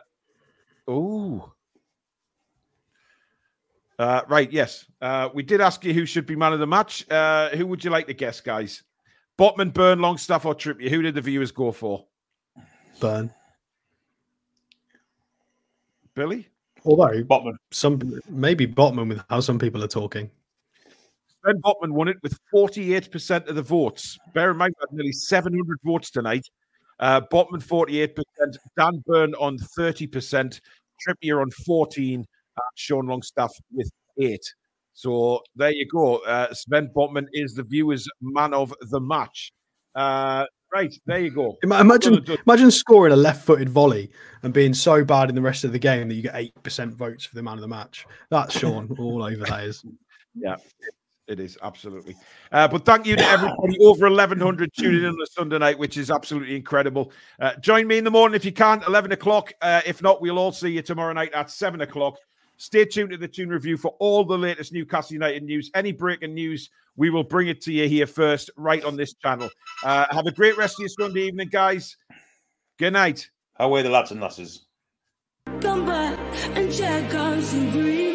[0.87, 1.53] oh,
[3.99, 4.85] uh, right, yes.
[5.01, 7.09] Uh, we did ask you who should be man of the match.
[7.09, 8.83] Uh, who would you like to guess, guys?
[9.39, 10.89] Botman, Burn, Longstaff, or Trippier?
[10.89, 12.05] Who did the viewers go for?
[12.99, 13.31] Burn.
[16.15, 16.47] Billy?
[16.85, 20.29] Although Botman, some maybe Botman with how some people are talking.
[21.41, 24.17] Sven Botman won it with 48% of the votes.
[24.33, 26.47] Bear in mind, we had nearly 700 votes tonight.
[26.99, 28.13] Uh, Botman 48%,
[28.77, 30.59] Dan Burn on 30%,
[31.07, 32.25] Trippier on 14,
[32.57, 34.43] uh, Sean Longstaff with eight.
[34.93, 36.17] So there you go.
[36.17, 39.51] Uh, Sven Botman is the viewers' man of the match.
[39.93, 41.55] Uh, right, there you go.
[41.61, 44.09] Imagine, imagine scoring a left-footed volley
[44.41, 46.93] and being so bad in the rest of the game that you get eight percent
[46.95, 48.07] votes for the man of the match.
[48.31, 49.45] That's Sean all over.
[49.45, 49.83] That is.
[50.39, 50.57] Yeah,
[51.27, 52.15] it is absolutely.
[52.51, 55.97] Uh, but thank you to everybody over 1100 tuning in on a Sunday night, which
[55.97, 57.11] is absolutely incredible.
[57.39, 59.53] Uh, join me in the morning if you can, 11 o'clock.
[59.61, 62.17] Uh, if not, we'll all see you tomorrow night at 7 o'clock.
[62.57, 65.69] Stay tuned to the Toon Review for all the latest Newcastle United news.
[65.75, 69.49] Any breaking news, we will bring it to you here first, right on this channel.
[69.83, 71.97] Uh, have a great rest of your Sunday evening, guys.
[72.79, 73.29] Good night.
[73.59, 74.65] Howay the lads and lasses?
[75.61, 76.17] Come back
[76.55, 78.06] and check on some breeze.